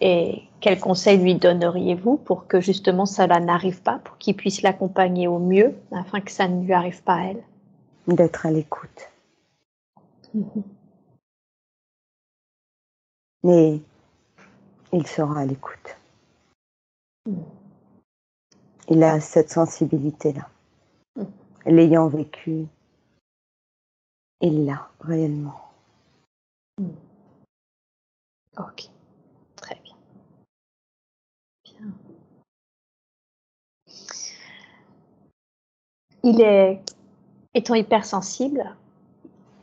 Et 0.00 0.42
quel 0.60 0.78
conseil 0.78 1.18
lui 1.18 1.34
donneriez-vous 1.34 2.18
pour 2.18 2.46
que 2.46 2.60
justement 2.60 3.06
cela 3.06 3.40
n'arrive 3.40 3.82
pas, 3.82 3.98
pour 3.98 4.18
qu'il 4.18 4.36
puisse 4.36 4.62
l'accompagner 4.62 5.26
au 5.26 5.38
mieux, 5.38 5.74
afin 5.92 6.20
que 6.20 6.30
ça 6.30 6.46
ne 6.46 6.64
lui 6.64 6.72
arrive 6.72 7.02
pas 7.02 7.14
à 7.14 7.24
elle? 7.24 7.42
D'être 8.06 8.46
à 8.46 8.50
l'écoute. 8.50 9.10
Mhm. 10.34 10.62
Mais 13.44 13.80
il 14.92 15.06
sera 15.06 15.40
à 15.40 15.44
l'écoute. 15.46 15.96
Mm. 17.26 17.57
Il 18.90 19.02
a 19.02 19.20
cette 19.20 19.50
sensibilité-là. 19.50 20.48
Mm. 21.16 21.24
L'ayant 21.66 22.08
vécu, 22.08 22.66
il 24.40 24.64
l'a 24.64 24.88
réellement. 25.00 25.60
Ok, 28.56 28.88
très 29.56 29.80
bien. 29.84 29.94
Bien. 31.64 31.92
Il 36.24 36.40
est, 36.40 36.80
étant 37.54 37.74
hypersensible, 37.74 38.74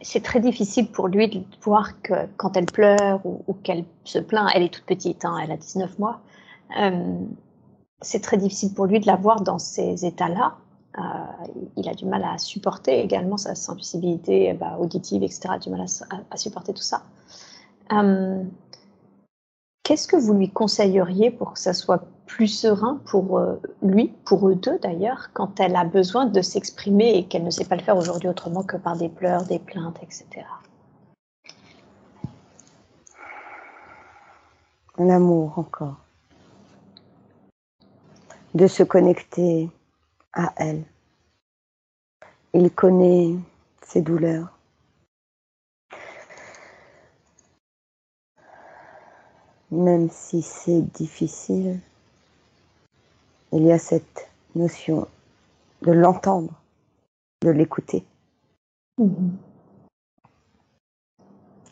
c'est 0.01 0.23
très 0.23 0.39
difficile 0.39 0.91
pour 0.91 1.07
lui 1.07 1.27
de 1.27 1.43
voir 1.61 2.01
que 2.01 2.27
quand 2.37 2.55
elle 2.55 2.65
pleure 2.65 3.25
ou, 3.25 3.43
ou 3.47 3.53
qu'elle 3.53 3.85
se 4.03 4.19
plaint, 4.19 4.49
elle 4.53 4.63
est 4.63 4.73
toute 4.73 4.85
petite, 4.85 5.25
hein, 5.25 5.37
elle 5.41 5.51
a 5.51 5.57
19 5.57 5.97
mois, 5.99 6.21
euh, 6.79 7.17
c'est 8.05 8.21
très 8.21 8.37
difficile 8.37 8.73
pour 8.73 8.85
lui 8.85 8.99
de 8.99 9.07
la 9.07 9.15
voir 9.15 9.41
dans 9.41 9.57
ces 9.57 10.05
états-là. 10.05 10.55
Euh, 10.97 11.01
il 11.75 11.89
a 11.89 11.93
du 11.93 12.05
mal 12.05 12.23
à 12.23 12.37
supporter 12.37 13.01
également 13.01 13.35
sa 13.35 13.55
sensibilité 13.55 14.53
bah, 14.53 14.77
auditive, 14.79 15.23
etc., 15.23 15.55
du 15.61 15.69
mal 15.69 15.85
à, 16.29 16.37
supporter 16.37 16.73
tout 16.73 16.83
ça. 16.83 17.01
Euh, 17.91 18.43
Qu'est-ce 19.83 20.07
que 20.07 20.15
vous 20.15 20.33
lui 20.33 20.49
conseilleriez 20.49 21.29
pour 21.29 21.53
que 21.53 21.59
ça 21.59 21.73
soit 21.73 22.05
plus 22.25 22.47
serein 22.47 22.99
pour 23.05 23.37
euh, 23.37 23.61
lui, 23.83 24.13
pour 24.25 24.49
eux 24.49 24.55
deux 24.55 24.79
d'ailleurs, 24.79 25.29
quand 25.33 25.59
elle 25.59 25.75
a 25.75 25.83
besoin 25.83 26.25
de 26.25 26.41
s'exprimer 26.41 27.17
et 27.17 27.25
qu'elle 27.25 27.43
ne 27.43 27.51
sait 27.51 27.65
pas 27.65 27.75
le 27.75 27.83
faire 27.83 27.97
aujourd'hui 27.97 28.29
autrement 28.29 28.63
que 28.63 28.77
par 28.77 28.97
des 28.97 29.09
pleurs, 29.09 29.43
des 29.43 29.59
plaintes, 29.59 29.99
etc. 30.01 30.45
L'amour 34.97 35.59
encore. 35.59 36.04
De 38.55 38.67
se 38.67 38.83
connecter 38.83 39.69
à 40.31 40.53
elle. 40.55 40.85
Il 42.53 42.71
connaît 42.71 43.35
ses 43.81 44.01
douleurs. 44.01 44.57
Même 49.71 50.09
si 50.09 50.41
c'est 50.41 50.81
difficile, 50.81 51.81
il 53.51 53.63
y 53.63 53.73
a 53.73 53.77
cette 53.77 54.29
notion 54.55 55.07
de 55.81 55.91
l'entendre, 55.91 56.53
de 57.41 57.49
l'écouter, 57.49 58.05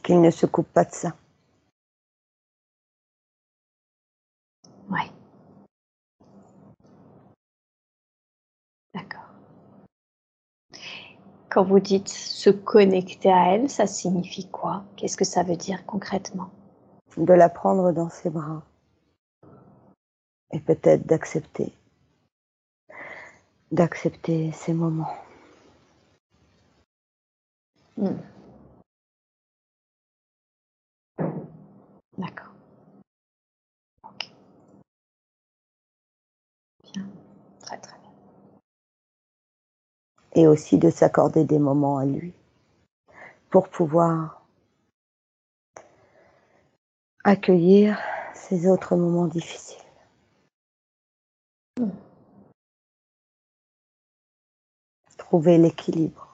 qu'il 0.04 0.20
ne 0.20 0.32
se 0.32 0.46
coupe 0.46 0.68
pas 0.68 0.84
de 0.84 0.94
ça. 0.94 1.16
Ouais. 4.90 5.10
D'accord. 8.94 9.22
Quand 11.54 11.64
vous 11.64 11.80
dites 11.80 12.10
se 12.10 12.50
connecter 12.50 13.32
à 13.32 13.54
elle, 13.54 13.70
ça 13.70 13.86
signifie 13.86 14.50
quoi? 14.50 14.86
Qu'est-ce 14.96 15.16
que 15.16 15.24
ça 15.24 15.44
veut 15.44 15.56
dire 15.56 15.86
concrètement? 15.86 16.50
De 17.16 17.32
la 17.32 17.48
prendre 17.48 17.92
dans 17.92 18.10
ses 18.10 18.32
bras 18.32 18.64
et 20.52 20.60
peut-être 20.60 21.06
d'accepter, 21.06 21.72
d'accepter 23.72 24.52
ces 24.52 24.74
moments. 24.74 25.14
Hmm. 27.98 28.18
D'accord. 32.18 32.56
Ok. 34.06 34.32
Bien. 36.92 37.06
Très 37.60 37.78
très 37.78 38.00
bien. 38.00 38.12
Et 40.36 40.48
aussi 40.48 40.78
de 40.78 40.90
s'accorder 40.90 41.44
des 41.46 41.60
moments 41.60 41.98
à 41.98 42.06
lui 42.06 42.34
pour 43.50 43.70
pouvoir 43.70 44.42
accueillir 47.24 48.00
ces 48.34 48.68
autres 48.68 48.96
moments 48.96 49.28
difficiles. 49.28 49.78
Trouver 55.18 55.58
l'équilibre. 55.58 56.28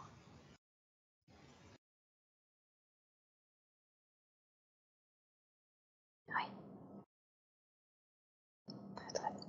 Très 8.95 9.13
très 9.13 9.29
bien. 9.31 9.45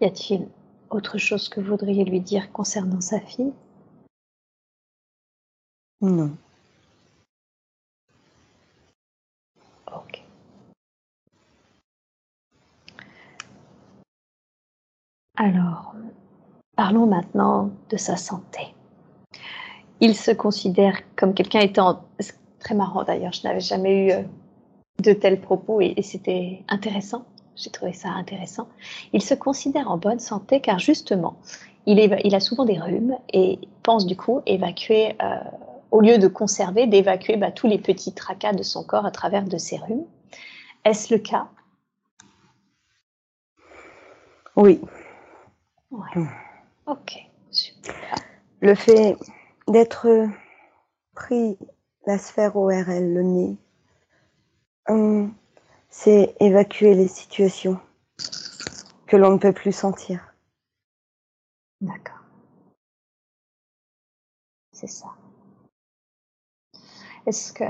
Y 0.00 0.04
a-t-il 0.04 0.48
autre 0.96 1.18
chose 1.18 1.48
que 1.48 1.60
vous 1.60 1.68
voudriez 1.68 2.04
lui 2.04 2.20
dire 2.20 2.50
concernant 2.52 3.00
sa 3.00 3.20
fille? 3.20 3.52
Non. 6.00 6.36
Ok. 9.92 10.22
Alors, 15.36 15.94
parlons 16.76 17.06
maintenant 17.06 17.70
de 17.90 17.96
sa 17.96 18.16
santé. 18.16 18.74
Il 20.00 20.14
se 20.14 20.30
considère 20.30 20.96
comme 21.16 21.34
quelqu'un 21.34 21.60
étant... 21.60 22.04
C'est 22.18 22.38
très 22.58 22.74
marrant 22.74 23.04
d'ailleurs, 23.04 23.32
je 23.32 23.42
n'avais 23.44 23.60
jamais 23.60 24.06
eu 24.06 24.10
euh, 24.12 24.22
de 25.02 25.12
tels 25.12 25.40
propos 25.40 25.80
et, 25.80 25.94
et 25.96 26.02
c'était 26.02 26.64
intéressant. 26.68 27.26
J'ai 27.56 27.70
trouvé 27.70 27.92
ça 27.92 28.10
intéressant. 28.10 28.68
Il 29.12 29.22
se 29.22 29.34
considère 29.34 29.90
en 29.90 29.96
bonne 29.96 30.20
santé 30.20 30.60
car 30.60 30.78
justement, 30.78 31.36
il, 31.86 32.34
a 32.34 32.40
souvent 32.40 32.64
des 32.64 32.78
rhumes 32.78 33.16
et 33.32 33.58
pense 33.82 34.06
du 34.06 34.16
coup 34.16 34.42
évacuer, 34.46 35.16
euh, 35.22 35.38
au 35.90 36.00
lieu 36.00 36.18
de 36.18 36.28
conserver, 36.28 36.86
d'évacuer 36.86 37.36
bah, 37.36 37.50
tous 37.50 37.66
les 37.66 37.78
petits 37.78 38.12
tracas 38.12 38.52
de 38.52 38.62
son 38.62 38.84
corps 38.84 39.06
à 39.06 39.10
travers 39.10 39.44
de 39.44 39.56
ses 39.56 39.78
rhumes. 39.78 40.04
Est-ce 40.84 41.14
le 41.14 41.20
cas? 41.20 41.48
Oui, 44.56 44.80
Ouais. 45.90 46.26
Ok, 46.86 47.18
super. 47.50 48.14
le 48.60 48.74
fait 48.74 49.16
d'être 49.68 50.28
pris 51.14 51.58
la 52.06 52.18
sphère 52.18 52.56
ORL, 52.56 53.14
le 53.14 53.22
nez, 53.22 53.56
hum, 54.88 55.32
c'est 55.98 56.36
évacuer 56.40 56.94
les 56.94 57.08
situations 57.08 57.80
que 59.06 59.16
l'on 59.16 59.32
ne 59.32 59.38
peut 59.38 59.54
plus 59.54 59.72
sentir. 59.72 60.34
D'accord. 61.80 62.20
C'est 64.72 64.88
ça. 64.88 65.06
Est-ce 67.24 67.52
que 67.52 67.64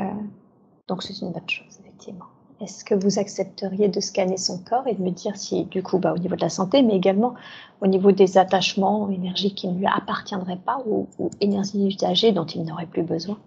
donc 0.88 1.04
c'est 1.04 1.20
une 1.20 1.30
bonne 1.30 1.48
chose 1.48 1.78
effectivement. 1.80 2.26
Est-ce 2.60 2.84
que 2.84 2.94
vous 2.94 3.18
accepteriez 3.18 3.88
de 3.88 4.00
scanner 4.00 4.38
son 4.38 4.58
corps 4.58 4.88
et 4.88 4.94
de 4.94 5.02
me 5.02 5.10
dire 5.10 5.36
si, 5.36 5.64
du 5.64 5.82
coup, 5.82 5.98
bah, 5.98 6.14
au 6.14 6.18
niveau 6.18 6.36
de 6.36 6.40
la 6.40 6.48
santé, 6.48 6.82
mais 6.82 6.96
également 6.96 7.34
au 7.80 7.86
niveau 7.86 8.12
des 8.12 8.38
attachements, 8.38 9.10
énergie 9.10 9.54
qui 9.54 9.68
ne 9.68 9.78
lui 9.78 9.86
appartiendraient 9.86 10.56
pas 10.56 10.82
ou, 10.86 11.06
ou 11.18 11.30
énergie 11.40 11.86
usagée 11.86 12.32
dont 12.32 12.46
il 12.46 12.64
n'aurait 12.64 12.86
plus 12.86 13.02
besoin? 13.02 13.38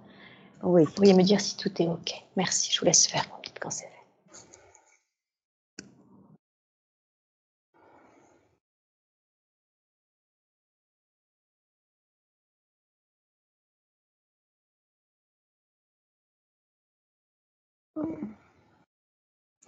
Oui. 0.63 0.83
Vous 0.83 0.91
pourriez 0.91 1.13
me 1.13 1.23
dire 1.23 1.41
si 1.41 1.57
tout 1.57 1.81
est 1.81 1.87
OK. 1.87 2.13
Merci, 2.37 2.71
je 2.71 2.79
vous 2.79 2.85
laisse 2.85 3.07
faire, 3.07 3.25
mon 3.31 3.41
petit 3.41 3.53
quand 3.59 3.71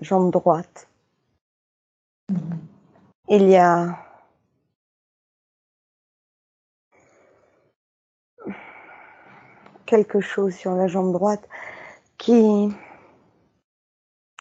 jambe 0.02 0.32
droite. 0.32 0.88
Il 3.30 3.48
y 3.48 3.56
a 3.56 3.98
quelque 9.86 10.20
chose 10.22 10.56
sur 10.56 10.74
la 10.74 10.88
jambe 10.88 11.14
droite 11.14 11.48
qui, 12.18 12.70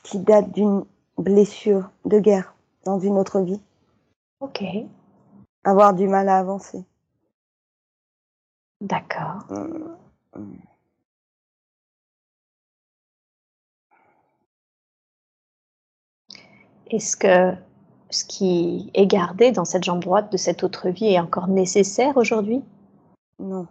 qui 0.03 0.19
date 0.19 0.51
d'une 0.53 0.85
blessure 1.19 1.91
de 2.05 2.19
guerre 2.19 2.55
dans 2.85 2.99
une 2.99 3.19
autre 3.19 3.41
vie. 3.41 3.61
Ok, 4.41 4.63
Avoir 5.65 5.93
du 5.93 6.09
mal 6.09 6.29
à 6.29 6.39
avancer. 6.39 6.85
d'accord. 8.81 9.45
Est-ce 16.91 17.17
que 17.17 17.55
ce 18.11 18.25
qui 18.25 18.91
est 18.95 19.07
gardé 19.07 19.53
dans 19.53 19.65
cette 19.65 19.85
jambe 19.85 20.03
droite 20.03 20.33
de 20.33 20.37
cette 20.37 20.65
autre 20.65 20.89
vie 20.89 21.07
est 21.07 21.21
encore 21.21 21.47
nécessaire 21.47 22.17
aujourd'hui? 22.17 22.65
Non. 23.39 23.69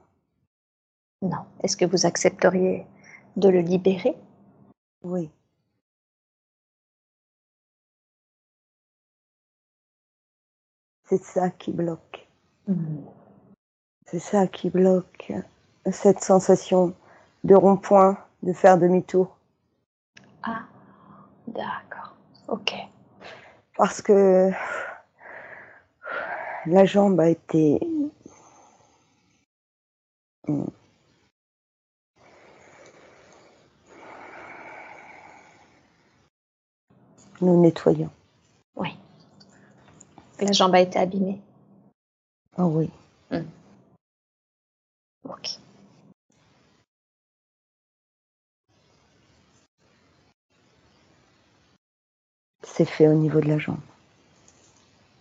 Non. 1.21 1.45
Est-ce 1.61 1.75
que 1.75 1.83
vous 1.85 2.05
accepteriez 2.05 2.85
de 3.35 3.49
le 3.49 3.59
libérer? 3.59 4.15
Oui. 5.03 5.29
C'est 11.09 11.21
ça 11.23 11.49
qui 11.49 11.73
bloque. 11.73 12.27
C'est 14.05 14.19
ça 14.19 14.47
qui 14.47 14.69
bloque 14.69 15.33
cette 15.91 16.23
sensation 16.23 16.93
de 17.43 17.55
rond-point, 17.55 18.17
de 18.43 18.53
faire 18.53 18.77
demi-tour. 18.77 19.35
Ah, 20.43 20.63
d'accord. 21.47 22.15
Ok. 22.47 22.73
Parce 23.80 24.01
que 24.01 24.51
la 26.65 26.84
jambe 26.84 27.18
a 27.22 27.30
été 27.30 27.80
nous 30.47 30.73
nettoyons. 37.61 38.10
Oui. 38.76 38.89
La 40.41 40.51
jambe 40.51 40.76
a 40.76 40.81
été 40.81 40.99
abîmée. 40.99 41.39
Ah 42.57 42.65
oui. 42.65 42.89
Ok. 45.23 45.57
C'est 52.80 52.85
fait 52.85 53.10
au 53.10 53.14
niveau 53.14 53.41
de 53.41 53.47
la 53.49 53.57
jambe. 53.57 53.81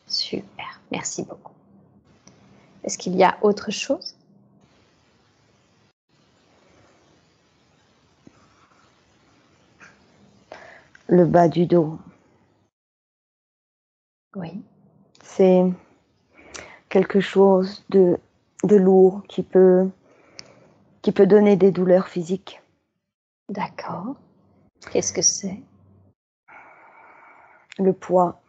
Super. 0.06 0.80
Merci 0.92 1.24
beaucoup. 1.24 1.54
Est-ce 2.84 2.96
qu'il 2.96 3.16
y 3.16 3.24
a 3.24 3.36
autre 3.42 3.72
chose? 3.72 4.14
Le 11.08 11.24
bas 11.24 11.48
du 11.48 11.66
dos, 11.66 11.98
Oui. 14.36 14.62
c'est 15.24 15.64
quelque 16.88 17.18
chose 17.18 17.84
de, 17.88 18.20
de 18.62 18.76
lourd 18.76 19.24
qui 19.28 19.42
peut, 19.42 19.90
qui 21.02 21.10
peut 21.10 21.26
donner 21.26 21.56
des 21.56 21.72
douleurs 21.72 22.06
physiques. 22.06 22.62
D'accord. 23.48 24.14
Qu'est-ce 24.92 25.12
que 25.12 25.22
c'est? 25.22 25.60
Le 27.78 27.92
poids. 27.92 28.40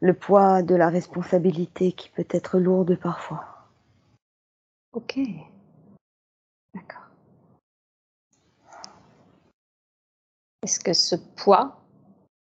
Le 0.00 0.12
poids 0.12 0.62
de 0.62 0.74
la 0.74 0.90
responsabilité 0.90 1.92
qui 1.92 2.10
peut 2.10 2.26
être 2.28 2.58
lourde 2.58 2.98
parfois. 3.00 3.70
Ok. 4.92 5.18
D'accord. 6.74 7.08
Est-ce 10.62 10.78
que 10.78 10.92
ce 10.92 11.16
poids 11.16 11.80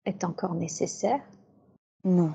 est 0.06 0.24
encore 0.24 0.56
nécessaire? 0.56 1.22
Non. 2.04 2.34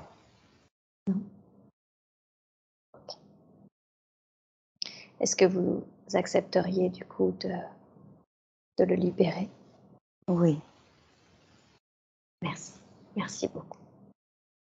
Est-ce 5.19 5.35
que 5.35 5.45
vous 5.45 5.83
accepteriez 6.13 6.89
du 6.89 7.03
coup 7.03 7.31
de, 7.39 7.51
de 8.77 8.83
le 8.85 8.95
libérer? 8.95 9.49
Oui. 10.27 10.61
Merci. 12.41 12.73
Merci 13.15 13.47
beaucoup. 13.47 13.79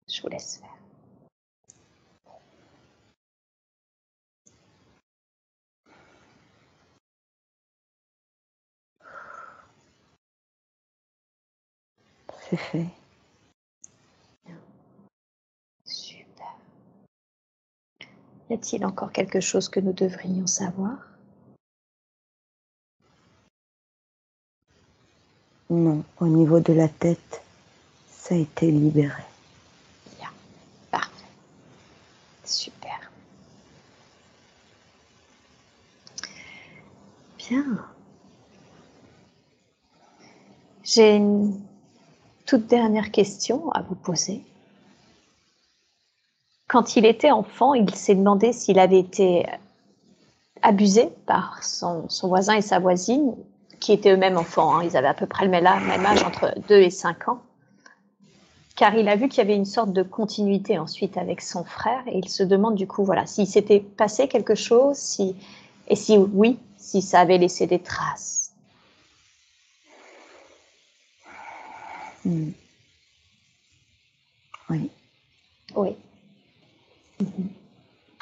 Je 0.08 0.22
vous 0.22 0.30
laisse 0.30 0.58
faire. 0.58 0.78
C'est 12.50 12.56
fait. 12.56 12.88
Super. 15.84 16.56
Y 18.50 18.54
a-t-il 18.54 18.86
encore 18.86 19.12
quelque 19.12 19.42
chose 19.42 19.68
que 19.68 19.82
nous 19.82 19.92
devrions 19.92 20.48
savoir? 20.48 20.98
Non. 25.70 26.06
Au 26.22 26.28
niveau 26.28 26.62
de 26.62 26.72
la 26.72 26.88
tête, 26.88 27.44
ça 28.28 28.36
a 28.36 28.38
été 28.38 28.70
libéré. 28.70 29.24
Bien. 30.20 30.28
Parfait. 30.92 31.10
Super. 32.44 33.10
Bien. 37.38 37.64
J'ai 40.84 41.16
une 41.16 41.58
toute 42.46 42.68
dernière 42.68 43.12
question 43.12 43.72
à 43.72 43.82
vous 43.82 43.96
poser. 43.96 44.42
Quand 46.68 46.98
il 46.98 47.06
était 47.06 47.32
enfant, 47.32 47.74
il 47.76 47.96
s'est 47.96 48.16
demandé 48.16 48.52
s'il 48.52 48.80
avait 48.80 49.00
été 49.00 49.46
abusé 50.62 51.08
par 51.26 51.64
son, 51.64 52.08
voisin 52.24 52.56
et 52.56 52.62
sa 52.62 52.80
voisine, 52.80 53.36
qui 53.80 53.94
étaient 53.94 54.12
eux-mêmes 54.12 54.38
enfants. 54.38 54.76
hein. 54.76 54.84
Ils 54.84 54.98
avaient 54.98 55.08
à 55.08 55.14
peu 55.14 55.28
près 55.28 55.46
le 55.46 55.52
même 55.52 55.66
âge, 55.66 55.84
même 55.86 56.06
âge, 56.06 56.24
entre 56.24 56.54
2 56.68 56.82
et 56.82 56.90
5 56.90 57.30
ans. 57.30 57.42
Car 58.78 58.96
il 58.96 59.10
a 59.10 59.16
vu 59.16 59.28
qu'il 59.28 59.40
y 59.40 59.42
avait 59.42 59.56
une 59.56 59.66
sorte 59.66 59.92
de 59.92 60.04
continuité 60.04 60.78
ensuite 60.78 61.18
avec 61.18 61.42
son 61.42 61.64
frère 61.64 62.04
et 62.08 62.20
il 62.20 62.30
se 62.30 62.44
demande 62.44 62.76
du 62.76 62.86
coup, 62.86 63.04
voilà, 63.04 63.26
s'il 63.26 63.48
s'était 63.48 63.80
passé 63.80 64.28
quelque 64.28 64.54
chose, 64.54 64.96
si, 64.98 65.36
et 65.88 65.96
si 65.96 66.16
oui, 66.18 66.60
si 66.78 67.02
ça 67.02 67.22
avait 67.22 67.40
laissé 67.40 67.66
des 67.66 67.80
traces. 67.80 68.54
Hmm. 72.24 72.52
Oui. 74.70 74.92
Oui. 75.76 75.96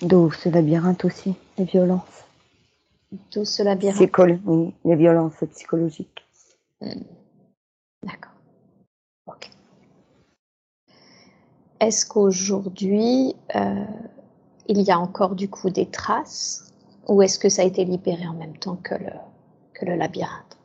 D'où 0.02 0.32
ce 0.32 0.48
labyrinthe 0.48 1.03
aussi, 1.03 1.36
les 1.57 1.65
violences. 1.65 2.23
Tout 3.30 3.44
ce 3.44 3.61
labyrinthe. 3.61 3.98
Oui, 4.45 4.73
les 4.86 4.95
violences 4.95 5.44
psychologiques. 5.52 6.23
D'accord. 8.03 8.32
Ok. 9.27 9.49
Est-ce 11.80 12.06
qu'aujourd'hui, 12.06 13.35
euh, 13.56 13.85
il 14.68 14.81
y 14.81 14.91
a 14.91 14.99
encore 14.99 15.35
du 15.35 15.49
coup 15.49 15.69
des 15.69 15.85
traces 15.85 16.72
ou 17.07 17.22
est-ce 17.22 17.38
que 17.38 17.49
ça 17.49 17.61
a 17.61 17.65
été 17.65 17.85
libéré 17.85 18.27
en 18.27 18.34
même 18.34 18.57
temps 18.57 18.77
que 18.77 18.95
le, 18.95 19.11
que 19.73 19.85
le 19.85 19.95
labyrinthe? 19.95 20.57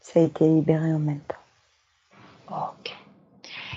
Ça 0.00 0.20
a 0.20 0.22
été 0.22 0.48
libéré 0.48 0.92
en 0.92 0.98
même 0.98 1.20
temps. 1.20 1.36
Ok. 2.50 2.96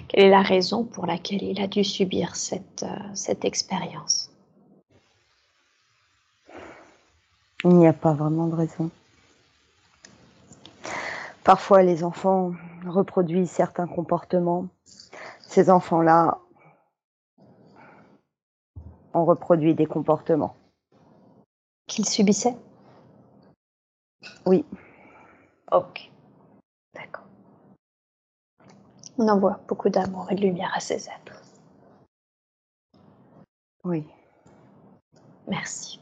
Quelle 0.08 0.26
est 0.26 0.30
la 0.30 0.42
raison 0.42 0.84
pour 0.84 1.06
laquelle 1.06 1.44
il 1.44 1.62
a 1.62 1.68
dû 1.68 1.84
subir 1.84 2.36
cette, 2.36 2.84
euh, 2.84 2.98
cette 3.14 3.46
expérience? 3.46 4.32
Il 7.64 7.76
n'y 7.78 7.88
a 7.88 7.94
pas 7.94 8.14
vraiment 8.14 8.48
de 8.48 8.56
raison. 8.56 8.90
Parfois, 11.44 11.84
les 11.84 12.04
enfants 12.04 12.54
reproduisent 12.88 13.52
certains 13.52 13.88
comportements. 13.88 14.68
Ces 15.42 15.70
enfants-là 15.70 16.40
ont 19.14 19.26
reproduit 19.26 19.76
des 19.76 19.86
comportements. 19.86 20.56
Qu'ils 21.88 22.08
subissaient? 22.08 22.56
Oui. 24.46 24.66
Ok. 25.72 26.12
D'accord. 26.94 27.26
On 29.18 29.28
envoie 29.28 29.60
beaucoup 29.68 29.90
d'amour 29.90 30.32
et 30.32 30.36
de 30.36 30.42
lumière 30.42 30.72
à 30.76 30.80
ces 30.80 31.08
êtres. 31.08 31.42
Oui. 33.84 34.06
Merci. 35.48 36.00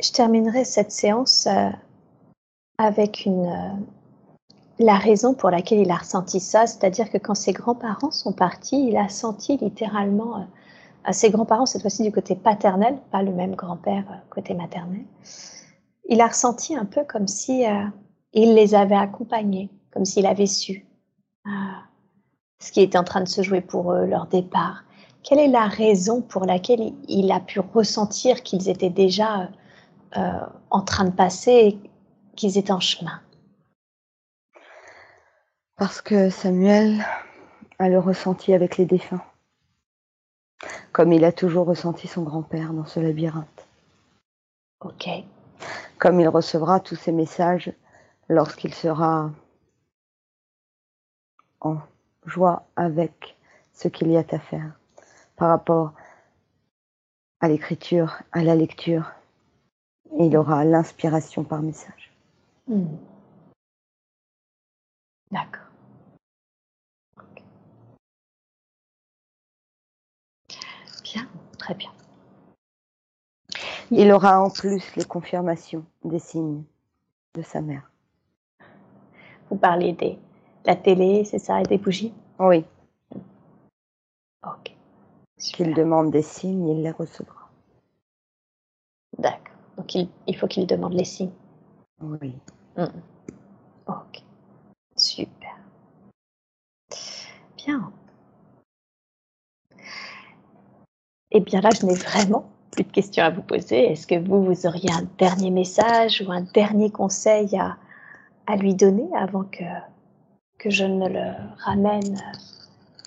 Je 0.00 0.10
terminerai 0.10 0.64
cette 0.64 0.90
séance 0.90 1.46
euh, 1.46 1.70
avec 2.76 3.24
une, 3.24 3.46
euh, 3.46 4.01
la 4.78 4.96
raison 4.96 5.34
pour 5.34 5.50
laquelle 5.50 5.80
il 5.80 5.90
a 5.90 5.96
ressenti 5.96 6.40
ça, 6.40 6.66
c'est-à-dire 6.66 7.10
que 7.10 7.18
quand 7.18 7.34
ses 7.34 7.52
grands-parents 7.52 8.10
sont 8.10 8.32
partis, 8.32 8.88
il 8.88 8.96
a 8.96 9.08
senti 9.08 9.56
littéralement 9.58 10.38
euh, 10.38 10.44
à 11.04 11.12
ses 11.12 11.30
grands-parents, 11.30 11.66
cette 11.66 11.82
fois-ci 11.82 12.02
du 12.02 12.12
côté 12.12 12.34
paternel, 12.34 12.98
pas 13.10 13.22
le 13.22 13.32
même 13.32 13.54
grand-père 13.54 14.04
côté 14.30 14.54
maternel, 14.54 15.04
il 16.08 16.20
a 16.20 16.28
ressenti 16.28 16.76
un 16.76 16.84
peu 16.84 17.04
comme 17.04 17.26
si 17.26 17.64
il 18.32 18.54
les 18.54 18.74
avait 18.74 18.96
accompagnés, 18.96 19.68
comme 19.92 20.04
s'il 20.04 20.26
avait 20.26 20.46
su 20.46 20.86
ce 22.62 22.70
qui 22.70 22.80
était 22.80 22.96
en 22.96 23.04
train 23.04 23.20
de 23.20 23.28
se 23.28 23.42
jouer 23.42 23.60
pour 23.60 23.92
eux, 23.92 24.06
leur 24.06 24.26
départ. 24.26 24.84
Quelle 25.24 25.40
est 25.40 25.48
la 25.48 25.66
raison 25.66 26.22
pour 26.22 26.44
laquelle 26.46 26.92
il 27.08 27.30
a 27.32 27.40
pu 27.40 27.60
ressentir 27.60 28.42
qu'ils 28.42 28.68
étaient 28.68 28.90
déjà 28.90 29.48
euh, 30.16 30.40
en 30.70 30.80
train 30.82 31.04
de 31.04 31.10
passer, 31.10 31.78
qu'ils 32.36 32.58
étaient 32.58 32.72
en 32.72 32.80
chemin? 32.80 33.20
Parce 35.82 36.00
que 36.00 36.30
Samuel 36.30 37.04
a 37.80 37.88
le 37.88 37.98
ressenti 37.98 38.54
avec 38.54 38.76
les 38.76 38.86
défunts, 38.86 39.24
comme 40.92 41.12
il 41.12 41.24
a 41.24 41.32
toujours 41.32 41.66
ressenti 41.66 42.06
son 42.06 42.22
grand-père 42.22 42.72
dans 42.72 42.86
ce 42.86 43.00
labyrinthe. 43.00 43.66
Ok. 44.78 45.08
Comme 45.98 46.20
il 46.20 46.28
recevra 46.28 46.78
tous 46.78 46.94
ces 46.94 47.10
messages 47.10 47.72
lorsqu'il 48.28 48.72
sera 48.72 49.32
en 51.60 51.78
joie 52.26 52.64
avec 52.76 53.36
ce 53.72 53.88
qu'il 53.88 54.12
y 54.12 54.16
a 54.16 54.20
à 54.30 54.38
faire 54.38 54.78
par 55.34 55.48
rapport 55.48 55.94
à 57.40 57.48
l'écriture, 57.48 58.22
à 58.30 58.44
la 58.44 58.54
lecture. 58.54 59.10
Il 60.20 60.36
aura 60.36 60.64
l'inspiration 60.64 61.42
par 61.42 61.60
message. 61.60 62.12
Hmm. 62.68 62.86
D'accord. 65.32 65.62
Bien, 71.02 71.28
très 71.62 71.74
bien. 71.74 71.92
Il 73.92 74.10
aura 74.10 74.42
en 74.42 74.50
plus 74.50 74.96
les 74.96 75.04
confirmations 75.04 75.84
des 76.02 76.18
signes 76.18 76.64
de 77.34 77.42
sa 77.42 77.60
mère. 77.60 77.88
Vous 79.48 79.56
parlez 79.56 79.92
des 79.92 80.18
la 80.64 80.76
télé, 80.76 81.24
c'est 81.24 81.38
ça, 81.38 81.60
et 81.60 81.64
des 81.64 81.78
bougies? 81.78 82.12
Oui. 82.38 82.64
Ok. 84.44 84.74
Qu'il 85.36 85.74
demande 85.74 86.10
des 86.10 86.22
signes, 86.22 86.68
il 86.68 86.82
les 86.82 86.90
recevra. 86.90 87.48
D'accord. 89.18 89.56
Donc 89.76 89.94
il, 89.94 90.08
il 90.26 90.36
faut 90.36 90.46
qu'il 90.46 90.66
demande 90.66 90.94
les 90.94 91.04
signes. 91.04 91.32
Oui. 92.00 92.34
Mm. 92.76 92.86
Ok. 93.86 94.22
Super. 94.96 95.56
Bien. 97.56 97.92
Eh 101.34 101.40
bien 101.40 101.62
là, 101.62 101.70
je 101.70 101.86
n'ai 101.86 101.94
vraiment 101.94 102.44
plus 102.70 102.84
de 102.84 102.90
questions 102.90 103.24
à 103.24 103.30
vous 103.30 103.42
poser. 103.42 103.92
Est-ce 103.92 104.06
que 104.06 104.18
vous, 104.18 104.44
vous 104.44 104.66
auriez 104.66 104.90
un 104.92 105.06
dernier 105.18 105.50
message 105.50 106.22
ou 106.26 106.30
un 106.30 106.42
dernier 106.42 106.90
conseil 106.90 107.56
à, 107.58 107.76
lui 108.56 108.74
donner 108.74 109.08
avant 109.16 109.44
que 109.44 109.64
que 110.58 110.70
je 110.70 110.84
ne 110.84 111.08
le 111.08 111.32
ramène, 111.64 112.20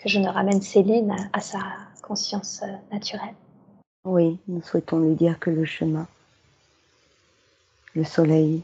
que 0.02 0.10
je 0.10 0.19
ne 0.19 0.27
ramène 0.27 0.61
Céline 0.61 1.15
à 1.31 1.39
sa 1.39 1.60
conscience 2.02 2.64
naturelle? 2.91 3.35
Oui, 4.06 4.39
nous 4.47 4.61
souhaitons 4.61 4.99
lui 4.99 5.15
dire 5.15 5.39
que 5.39 5.52
le 5.52 5.64
chemin, 5.64 6.07
le 7.93 8.03
soleil 8.03 8.64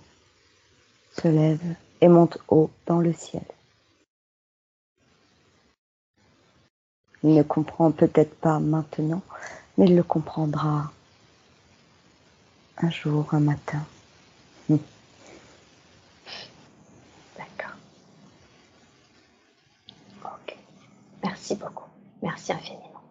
se 1.14 1.28
lève 1.28 1.62
et 2.02 2.08
monte 2.08 2.40
haut 2.50 2.70
dans 2.88 3.00
le 3.00 3.14
ciel. 3.14 3.44
Il 7.24 7.34
ne 7.34 7.44
comprend 7.44 7.92
peut-être 7.92 8.36
pas 8.36 8.60
maintenant, 8.60 9.22
mais 9.78 9.86
il 9.86 9.96
le 9.96 10.04
comprendra 10.04 10.92
un 12.78 12.90
jour, 12.90 13.28
un 13.34 13.40
matin. 13.40 13.86
Merci 21.52 21.56
beaucoup. 21.56 21.90
Merci 22.22 22.54
infiniment. 22.54 23.02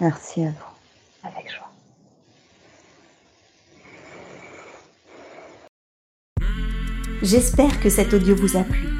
Merci 0.00 0.44
à 0.44 0.50
vous. 0.50 1.28
Avec 1.28 1.50
joie. 1.50 1.70
J'espère 7.22 7.80
que 7.80 7.90
cet 7.90 8.14
audio 8.14 8.34
vous 8.36 8.56
a 8.56 8.62
plu. 8.62 8.99